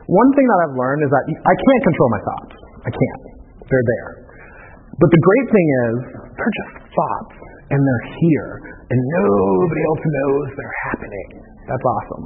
one 0.08 0.30
thing 0.32 0.46
that 0.48 0.58
I've 0.68 0.76
learned 0.78 1.02
is 1.04 1.10
that 1.12 1.24
I 1.28 1.54
can't 1.58 1.82
control 1.84 2.08
my 2.08 2.22
thoughts. 2.24 2.63
I 2.84 2.90
can't. 2.92 3.22
They're 3.64 3.88
there. 3.96 4.10
But 5.00 5.10
the 5.10 5.22
great 5.24 5.48
thing 5.50 5.68
is, 5.88 5.94
they're 6.36 6.54
just 6.54 6.74
thoughts, 6.92 7.34
and 7.72 7.80
they're 7.80 8.06
here, 8.20 8.50
and 8.92 8.98
nobody 9.24 9.82
else 9.90 10.02
knows 10.04 10.46
they're 10.54 10.78
happening. 10.92 11.28
That's 11.66 11.82
awesome. 11.82 12.24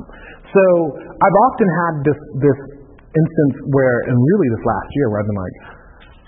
So 0.51 0.63
I've 0.99 1.39
often 1.49 1.69
had 1.87 1.95
this 2.05 2.21
this 2.43 2.59
instance 3.15 3.55
where, 3.73 3.97
and 4.11 4.17
really 4.19 4.49
this 4.53 4.65
last 4.67 4.91
year, 4.99 5.07
where 5.09 5.19
I've 5.23 5.31
been 5.31 5.41
like, 5.41 5.57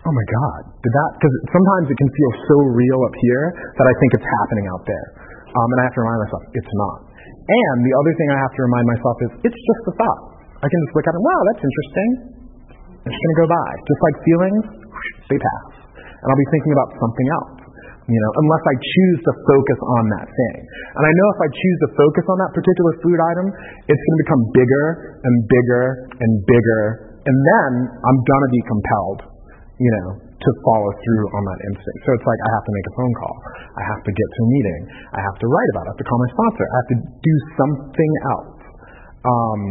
oh 0.06 0.14
my 0.14 0.26
God, 0.30 0.60
did 0.80 0.92
that? 0.94 1.10
Because 1.18 1.34
sometimes 1.52 1.86
it 1.92 1.98
can 1.98 2.10
feel 2.14 2.32
so 2.48 2.56
real 2.72 3.00
up 3.04 3.16
here 3.20 3.44
that 3.76 3.86
I 3.90 3.94
think 4.00 4.10
it's 4.16 4.28
happening 4.40 4.66
out 4.72 4.84
there, 4.88 5.06
um, 5.52 5.68
and 5.74 5.78
I 5.82 5.84
have 5.90 5.94
to 5.98 6.02
remind 6.06 6.20
myself 6.24 6.42
it's 6.56 6.74
not. 6.78 6.98
And 7.50 7.76
the 7.82 7.94
other 7.98 8.12
thing 8.14 8.28
I 8.30 8.38
have 8.40 8.54
to 8.54 8.62
remind 8.62 8.86
myself 8.86 9.16
is 9.26 9.30
it's 9.50 9.60
just 9.60 9.82
a 9.90 9.94
thought. 9.98 10.22
I 10.60 10.66
can 10.70 10.78
just 10.86 10.94
look 10.94 11.06
at 11.08 11.12
it. 11.16 11.22
Wow, 11.24 11.40
that's 11.50 11.62
interesting. 11.66 12.39
It's 13.06 13.18
going 13.20 13.32
to 13.34 13.40
go 13.40 13.48
by. 13.48 13.68
Just 13.86 14.00
like 14.04 14.16
feelings, 14.24 14.64
they 15.32 15.38
pass, 15.40 15.66
and 16.04 16.26
I'll 16.28 16.42
be 16.42 16.50
thinking 16.52 16.72
about 16.76 16.90
something 17.00 17.28
else 17.32 17.60
you 18.10 18.18
know, 18.18 18.32
unless 18.42 18.64
I 18.66 18.74
choose 18.74 19.18
to 19.22 19.32
focus 19.46 19.78
on 19.86 20.04
that 20.18 20.26
thing. 20.26 20.58
And 20.66 21.04
I 21.06 21.12
know 21.14 21.28
if 21.30 21.40
I 21.46 21.48
choose 21.54 21.78
to 21.86 21.88
focus 21.94 22.26
on 22.26 22.36
that 22.42 22.52
particular 22.58 22.92
food 23.06 23.18
item, 23.22 23.46
it's 23.86 24.02
going 24.02 24.14
to 24.18 24.22
become 24.26 24.42
bigger 24.50 24.86
and 25.22 25.34
bigger 25.46 25.84
and 26.18 26.30
bigger, 26.42 26.82
and 27.22 27.36
then 27.38 27.70
I'm 27.86 28.18
going 28.26 28.44
to 28.50 28.52
be 28.52 28.62
compelled, 28.66 29.20
you 29.78 29.90
know, 29.94 30.08
to 30.18 30.50
follow 30.66 30.90
through 30.90 31.24
on 31.38 31.42
that 31.54 31.60
instinct. 31.70 32.00
So 32.02 32.10
it's 32.18 32.26
like 32.26 32.40
I 32.42 32.50
have 32.50 32.64
to 32.66 32.72
make 32.74 32.86
a 32.90 32.94
phone 32.98 33.14
call. 33.14 33.34
I 33.78 33.82
have 33.94 34.02
to 34.02 34.12
get 34.12 34.26
to 34.26 34.40
a 34.42 34.48
meeting. 34.58 34.80
I 35.14 35.20
have 35.22 35.36
to 35.38 35.46
write 35.46 35.70
about 35.78 35.82
it. 35.86 35.88
I 35.88 35.92
have 35.94 36.02
to 36.02 36.08
call 36.10 36.18
my 36.18 36.30
sponsor. 36.34 36.64
I 36.66 36.76
have 36.82 36.90
to 36.90 36.98
do 37.06 37.34
something 37.62 38.12
else. 38.34 38.58
Um, 39.22 39.62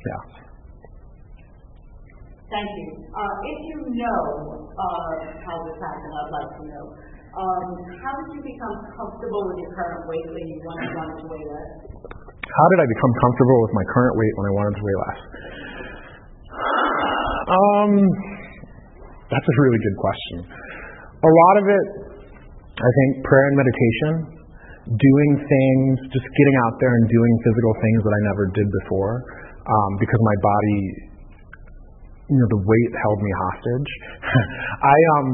yeah. 0.00 0.39
Thank 2.50 2.66
you. 2.82 2.88
Uh, 3.14 3.34
if 3.46 3.58
you 3.62 3.78
know 3.94 4.22
uh, 4.74 5.10
how 5.38 5.56
this 5.70 5.78
happened, 5.78 6.14
I'd 6.18 6.34
like 6.34 6.50
to 6.58 6.62
know. 6.66 6.84
Um, 7.30 7.66
how 8.02 8.10
did 8.10 8.28
you 8.34 8.42
become 8.42 8.74
comfortable 8.90 9.42
with 9.46 9.58
your 9.62 9.70
current 9.78 10.02
weight 10.10 10.26
when 10.34 10.44
you 10.50 10.58
wanted, 10.66 10.90
to 11.22 11.26
weigh 11.30 11.46
less? 11.46 11.70
How 12.10 12.66
did 12.74 12.78
I 12.82 12.86
become 12.90 13.12
comfortable 13.22 13.58
with 13.62 13.72
my 13.78 13.86
current 13.94 14.14
weight 14.18 14.34
when 14.34 14.46
I 14.50 14.52
wanted 14.58 14.74
to 14.74 14.82
weigh 14.82 14.98
less? 14.98 15.20
Um, 17.54 17.92
that's 19.30 19.46
a 19.46 19.56
really 19.62 19.78
good 19.78 19.98
question. 20.02 20.36
a 21.22 21.30
lot 21.30 21.54
of 21.62 21.64
it, 21.70 21.86
I 22.66 22.90
think, 22.98 23.10
prayer 23.30 23.46
and 23.46 23.56
meditation, 23.62 24.12
doing 24.90 25.32
things, 25.38 26.10
just 26.10 26.26
getting 26.26 26.56
out 26.66 26.74
there 26.82 26.90
and 26.90 27.06
doing 27.06 27.32
physical 27.46 27.74
things 27.78 27.98
that 28.10 28.14
I 28.18 28.20
never 28.34 28.44
did 28.58 28.68
before, 28.82 29.14
um, 29.70 29.90
because 30.02 30.18
my 30.18 30.36
body, 30.42 31.09
you 32.30 32.38
know, 32.38 32.48
the 32.54 32.62
weight 32.62 32.92
held 33.02 33.18
me 33.18 33.30
hostage. 33.34 33.90
I 34.94 34.96
um, 35.18 35.26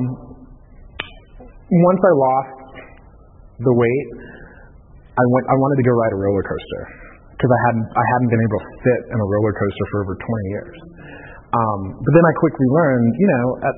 once 1.68 2.00
I 2.00 2.12
lost 2.16 2.56
the 3.60 3.74
weight, 3.76 4.08
I 5.16 5.24
went. 5.28 5.44
I 5.48 5.56
wanted 5.60 5.76
to 5.80 5.86
go 5.86 5.92
ride 5.92 6.12
a 6.16 6.20
roller 6.20 6.44
coaster 6.44 6.82
because 7.36 7.52
I 7.52 7.60
hadn't 7.68 7.86
I 7.92 8.04
hadn't 8.16 8.30
been 8.32 8.44
able 8.48 8.60
to 8.64 8.70
sit 8.80 9.00
in 9.12 9.18
a 9.20 9.26
roller 9.28 9.52
coaster 9.52 9.84
for 9.92 9.98
over 10.08 10.14
20 10.16 10.54
years. 10.56 10.76
Um, 11.52 11.80
but 12.00 12.12
then 12.12 12.24
I 12.26 12.32
quickly 12.42 12.68
learned, 12.68 13.12
you 13.16 13.28
know, 13.32 13.44
at 13.64 13.76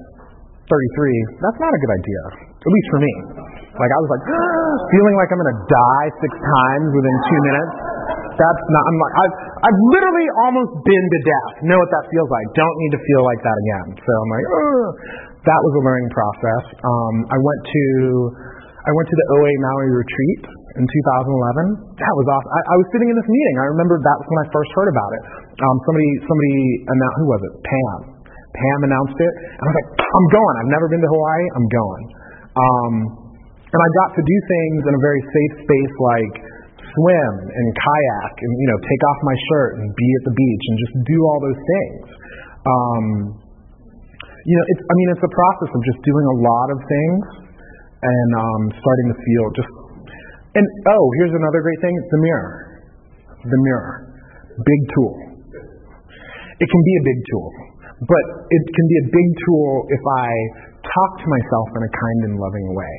33, 0.67 1.39
that's 1.39 1.61
not 1.63 1.71
a 1.71 1.79
good 1.79 1.93
idea, 1.95 2.23
at 2.59 2.71
least 2.71 2.89
for 2.91 3.01
me. 3.01 3.13
Like 3.77 3.93
I 3.93 3.99
was 4.03 4.11
like 4.15 4.25
feeling 4.95 5.15
like 5.19 5.29
I'm 5.31 5.41
gonna 5.43 5.63
die 5.67 6.09
six 6.23 6.33
times 6.39 6.89
within 6.91 7.17
two 7.27 7.41
minutes. 7.51 7.75
That's 8.39 8.63
not. 8.71 8.83
I'm 8.87 8.99
like 9.03 9.15
I've 9.19 9.35
I've 9.67 9.81
literally 9.91 10.29
almost 10.47 10.73
been 10.87 11.05
to 11.11 11.21
death. 11.27 11.53
Know 11.67 11.79
what 11.79 11.91
that 11.91 12.05
feels 12.07 12.31
like. 12.31 12.47
Don't 12.55 12.77
need 12.87 12.93
to 12.95 13.01
feel 13.03 13.23
like 13.27 13.41
that 13.43 13.57
again. 13.67 13.87
So 13.99 14.11
I'm 14.15 14.31
like, 14.31 14.47
Ugh. 14.47 14.89
that 15.43 15.59
was 15.59 15.73
a 15.75 15.83
learning 15.83 16.11
process. 16.15 16.65
Um, 16.87 17.15
I 17.35 17.39
went 17.43 17.61
to 17.67 17.85
I 18.87 18.91
went 18.95 19.07
to 19.11 19.17
the 19.19 19.27
OA 19.35 19.53
Maui 19.59 19.89
retreat 19.91 20.43
in 20.79 20.85
2011. 20.87 21.99
That 21.99 22.15
was 22.15 22.27
awesome. 22.31 22.53
I, 22.55 22.61
I 22.63 22.75
was 22.79 22.87
sitting 22.95 23.11
in 23.11 23.17
this 23.19 23.27
meeting. 23.29 23.57
I 23.61 23.67
remember 23.75 23.99
that's 24.01 24.25
when 24.31 24.39
I 24.41 24.47
first 24.55 24.71
heard 24.79 24.89
about 24.89 25.11
it. 25.19 25.23
Um, 25.61 25.77
somebody, 25.85 26.09
somebody 26.25 26.55
announced, 26.87 27.17
who 27.19 27.27
was 27.29 27.43
it? 27.43 27.55
Pam. 27.67 27.99
Pam 28.49 28.79
announced 28.89 29.19
it, 29.19 29.33
and 29.61 29.65
I 29.67 29.69
was 29.69 29.77
like, 29.77 29.91
I'm 30.01 30.29
going. 30.33 30.55
I've 30.63 30.73
never 30.73 30.87
been 30.89 31.03
to 31.05 31.11
Hawaii. 31.11 31.45
I'm 31.53 31.69
going. 31.69 32.05
Um, 32.57 32.93
and 33.69 33.81
I 33.85 33.89
got 34.01 34.11
to 34.17 34.23
do 34.25 34.37
things 34.49 34.81
in 34.89 34.93
a 34.97 35.03
very 35.05 35.23
safe 35.29 35.55
space 35.69 35.95
like 36.01 36.35
swim 36.95 37.33
and 37.49 37.67
kayak 37.75 38.35
and 38.39 38.53
you 38.61 38.69
know 38.69 38.79
take 38.81 39.03
off 39.13 39.19
my 39.25 39.37
shirt 39.53 39.71
and 39.81 39.87
be 39.93 40.09
at 40.21 40.25
the 40.29 40.35
beach 40.35 40.65
and 40.69 40.77
just 40.81 40.95
do 41.05 41.19
all 41.27 41.39
those 41.43 41.61
things. 41.61 42.05
Um, 42.69 43.05
you 44.45 44.55
know, 44.57 44.65
it's 44.73 44.83
I 44.85 44.95
mean 44.97 45.09
it's 45.13 45.25
a 45.25 45.33
process 45.33 45.71
of 45.73 45.81
just 45.85 46.01
doing 46.05 46.27
a 46.27 46.37
lot 46.41 46.69
of 46.73 46.79
things 46.81 47.23
and 47.99 48.31
um, 48.39 48.63
starting 48.79 49.07
to 49.13 49.17
feel 49.19 49.45
just 49.59 49.71
and 50.57 50.65
oh, 50.65 51.05
here's 51.21 51.35
another 51.37 51.61
great 51.61 51.81
thing 51.85 51.95
the 51.95 52.21
mirror. 52.25 52.83
The 53.45 53.61
mirror. 53.63 53.95
Big 54.59 54.81
tool. 54.97 55.15
It 56.59 56.67
can 56.67 56.83
be 56.83 56.95
a 56.99 57.05
big 57.07 57.19
tool, 57.31 57.49
but 58.03 58.25
it 58.51 58.63
can 58.75 58.87
be 58.91 58.97
a 58.99 59.07
big 59.15 59.29
tool 59.47 59.71
if 59.95 60.03
I 60.03 60.29
talk 60.83 61.11
to 61.23 61.27
myself 61.31 61.67
in 61.79 61.83
a 61.87 61.93
kind 61.95 62.21
and 62.27 62.35
loving 62.43 62.69
way. 62.75 62.95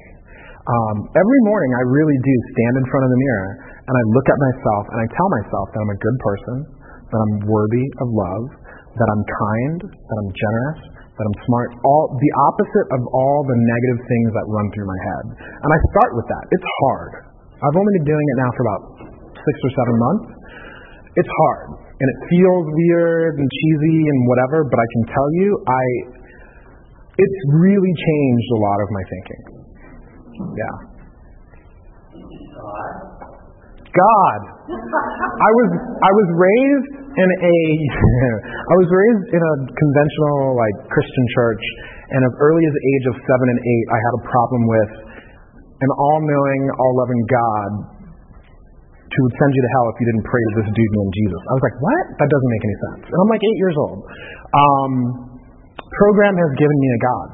Um, 0.70 1.10
every 1.18 1.42
morning, 1.50 1.72
I 1.74 1.84
really 1.90 2.14
do 2.22 2.36
stand 2.54 2.74
in 2.78 2.86
front 2.94 3.04
of 3.10 3.10
the 3.10 3.22
mirror 3.26 3.50
and 3.74 3.94
I 3.98 4.04
look 4.14 4.28
at 4.30 4.38
myself 4.38 4.84
and 4.94 5.00
I 5.02 5.08
tell 5.18 5.30
myself 5.42 5.66
that 5.74 5.80
I'm 5.82 5.94
a 5.98 5.98
good 5.98 6.18
person, 6.22 6.56
that 7.10 7.20
I'm 7.26 7.36
worthy 7.50 7.86
of 8.06 8.08
love, 8.14 8.44
that 8.94 9.10
I'm 9.10 9.24
kind, 9.26 9.80
that 9.90 10.18
I'm 10.22 10.30
generous, 10.30 10.80
that 10.94 11.26
I'm 11.26 11.38
smart. 11.50 11.74
All 11.82 12.14
the 12.14 12.32
opposite 12.54 12.88
of 12.94 13.02
all 13.02 13.50
the 13.50 13.58
negative 13.58 14.00
things 14.06 14.30
that 14.38 14.46
run 14.46 14.70
through 14.78 14.86
my 14.86 15.00
head. 15.10 15.26
And 15.42 15.70
I 15.74 15.80
start 15.90 16.12
with 16.14 16.28
that. 16.30 16.44
It's 16.54 16.70
hard. 16.86 17.12
I've 17.66 17.74
only 17.74 17.94
been 17.98 18.08
doing 18.14 18.26
it 18.30 18.38
now 18.38 18.52
for 18.54 18.62
about 18.70 18.84
six 19.42 19.56
or 19.66 19.72
seven 19.74 19.96
months. 19.98 20.26
It's 21.18 21.34
hard 21.50 21.82
and 21.82 22.08
it 22.14 22.20
feels 22.30 22.66
weird 22.70 23.42
and 23.42 23.48
cheesy 23.50 24.00
and 24.06 24.20
whatever, 24.30 24.70
but 24.70 24.78
I 24.78 24.88
can 24.94 25.04
tell 25.18 25.30
you, 25.34 25.50
I 25.66 25.84
it's 27.18 27.40
really 27.58 27.94
changed 27.98 28.50
a 28.54 28.60
lot 28.62 28.78
of 28.86 28.88
my 28.94 29.04
thinking. 29.10 29.59
Yeah. 30.40 30.76
God. 33.90 34.42
I 34.70 35.52
was 35.58 35.70
I 35.74 36.12
was 36.14 36.28
raised 36.38 36.94
in 37.10 37.30
a 37.30 37.58
I 38.72 38.76
was 38.78 38.90
raised 38.90 39.26
in 39.34 39.42
a 39.42 39.54
conventional 39.74 40.56
like 40.56 40.76
Christian 40.94 41.26
church, 41.36 41.64
and 42.14 42.22
as 42.22 42.34
early 42.38 42.64
as 42.64 42.74
the 42.74 42.86
age 42.86 43.06
of 43.10 43.16
seven 43.18 43.48
and 43.50 43.60
eight, 43.60 43.86
I 43.90 44.00
had 44.00 44.14
a 44.14 44.24
problem 44.30 44.62
with 44.70 44.92
an 45.80 45.92
all-knowing, 45.96 46.62
all-loving 46.76 47.24
God 47.32 47.72
who 49.10 49.20
would 49.26 49.36
send 49.42 49.52
you 49.56 49.64
to 49.64 49.72
hell 49.74 49.86
if 49.90 49.96
you 50.00 50.06
didn't 50.12 50.28
pray 50.28 50.44
to 50.44 50.54
this 50.62 50.70
dude 50.70 50.94
named 50.94 51.14
Jesus. 51.18 51.42
I 51.50 51.54
was 51.56 51.64
like, 51.66 51.78
what? 51.82 52.06
That 52.20 52.30
doesn't 52.30 52.52
make 52.52 52.64
any 52.68 52.78
sense. 52.78 53.04
And 53.10 53.18
I'm 53.18 53.32
like 53.32 53.42
eight 53.42 53.60
years 53.60 53.78
old. 53.80 54.00
Um, 54.54 54.92
program 55.98 56.36
has 56.38 56.52
given 56.62 56.78
me 56.78 56.90
a 56.94 57.00
God. 57.00 57.28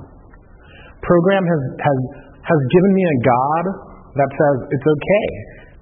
Program 1.04 1.44
has 1.46 1.62
has 1.84 1.98
has 2.46 2.60
given 2.70 2.92
me 2.94 3.04
a 3.04 3.18
God 3.26 3.64
that 4.22 4.30
says 4.30 4.56
it's 4.70 4.88
okay 4.88 5.30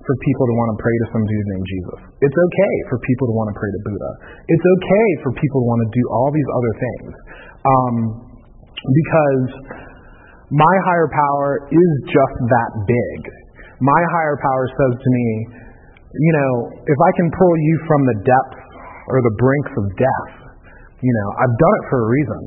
for 0.03 0.13
people 0.19 0.45
to 0.51 0.53
want 0.59 0.69
to 0.75 0.77
pray 0.83 0.95
to 0.99 1.07
some 1.15 1.23
dude 1.23 1.47
named 1.55 1.67
Jesus. 1.67 1.99
It's 2.27 2.39
okay 2.39 2.75
for 2.91 2.99
people 3.07 3.25
to 3.31 3.35
want 3.35 3.47
to 3.51 3.55
pray 3.55 3.71
to 3.71 3.81
Buddha. 3.87 4.11
It's 4.51 4.67
okay 4.79 5.07
for 5.23 5.31
people 5.39 5.63
to 5.63 5.67
want 5.67 5.81
to 5.87 5.89
do 5.95 6.03
all 6.11 6.29
these 6.35 6.49
other 6.51 6.73
things. 6.75 7.11
Um, 7.63 7.95
because 8.83 9.43
my 10.51 10.75
higher 10.91 11.07
power 11.07 11.71
is 11.71 11.91
just 12.11 12.35
that 12.51 12.71
big. 12.83 13.19
My 13.79 14.01
higher 14.11 14.35
power 14.43 14.65
says 14.75 14.93
to 14.99 15.09
me, 15.09 15.27
you 16.13 16.33
know, 16.35 16.51
if 16.83 16.99
I 16.99 17.11
can 17.15 17.27
pull 17.31 17.55
you 17.57 17.75
from 17.87 18.01
the 18.05 18.17
depths 18.27 18.63
or 19.07 19.17
the 19.23 19.35
brinks 19.39 19.73
of 19.79 19.85
death, 19.97 20.31
you 20.99 21.13
know, 21.15 21.27
I've 21.41 21.55
done 21.57 21.73
it 21.79 21.83
for 21.89 21.97
a 22.03 22.07
reason. 22.11 22.41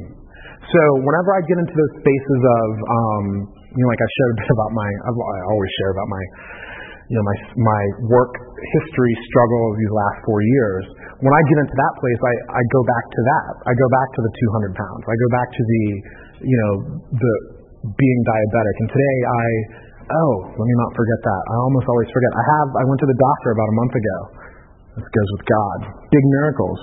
So 0.61 0.81
whenever 1.02 1.31
I 1.35 1.40
get 1.48 1.57
into 1.57 1.74
those 1.74 1.94
spaces 2.05 2.40
of, 2.42 2.68
um, 2.85 3.26
you 3.77 3.81
know, 3.85 3.91
like 3.93 4.01
I 4.01 4.09
shared 4.09 4.33
a 4.33 4.39
bit 4.41 4.51
about 4.57 4.73
my, 4.73 4.89
I 5.05 5.39
always 5.53 5.73
share 5.77 5.93
about 5.93 6.09
my, 6.09 6.25
you 7.07 7.15
know, 7.15 7.23
my 7.23 7.37
my 7.55 7.83
work 8.11 8.35
history 8.35 9.15
struggle 9.31 9.62
of 9.71 9.75
these 9.79 9.93
last 9.95 10.19
four 10.27 10.41
years. 10.43 10.83
When 11.23 11.31
I 11.31 11.41
get 11.47 11.57
into 11.62 11.77
that 11.79 11.95
place, 12.03 12.19
I, 12.19 12.35
I 12.57 12.62
go 12.75 12.81
back 12.83 13.05
to 13.07 13.21
that. 13.31 13.53
I 13.62 13.73
go 13.79 13.89
back 13.95 14.09
to 14.17 14.21
the 14.27 14.33
200 14.75 14.75
pounds. 14.75 15.03
I 15.07 15.15
go 15.15 15.29
back 15.31 15.49
to 15.55 15.62
the, 15.62 15.83
you 16.51 16.59
know, 16.59 16.73
the 17.15 17.33
being 17.95 18.21
diabetic. 18.27 18.75
And 18.83 18.89
today 18.91 19.17
I, 19.23 19.47
oh, 20.19 20.33
let 20.51 20.67
me 20.67 20.77
not 20.83 20.91
forget 20.99 21.21
that. 21.23 21.43
I 21.47 21.55
almost 21.62 21.87
always 21.87 22.11
forget. 22.11 22.31
I 22.35 22.45
have, 22.59 22.69
I 22.75 22.85
went 22.91 22.99
to 22.99 23.09
the 23.09 23.19
doctor 23.23 23.49
about 23.55 23.69
a 23.71 23.77
month 23.87 23.95
ago. 23.95 24.19
This 24.99 25.09
goes 25.12 25.31
with 25.39 25.45
God. 25.47 25.79
Big 26.11 26.25
miracles. 26.43 26.81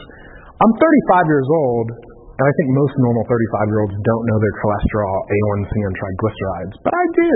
I'm 0.63 0.71
35 0.71 1.33
years 1.33 1.49
old, 1.51 1.87
and 2.33 2.43
I 2.49 2.51
think 2.57 2.67
most 2.73 2.93
normal 2.97 3.21
35 3.29 3.69
year 3.69 3.79
olds 3.85 3.93
don't 4.01 4.25
know 4.25 4.37
their 4.41 4.55
cholesterol, 4.57 5.15
A1C, 5.29 5.71
and 5.85 5.93
triglycerides, 5.93 6.75
but 6.81 6.93
I 6.97 7.05
do. 7.13 7.33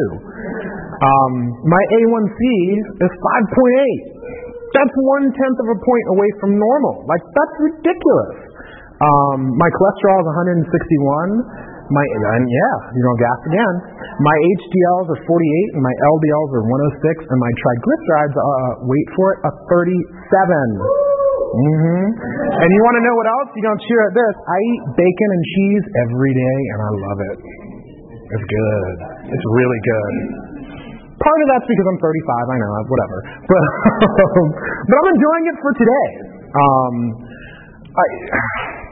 Um, 1.05 1.33
my 1.69 1.83
A1C 2.01 2.41
is 2.97 3.11
5.8. 3.13 4.17
That's 4.73 4.95
one 5.05 5.29
tenth 5.29 5.59
of 5.61 5.69
a 5.69 5.79
point 5.85 6.05
away 6.17 6.29
from 6.41 6.57
normal. 6.57 7.05
Like, 7.05 7.21
that's 7.21 7.55
ridiculous. 7.61 8.57
Um, 8.97 9.53
my 9.53 9.69
cholesterol 9.69 10.17
is 10.25 10.27
161. 10.65 11.76
My 11.87 12.03
and 12.03 12.43
yeah, 12.51 12.75
you 12.91 13.03
know, 13.03 13.15
gas 13.15 13.39
again. 13.47 13.75
My 14.19 14.37
HDLs 14.59 15.07
are 15.07 15.21
48, 15.23 15.79
and 15.79 15.83
my 15.83 15.95
LDLs 16.03 16.51
are 16.59 16.65
106, 16.67 17.31
and 17.31 17.37
my 17.39 17.51
triglycerides, 17.63 18.35
uh, 18.35 18.71
wait 18.91 19.07
for 19.15 19.27
it, 19.31 19.39
a 19.47 19.51
37. 19.71 19.95
Mm-hmm. 21.47 22.05
And 22.59 22.67
you 22.75 22.81
want 22.83 22.95
to 22.99 23.03
know 23.07 23.15
what 23.15 23.27
else? 23.31 23.49
You 23.55 23.63
don't 23.63 23.81
cheer 23.87 24.01
at 24.03 24.13
this. 24.19 24.35
I 24.35 24.57
eat 24.67 24.81
bacon 24.99 25.29
and 25.31 25.43
cheese 25.47 25.85
every 26.03 26.33
day, 26.35 26.59
and 26.75 26.79
I 26.83 26.91
love 26.91 27.19
it. 27.23 27.37
It's 28.35 28.47
good. 28.51 28.95
It's 29.31 29.47
really 29.55 29.81
good. 29.87 30.13
Part 31.23 31.39
of 31.39 31.47
that's 31.55 31.67
because 31.71 31.87
I'm 31.87 31.99
35. 32.03 32.51
I 32.51 32.55
know, 32.59 32.71
whatever. 32.83 33.17
But 33.47 33.63
but 34.91 34.95
I'm 34.99 35.09
enjoying 35.15 35.45
it 35.49 35.57
for 35.63 35.71
today. 35.71 36.07
Um, 36.51 36.95
I. 37.95 38.86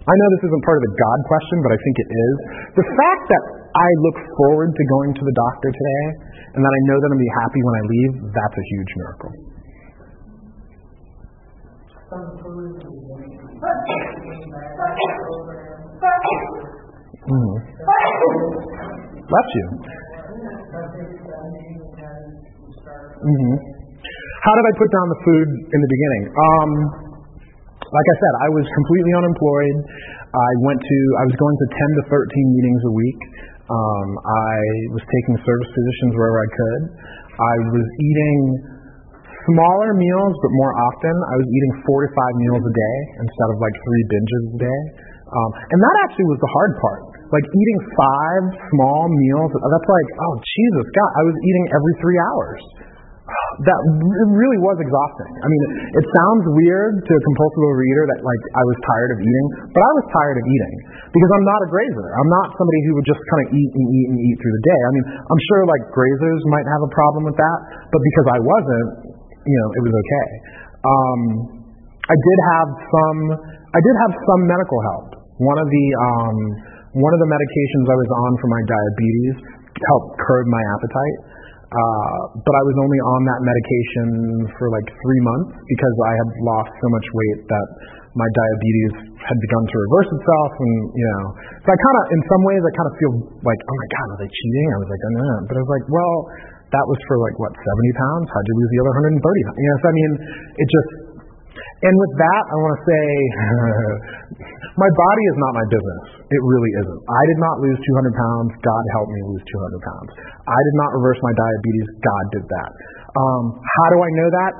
I 0.00 0.14
know 0.16 0.28
this 0.40 0.48
isn't 0.48 0.64
part 0.64 0.80
of 0.80 0.84
the 0.88 0.94
God 0.96 1.18
question, 1.28 1.56
but 1.60 1.70
I 1.76 1.78
think 1.84 1.96
it 2.00 2.08
is. 2.08 2.34
The 2.72 2.86
fact 2.88 3.24
that 3.28 3.44
I 3.76 3.88
look 4.08 4.18
forward 4.40 4.72
to 4.72 4.82
going 4.96 5.12
to 5.12 5.22
the 5.28 5.36
doctor 5.36 5.68
today 5.68 6.04
and 6.56 6.60
that 6.64 6.72
I 6.72 6.80
know 6.88 6.96
that 6.96 7.04
I'm 7.04 7.14
going 7.14 7.20
to 7.20 7.26
be 7.28 7.34
happy 7.36 7.60
when 7.60 7.74
I 7.76 7.82
leave, 7.84 8.12
that's 8.32 8.56
a 8.56 8.64
huge 8.64 8.90
miracle. 8.96 9.32
Mm. 17.30 17.54
Bless 19.28 19.48
you. 19.52 19.66
Mm-hmm. 23.20 23.54
How 24.40 24.52
did 24.56 24.64
I 24.64 24.72
put 24.80 24.88
down 24.88 25.06
the 25.12 25.20
food 25.28 25.48
in 25.60 25.78
the 25.84 25.90
beginning? 25.92 26.22
Um, 26.32 26.70
like 27.90 28.06
I 28.06 28.16
said, 28.22 28.34
I 28.46 28.48
was 28.54 28.66
completely 28.70 29.12
unemployed. 29.18 29.76
I 30.30 30.50
went 30.62 30.78
to, 30.78 30.98
I 31.18 31.24
was 31.26 31.36
going 31.36 31.56
to 31.58 31.66
10 31.74 31.98
to 31.98 32.02
13 32.06 32.54
meetings 32.54 32.80
a 32.86 32.92
week. 32.94 33.20
Um, 33.66 34.08
I 34.26 34.54
was 34.94 35.02
taking 35.02 35.34
service 35.42 35.70
positions 35.70 36.12
wherever 36.14 36.38
I 36.38 36.50
could. 36.50 36.82
I 37.34 37.54
was 37.70 37.86
eating 37.86 38.38
smaller 39.50 39.90
meals, 39.94 40.34
but 40.38 40.50
more 40.54 40.74
often. 40.86 41.14
I 41.14 41.34
was 41.38 41.48
eating 41.50 41.72
four 41.86 42.06
to 42.06 42.10
five 42.14 42.34
meals 42.38 42.62
a 42.62 42.74
day 42.74 42.98
instead 43.26 43.48
of 43.54 43.56
like 43.58 43.74
three 43.82 44.04
binges 44.10 44.42
a 44.54 44.58
day. 44.62 44.80
Um, 45.30 45.50
and 45.54 45.78
that 45.78 45.96
actually 46.06 46.26
was 46.30 46.40
the 46.42 46.50
hard 46.50 46.72
part. 46.82 47.02
like 47.30 47.46
eating 47.46 47.78
five 47.94 48.44
small 48.74 49.06
meals, 49.06 49.50
that's 49.54 49.90
like, 49.90 50.08
oh, 50.18 50.34
Jesus, 50.42 50.86
God, 50.90 51.10
I 51.14 51.22
was 51.30 51.36
eating 51.38 51.64
every 51.70 51.94
three 52.02 52.18
hours 52.18 52.60
that 53.60 53.80
really 54.32 54.60
was 54.64 54.76
exhausting. 54.80 55.32
I 55.40 55.46
mean, 55.46 55.62
it 55.92 56.04
sounds 56.06 56.44
weird 56.56 56.92
to 57.04 57.12
a 57.12 57.22
compulsive 57.22 57.76
reader 57.76 58.04
that 58.14 58.20
like 58.24 58.42
I 58.56 58.62
was 58.64 58.76
tired 58.82 59.10
of 59.14 59.18
eating, 59.20 59.46
but 59.70 59.82
I 59.84 59.92
was 60.00 60.04
tired 60.10 60.36
of 60.40 60.44
eating 60.48 60.74
because 61.12 61.30
I'm 61.36 61.46
not 61.46 61.60
a 61.64 61.68
grazer. 61.68 62.08
I'm 62.16 62.30
not 62.30 62.46
somebody 62.56 62.80
who 62.88 62.92
would 62.96 63.08
just 63.08 63.22
kind 63.22 63.40
of 63.44 63.48
eat 63.52 63.70
and 63.76 63.86
eat 63.90 64.08
and 64.10 64.18
eat 64.18 64.36
through 64.40 64.54
the 64.54 64.64
day. 64.64 64.80
I 64.80 64.90
mean, 64.96 65.06
I'm 65.20 65.42
sure 65.52 65.60
like 65.68 65.84
grazers 65.92 66.42
might 66.48 66.66
have 66.66 66.82
a 66.82 66.90
problem 66.90 67.22
with 67.28 67.38
that, 67.38 67.58
but 67.92 68.00
because 68.00 68.26
I 68.32 68.38
wasn't, 68.40 68.88
you 69.44 69.56
know, 69.60 69.68
it 69.76 69.82
was 69.84 69.94
okay. 69.94 70.28
Um, 70.80 71.20
I 72.10 72.16
did 72.16 72.38
have 72.56 72.68
some. 72.74 73.18
I 73.70 73.80
did 73.84 73.96
have 74.08 74.12
some 74.18 74.40
medical 74.50 74.78
help. 74.82 75.08
One 75.38 75.58
of 75.60 75.68
the 75.70 75.86
um, 76.00 76.36
one 76.98 77.12
of 77.14 77.20
the 77.22 77.30
medications 77.30 77.84
I 77.86 77.98
was 78.02 78.10
on 78.10 78.30
for 78.42 78.48
my 78.50 78.62
diabetes 78.66 79.34
helped 79.78 80.10
curb 80.18 80.44
my 80.50 80.62
appetite. 80.74 81.18
Uh, 81.70 82.20
but 82.34 82.54
I 82.58 82.62
was 82.66 82.76
only 82.82 82.98
on 82.98 83.20
that 83.30 83.40
medication 83.46 84.08
for 84.58 84.66
like 84.74 84.90
three 84.90 85.22
months 85.22 85.54
because 85.54 85.94
I 86.02 86.12
had 86.18 86.30
lost 86.42 86.72
so 86.74 86.86
much 86.90 87.06
weight 87.14 87.40
that 87.46 87.66
my 88.18 88.26
diabetes 88.26 88.94
had 89.22 89.38
begun 89.38 89.62
to 89.70 89.76
reverse 89.86 90.10
itself, 90.10 90.50
and 90.58 90.74
you 90.98 91.06
know, 91.06 91.22
so 91.62 91.68
I 91.70 91.76
kind 91.78 91.96
of, 92.02 92.04
in 92.10 92.20
some 92.26 92.42
ways, 92.42 92.62
I 92.66 92.72
kind 92.74 92.88
of 92.90 92.94
feel 92.98 93.12
like, 93.46 93.60
oh 93.62 93.76
my 93.78 93.88
god, 93.94 94.06
are 94.10 94.18
they 94.18 94.30
cheating? 94.34 94.66
I 94.66 94.78
was 94.82 94.90
like, 94.90 95.02
oh, 95.06 95.12
no, 95.14 95.30
but 95.46 95.54
I 95.54 95.60
was 95.62 95.70
like, 95.70 95.86
well, 95.86 96.16
that 96.74 96.86
was 96.86 96.98
for 97.06 97.18
like 97.18 97.36
what 97.38 97.50
70 97.54 98.02
pounds. 98.02 98.26
How'd 98.30 98.46
you 98.46 98.56
lose 98.58 98.70
the 98.70 98.80
other 98.82 98.94
130 98.98 99.46
pounds? 99.46 99.58
You 99.58 99.68
know, 99.70 99.78
so 99.78 99.86
I 99.86 99.94
mean, 99.94 100.12
it 100.58 100.66
just 100.70 100.90
and 101.58 101.94
with 101.96 102.12
that, 102.20 102.42
I 102.46 102.56
want 102.60 102.72
to 102.78 102.82
say 102.86 103.06
my 104.84 104.90
body 104.90 105.24
is 105.32 105.36
not 105.40 105.52
my 105.56 105.66
business. 105.66 106.02
It 106.30 106.42
really 106.46 106.72
isn't. 106.84 107.00
I 107.10 107.22
did 107.26 107.38
not 107.42 107.54
lose 107.58 107.78
200 107.80 108.14
pounds. 108.14 108.50
God 108.62 108.82
helped 108.94 109.10
me 109.10 109.20
lose 109.34 109.42
200 109.42 109.88
pounds. 109.88 110.10
I 110.46 110.60
did 110.60 110.76
not 110.78 110.88
reverse 110.94 111.18
my 111.26 111.34
diabetes. 111.34 111.86
God 112.04 112.24
did 112.38 112.44
that. 112.46 112.70
Um, 113.18 113.44
how 113.58 113.86
do 113.90 113.98
I 113.98 114.10
know 114.14 114.28
that? 114.30 114.52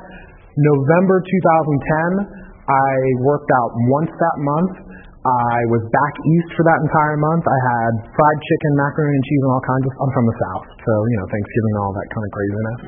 November 0.58 1.22
2010, 1.22 2.50
I 2.66 2.92
worked 3.22 3.50
out 3.54 3.70
once 3.86 4.10
that 4.10 4.36
month. 4.42 4.72
I 5.20 5.56
was 5.68 5.84
back 5.92 6.14
east 6.16 6.50
for 6.56 6.64
that 6.64 6.80
entire 6.80 7.20
month. 7.20 7.44
I 7.44 7.58
had 7.60 7.92
fried 8.08 8.40
chicken, 8.40 8.72
macaroni 8.80 9.20
and 9.20 9.24
cheese, 9.28 9.42
and 9.44 9.52
all 9.52 9.64
kinds 9.68 9.84
of. 9.84 9.92
I'm 10.00 10.12
from 10.16 10.26
the 10.32 10.36
south, 10.40 10.66
so 10.80 10.92
you 11.12 11.16
know 11.20 11.26
Thanksgiving 11.28 11.72
and 11.76 11.82
all 11.84 11.92
that 11.92 12.08
kind 12.08 12.24
of 12.24 12.32
craziness. 12.32 12.80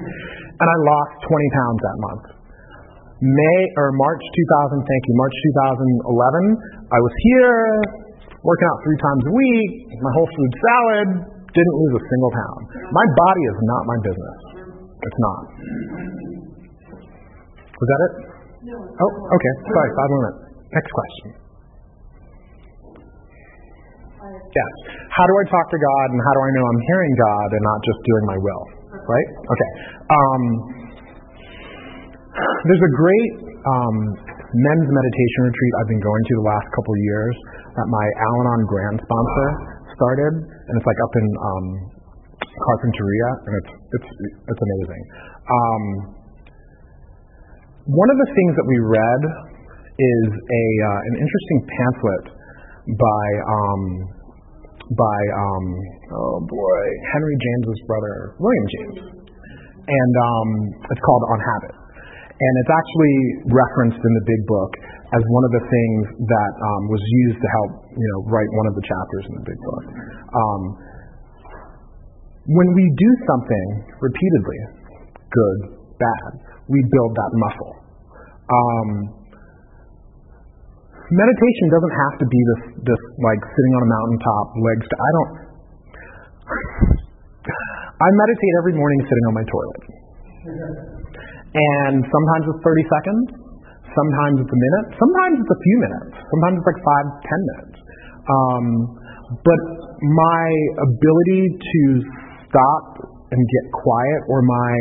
And 0.57 0.69
I 0.73 0.77
lost 0.81 1.13
20 1.29 1.59
pounds 1.61 1.79
that 1.85 1.99
month. 2.01 2.25
May 3.23 3.61
or 3.79 3.95
March 3.95 4.19
2000, 4.19 4.83
thank 4.83 5.03
you, 5.07 5.15
March 5.15 5.37
2011, 6.11 6.91
I 6.91 6.99
was 6.99 7.15
here 7.31 7.55
working 8.43 8.67
out 8.67 8.79
three 8.83 8.99
times 8.99 9.23
a 9.31 9.35
week, 9.39 9.71
my 10.03 10.13
whole 10.19 10.27
food 10.27 10.53
salad, 10.59 11.09
didn't 11.55 11.77
lose 11.87 11.95
a 11.99 12.03
single 12.03 12.33
pound. 12.35 12.63
My 12.91 13.07
body 13.15 13.43
is 13.47 13.59
not 13.63 13.83
my 13.87 13.99
business. 14.03 14.39
It's 15.07 15.21
not. 15.23 15.41
Was 17.79 17.89
that 17.91 18.01
it? 18.03 18.13
No. 18.67 18.79
Oh, 18.79 19.13
okay. 19.39 19.53
Sorry, 19.71 19.91
five 19.95 20.09
more 20.11 20.23
minutes. 20.27 20.43
Next 20.75 20.91
question. 20.91 21.29
Yes. 24.33 24.73
How 25.15 25.25
do 25.27 25.35
I 25.39 25.45
talk 25.51 25.67
to 25.71 25.79
God 25.79 26.07
and 26.15 26.21
how 26.23 26.33
do 26.35 26.41
I 26.43 26.51
know 26.59 26.65
I'm 26.67 26.83
hearing 26.91 27.15
God 27.19 27.49
and 27.55 27.63
not 27.63 27.79
just 27.87 27.99
doing 28.03 28.25
my 28.27 28.39
will? 28.39 28.65
Right? 29.03 29.29
Okay. 29.47 29.71
Um, 30.11 30.43
there's 32.63 32.85
a 32.87 32.95
great 32.95 33.33
um, 33.67 33.97
men's 34.55 34.89
meditation 34.91 35.41
retreat 35.51 35.73
I've 35.83 35.91
been 35.91 36.05
going 36.05 36.23
to 36.31 36.35
the 36.39 36.47
last 36.47 36.69
couple 36.79 36.95
years 36.95 37.35
that 37.75 37.87
my 37.91 38.07
Al 38.07 38.35
Anon 38.47 38.63
Grand 38.71 38.99
sponsor 39.03 39.49
started, 39.99 40.33
and 40.47 40.73
it's 40.79 40.87
like 40.87 41.01
up 41.03 41.15
in 41.19 41.27
um, 41.43 41.67
Carpinteria, 42.39 43.29
and 43.51 43.53
it's 43.59 43.73
it's 43.99 44.11
it's 44.47 44.63
amazing. 44.63 45.03
Um, 45.43 45.85
one 47.91 48.09
of 48.15 48.19
the 48.23 48.29
things 48.31 48.53
that 48.55 48.67
we 48.71 48.79
read 48.79 49.23
is 49.99 50.27
a 50.31 50.65
uh, 50.87 51.01
an 51.11 51.15
interesting 51.19 51.59
pamphlet 51.67 52.25
by 52.95 53.27
um, 53.43 53.83
by 54.95 55.21
um, 55.35 55.67
oh 56.15 56.39
boy 56.47 56.83
Henry 57.11 57.37
James's 57.43 57.81
brother 57.91 58.39
William 58.39 58.67
James, 58.71 58.99
and 59.83 60.15
um, 60.15 60.49
it's 60.95 61.03
called 61.03 61.27
On 61.27 61.41
Habit 61.43 61.82
and 62.43 62.53
it's 62.59 62.73
actually 62.75 63.17
referenced 63.55 64.03
in 64.03 64.13
the 64.19 64.25
big 64.27 64.43
book 64.51 64.73
as 65.15 65.23
one 65.31 65.45
of 65.47 65.53
the 65.55 65.65
things 65.69 66.03
that 66.27 66.53
um, 66.59 66.83
was 66.91 67.03
used 67.29 67.39
to 67.39 67.49
help 67.63 67.71
you 67.95 68.09
know 68.11 68.19
write 68.33 68.51
one 68.59 68.67
of 68.67 68.75
the 68.75 68.85
chapters 68.85 69.25
in 69.31 69.35
the 69.39 69.45
big 69.47 69.61
book. 69.63 69.85
Um, 70.35 70.63
when 72.51 72.69
we 72.75 72.85
do 72.99 73.11
something 73.31 73.67
repeatedly, 74.03 74.61
good, 75.31 75.59
bad, 76.03 76.31
we 76.67 76.83
build 76.91 77.13
that 77.15 77.31
muscle. 77.39 77.73
Um, 78.51 78.89
meditation 81.15 81.67
doesn't 81.71 81.95
have 81.95 82.15
to 82.19 82.27
be 82.27 82.41
this 82.43 82.63
this 82.91 83.03
like 83.23 83.43
sitting 83.47 83.73
on 83.79 83.83
a 83.87 83.91
mountaintop, 83.95 84.47
legs. 84.59 84.85
To, 84.91 84.95
I 84.99 85.11
don't. 85.15 85.33
I 88.03 88.09
meditate 88.11 88.55
every 88.59 88.75
morning 88.75 88.99
sitting 89.07 89.27
on 89.31 89.35
my 89.39 89.47
toilet. 89.47 90.91
And 91.53 92.01
sometimes 92.01 92.45
it's 92.49 92.63
30 92.65 92.95
seconds, 92.97 93.27
sometimes 93.93 94.37
it's 94.41 94.53
a 94.53 94.61
minute, 94.61 94.87
sometimes 94.97 95.35
it's 95.37 95.53
a 95.53 95.61
few 95.61 95.77
minutes, 95.85 96.15
sometimes 96.17 96.55
it's 96.57 96.69
like 96.73 96.81
five, 96.81 97.07
ten 97.29 97.41
minutes. 97.53 97.79
Um, 98.23 98.67
but 99.37 99.63
my 100.01 100.45
ability 100.81 101.43
to 101.61 101.83
stop 102.49 102.87
and 103.33 103.41
get 103.41 103.65
quiet, 103.73 104.21
or 104.29 104.41
my 104.45 104.73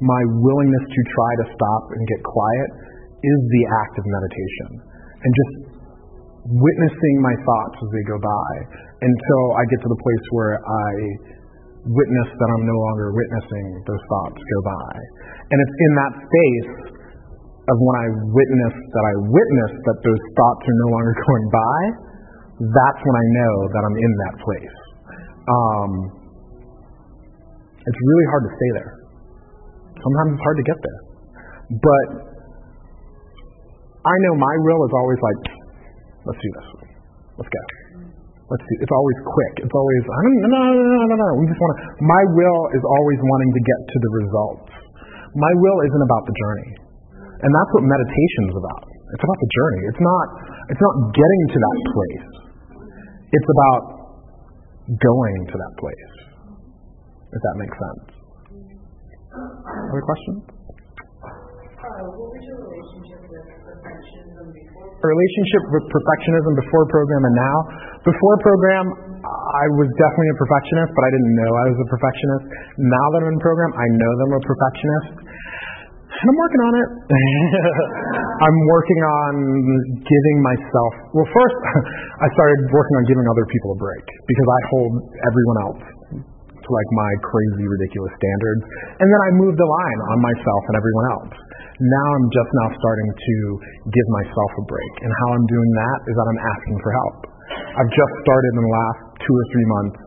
my 0.00 0.22
willingness 0.40 0.84
to 0.88 1.00
try 1.12 1.32
to 1.44 1.46
stop 1.52 1.82
and 1.92 2.00
get 2.08 2.20
quiet, 2.24 2.68
is 3.20 3.40
the 3.52 3.62
act 3.84 3.94
of 4.00 4.04
meditation, 4.08 4.68
and 5.20 5.30
just 5.32 5.54
witnessing 6.48 7.16
my 7.20 7.36
thoughts 7.36 7.76
as 7.84 7.88
they 7.92 8.04
go 8.08 8.16
by 8.16 8.50
until 9.04 9.44
I 9.60 9.62
get 9.68 9.78
to 9.84 9.90
the 9.92 10.00
place 10.00 10.24
where 10.32 10.56
I 10.56 10.88
witness 11.86 12.28
that 12.36 12.48
I'm 12.52 12.64
no 12.68 12.76
longer 12.76 13.16
witnessing 13.16 13.66
those 13.88 14.04
thoughts 14.04 14.40
go 14.40 14.58
by. 14.68 14.92
And 15.48 15.58
it's 15.64 15.76
in 15.80 15.92
that 15.96 16.12
space 16.20 16.72
of 17.70 17.76
when 17.80 17.96
I 17.96 18.06
witness 18.28 18.74
that 18.76 19.04
I 19.04 19.14
witness 19.30 19.72
that 19.88 19.98
those 20.04 20.22
thoughts 20.36 20.62
are 20.66 20.78
no 20.84 20.88
longer 20.92 21.14
going 21.24 21.46
by, 21.48 21.78
that's 22.60 23.00
when 23.00 23.16
I 23.16 23.26
know 23.32 23.54
that 23.72 23.82
I'm 23.88 23.96
in 23.96 24.12
that 24.28 24.34
place. 24.44 24.76
Um, 25.48 25.92
it's 27.80 28.00
really 28.04 28.26
hard 28.28 28.42
to 28.44 28.52
stay 28.52 28.70
there. 28.76 28.92
Sometimes 29.96 30.28
it's 30.36 30.44
hard 30.44 30.58
to 30.60 30.66
get 30.68 30.78
there. 30.84 31.00
But 31.80 32.06
I 34.04 34.14
know 34.26 34.32
my 34.36 34.54
will 34.64 34.80
is 34.84 34.92
always 34.92 35.20
like, 35.20 35.42
let's 36.28 36.40
do 36.40 36.50
this. 36.60 36.68
Let's 37.40 37.48
go. 37.48 37.79
Let's 38.50 38.64
see. 38.66 38.76
It's 38.82 38.90
always 38.90 39.18
quick. 39.22 39.54
It's 39.62 39.76
always 39.78 40.02
no 40.10 40.58
no 40.58 40.74
no 40.74 41.04
no 41.06 41.16
no. 41.16 41.28
We 41.38 41.46
just 41.46 41.60
want 41.62 41.70
to. 41.70 41.78
My 42.02 42.22
will 42.34 42.62
is 42.74 42.82
always 42.82 43.20
wanting 43.22 43.50
to 43.54 43.62
get 43.62 43.80
to 43.86 43.96
the 44.02 44.10
results. 44.26 44.70
My 45.38 45.52
will 45.62 45.78
isn't 45.86 46.02
about 46.02 46.26
the 46.26 46.34
journey, 46.34 46.70
and 47.46 47.50
that's 47.54 47.70
what 47.78 47.86
meditation 47.86 48.42
is 48.50 48.56
about. 48.58 48.82
It's 48.90 49.22
about 49.22 49.38
the 49.38 49.50
journey. 49.54 49.82
It's 49.94 50.02
not. 50.02 50.26
It's 50.66 50.82
not 50.82 50.94
getting 51.14 51.42
to 51.54 51.58
that 51.62 51.78
place. 51.94 52.26
It's 53.30 53.50
about 53.54 53.82
going 54.98 55.38
to 55.46 55.54
that 55.54 55.74
place. 55.78 56.12
If 57.30 57.38
that 57.38 57.54
makes 57.62 57.76
sense. 57.78 58.02
Other 59.30 60.02
questions? 60.02 60.42
Uh, 60.42 62.02
what 62.10 62.34
was 62.34 62.42
your 62.42 62.58
relationship? 62.66 62.99
Relationship 65.00 65.62
with 65.72 65.84
perfectionism 65.88 66.52
before 66.60 66.84
program 66.92 67.22
and 67.24 67.36
now. 67.40 67.56
Before 68.04 68.36
program, 68.44 68.84
I 69.24 69.64
was 69.80 69.88
definitely 69.96 70.30
a 70.32 70.38
perfectionist, 70.40 70.90
but 70.92 71.02
I 71.08 71.10
didn't 71.16 71.34
know 71.40 71.50
I 71.56 71.66
was 71.72 71.78
a 71.80 71.88
perfectionist. 71.88 72.44
Now 72.76 73.06
that 73.16 73.18
I'm 73.24 73.32
in 73.32 73.40
program, 73.40 73.70
I 73.80 73.86
know 73.96 74.10
that 74.12 74.24
I'm 74.28 74.36
a 74.36 74.44
perfectionist. 74.44 75.08
And 76.20 76.26
I'm 76.28 76.36
working 76.36 76.62
on 76.68 76.72
it. 76.84 76.88
I'm 78.44 78.58
working 78.68 79.00
on 79.00 79.32
giving 80.04 80.36
myself. 80.44 80.92
Well, 81.16 81.28
first, 81.32 81.58
I 82.24 82.28
started 82.36 82.60
working 82.68 82.96
on 83.00 83.04
giving 83.08 83.24
other 83.24 83.46
people 83.48 83.72
a 83.72 83.78
break 83.80 84.04
because 84.04 84.48
I 84.52 84.60
hold 84.68 84.92
everyone 85.24 85.58
else 85.64 85.82
to 86.60 86.68
like 86.68 86.90
my 86.92 87.10
crazy, 87.24 87.64
ridiculous 87.64 88.12
standards. 88.20 88.62
And 89.00 89.08
then 89.08 89.20
I 89.24 89.30
moved 89.40 89.56
the 89.56 89.64
line 89.64 90.00
on 90.12 90.18
myself 90.20 90.62
and 90.68 90.74
everyone 90.76 91.06
else. 91.16 91.34
Now 91.80 92.06
I'm 92.12 92.28
just 92.28 92.50
now 92.60 92.68
starting 92.76 93.10
to 93.16 93.36
give 93.88 94.08
myself 94.20 94.50
a 94.60 94.64
break. 94.68 94.92
And 95.00 95.08
how 95.08 95.28
I'm 95.32 95.46
doing 95.48 95.70
that 95.80 95.98
is 96.12 96.14
that 96.20 96.26
I'm 96.28 96.42
asking 96.52 96.76
for 96.84 96.92
help. 96.92 97.16
I've 97.80 97.92
just 97.96 98.14
started 98.20 98.52
in 98.52 98.62
the 98.68 98.74
last 98.76 99.00
two 99.24 99.32
or 99.32 99.44
three 99.48 99.68
months 99.80 99.98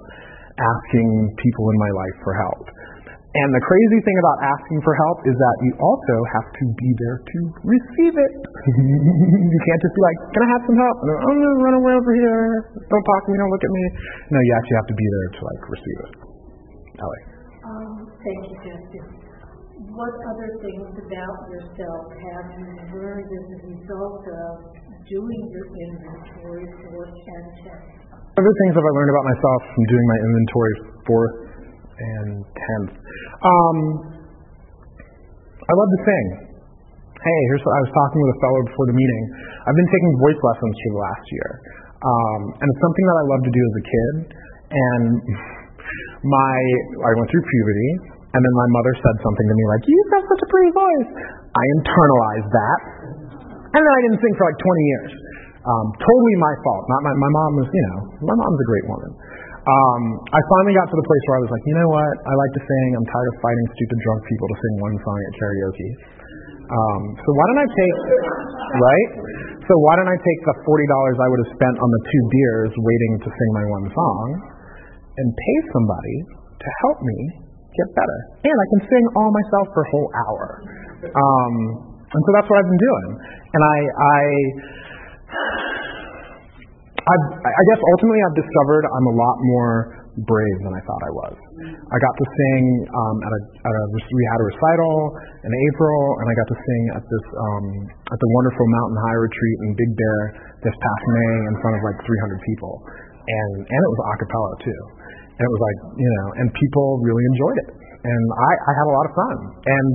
asking 0.54 1.08
people 1.42 1.66
in 1.74 1.78
my 1.82 1.92
life 1.98 2.18
for 2.22 2.34
help. 2.38 2.62
And 3.34 3.50
the 3.50 3.64
crazy 3.66 4.00
thing 4.06 4.18
about 4.22 4.38
asking 4.54 4.80
for 4.86 4.94
help 4.94 5.18
is 5.26 5.34
that 5.34 5.56
you 5.66 5.74
also 5.82 6.16
have 6.38 6.48
to 6.54 6.64
be 6.78 6.90
there 7.02 7.18
to 7.18 7.40
receive 7.66 8.14
it. 8.14 8.34
you 9.50 9.60
can't 9.66 9.82
just 9.82 9.96
be 9.98 10.02
like, 10.06 10.18
"Can 10.30 10.42
I 10.46 10.50
have 10.54 10.64
some 10.70 10.78
help?" 10.78 10.98
And 11.02 11.10
"Oh, 11.10 11.34
no, 11.42 11.50
run 11.66 11.74
away 11.82 11.94
over 11.98 12.14
here! 12.14 12.70
Don't 12.78 13.06
talk 13.10 13.22
to 13.26 13.30
me! 13.34 13.42
Don't 13.42 13.50
look 13.50 13.66
at 13.66 13.74
me!" 13.74 13.84
No, 14.30 14.38
you 14.38 14.54
actually 14.54 14.78
have 14.78 14.90
to 14.94 14.98
be 15.02 15.08
there 15.10 15.28
to 15.34 15.42
like 15.50 15.62
receive 15.66 16.00
it. 16.06 16.14
Ellie. 17.02 17.24
Um, 17.66 17.94
thank 18.22 18.42
you, 18.54 18.58
Jesse. 18.62 19.23
What 19.94 20.10
other 20.26 20.50
things 20.58 20.90
about 21.06 21.38
yourself 21.54 22.04
have 22.18 22.46
you 22.58 22.66
learned 22.98 23.30
as 23.30 23.46
a 23.46 23.60
result 23.62 24.26
of 24.26 24.54
doing 25.06 25.42
your 25.54 25.70
inventory, 25.70 26.66
fourth 26.90 27.14
and 27.14 27.46
tenth? 27.62 27.94
Other 28.10 28.54
things 28.58 28.74
have 28.74 28.82
I 28.82 28.94
learned 28.98 29.12
about 29.14 29.26
myself 29.30 29.60
from 29.70 29.84
doing 29.86 30.06
my 30.10 30.18
inventory 30.18 30.76
fourth 31.06 31.38
and 31.94 32.30
tenth. 32.42 32.92
Um, 33.46 33.78
I 35.62 35.74
love 35.78 35.90
to 35.94 36.00
sing. 36.10 36.26
Hey, 37.14 37.40
here's 37.54 37.62
what 37.62 37.78
I 37.78 37.82
was 37.86 37.94
talking 37.94 38.18
with 38.18 38.32
a 38.34 38.40
fellow 38.42 38.62
before 38.74 38.86
the 38.90 38.98
meeting. 38.98 39.24
I've 39.62 39.78
been 39.78 39.92
taking 39.94 40.12
voice 40.26 40.40
lessons 40.42 40.74
for 40.74 40.90
the 40.90 41.02
last 41.06 41.26
year, 41.30 41.50
um, 42.02 42.42
and 42.58 42.66
it's 42.66 42.82
something 42.82 43.06
that 43.14 43.18
I 43.22 43.26
loved 43.30 43.46
to 43.46 43.54
do 43.54 43.62
as 43.62 43.76
a 43.78 43.86
kid. 43.86 44.14
And 44.74 45.04
my 46.34 46.54
I 46.98 47.10
went 47.14 47.30
through 47.30 47.46
puberty, 47.46 48.13
and 48.34 48.42
then 48.42 48.56
my 48.58 48.68
mother 48.74 48.94
said 48.98 49.16
something 49.22 49.48
to 49.48 49.56
me 49.56 49.64
like, 49.70 49.84
"You've 49.86 50.10
got 50.10 50.24
such 50.26 50.42
a 50.42 50.50
pretty 50.50 50.72
voice." 50.74 51.10
I 51.54 51.64
internalized 51.78 52.50
that, 52.50 52.80
and 53.78 53.82
then 53.82 53.94
I 53.94 54.00
didn't 54.10 54.20
sing 54.26 54.34
for 54.38 54.46
like 54.50 54.58
20 54.58 54.90
years. 54.90 55.12
Um, 55.64 55.86
totally 55.96 56.36
my 56.42 56.54
fault. 56.66 56.84
Not 56.90 57.00
my 57.06 57.14
my 57.14 57.32
mom 57.32 57.52
was, 57.62 57.68
you 57.70 57.84
know, 57.88 58.00
my 58.26 58.36
mom's 58.36 58.60
a 58.60 58.68
great 58.68 58.86
woman. 58.90 59.12
Um, 59.64 60.02
I 60.28 60.42
finally 60.44 60.76
got 60.76 60.92
to 60.92 60.98
the 61.00 61.08
place 61.08 61.24
where 61.30 61.38
I 61.40 61.42
was 61.48 61.52
like, 61.56 61.64
you 61.64 61.76
know 61.80 61.88
what? 61.88 62.14
I 62.28 62.34
like 62.36 62.52
to 62.52 62.62
sing. 62.68 62.88
I'm 63.00 63.08
tired 63.08 63.30
of 63.32 63.36
fighting 63.40 63.66
stupid 63.80 63.98
drunk 64.04 64.20
people 64.28 64.48
to 64.52 64.58
sing 64.60 64.74
one 64.84 64.96
song 65.00 65.18
at 65.24 65.34
karaoke. 65.40 65.90
Um, 66.68 67.02
so 67.16 67.30
why 67.32 67.44
don't 67.48 67.62
I 67.64 67.70
take 67.70 67.96
right? 68.76 69.10
So 69.64 69.74
why 69.88 69.94
don't 69.96 70.12
I 70.12 70.18
take 70.20 70.40
the 70.44 70.56
forty 70.68 70.88
dollars 70.90 71.16
I 71.22 71.28
would 71.32 71.42
have 71.48 71.54
spent 71.56 71.76
on 71.80 71.90
the 71.96 72.02
two 72.12 72.24
beers 72.34 72.72
waiting 72.76 73.14
to 73.24 73.30
sing 73.32 73.50
my 73.56 73.66
one 73.72 73.88
song, 73.94 74.26
and 75.22 75.28
pay 75.32 75.58
somebody 75.72 76.16
to 76.60 76.68
help 76.84 77.00
me 77.00 77.20
get 77.76 77.88
better, 77.98 78.20
and 78.46 78.58
I 78.58 78.66
can 78.78 78.82
sing 78.88 79.04
all 79.18 79.30
myself 79.34 79.66
for 79.74 79.82
a 79.84 79.90
whole 79.90 80.10
hour. 80.14 80.46
Um, 81.04 81.56
and 82.00 82.22
so 82.22 82.30
that's 82.38 82.48
what 82.48 82.58
I've 82.62 82.70
been 82.70 82.84
doing. 82.86 83.10
And 83.54 83.62
I, 83.62 83.78
I 83.84 84.22
I've, 87.04 87.26
I 87.36 87.64
guess 87.68 87.82
ultimately 87.84 88.22
I've 88.24 88.38
discovered 88.40 88.84
I'm 88.88 89.08
a 89.12 89.16
lot 89.20 89.38
more 89.44 89.72
brave 90.24 90.58
than 90.62 90.74
I 90.78 90.82
thought 90.86 91.02
I 91.02 91.14
was. 91.26 91.36
I 91.68 91.98
got 91.98 92.14
to 92.22 92.26
sing 92.30 92.64
um, 92.86 93.18
at 93.26 93.32
a, 93.34 93.40
at 93.66 93.74
a 93.74 93.84
we 93.92 94.24
had 94.30 94.40
a 94.40 94.46
recital 94.46 94.96
in 95.42 95.52
April, 95.52 95.98
and 96.22 96.26
I 96.30 96.34
got 96.38 96.48
to 96.54 96.58
sing 96.58 96.84
at 96.94 97.04
this 97.04 97.26
um, 97.34 97.66
at 98.14 98.20
the 98.22 98.30
wonderful 98.38 98.66
Mountain 98.78 98.98
High 99.10 99.20
retreat 99.20 99.58
in 99.66 99.70
Big 99.74 99.92
Bear 99.98 100.20
this 100.62 100.76
past 100.78 101.04
May 101.10 101.34
in 101.50 101.56
front 101.66 101.74
of 101.76 101.82
like 101.82 101.98
300 102.06 102.40
people, 102.46 102.74
and 103.26 103.54
and 103.66 103.80
it 103.84 103.90
was 103.90 104.00
a 104.00 104.16
cappella 104.22 104.52
too, 104.62 104.82
and 105.34 105.44
it 105.44 105.52
was 105.52 105.62
like 105.62 105.78
you 105.98 106.12
know, 106.18 106.26
and 106.42 106.46
people 106.54 106.86
really 107.02 107.26
enjoyed 107.34 107.58
it, 107.66 107.70
and 108.06 108.24
I, 108.34 108.52
I 108.54 108.72
had 108.78 108.86
a 108.90 108.94
lot 108.94 109.06
of 109.10 109.14
fun, 109.18 109.36
and 109.66 109.88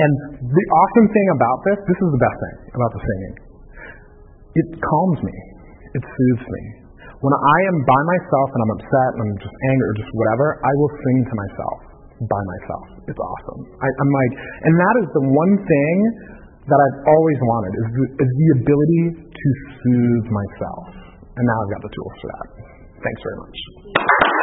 and 0.00 0.12
the 0.40 0.64
awesome 0.72 1.08
thing 1.12 1.28
about 1.36 1.58
this, 1.68 1.78
this 1.84 1.98
is 2.00 2.08
the 2.08 2.22
best 2.22 2.38
thing 2.40 2.56
about 2.72 2.90
the 2.96 3.02
singing, 3.04 3.34
it 4.56 4.66
calms 4.80 5.20
me 5.20 5.36
it 5.94 6.04
soothes 6.04 6.46
me. 6.46 6.62
When 7.20 7.34
I 7.36 7.58
am 7.68 7.76
by 7.84 8.00
myself 8.16 8.48
and 8.54 8.60
I'm 8.64 8.72
upset 8.80 9.10
and 9.12 9.20
I'm 9.28 9.36
just 9.42 9.56
angry 9.74 9.86
or 9.92 9.96
just 10.00 10.12
whatever, 10.16 10.46
I 10.62 10.72
will 10.78 10.92
sing 11.04 11.18
to 11.28 11.34
myself 11.36 11.78
by 12.24 12.42
myself. 12.56 12.86
It's 13.10 13.20
awesome. 13.20 13.60
I, 13.80 13.88
I'm 13.88 14.12
like, 14.12 14.32
and 14.64 14.74
that 14.76 14.94
is 15.04 15.08
the 15.12 15.24
one 15.28 15.54
thing 15.60 15.96
that 16.68 16.78
I've 16.80 17.00
always 17.10 17.38
wanted 17.42 17.72
is 17.76 17.86
the, 17.92 18.04
is 18.24 18.30
the 18.30 18.48
ability 18.62 19.04
to 19.28 19.48
soothe 19.82 20.28
myself. 20.32 20.84
And 21.36 21.44
now 21.44 21.56
I've 21.64 21.72
got 21.76 21.82
the 21.84 21.92
tools 21.92 22.14
for 22.24 22.28
that. 22.32 22.46
Thanks 23.04 23.20
very 23.24 23.38
much. 23.40 24.39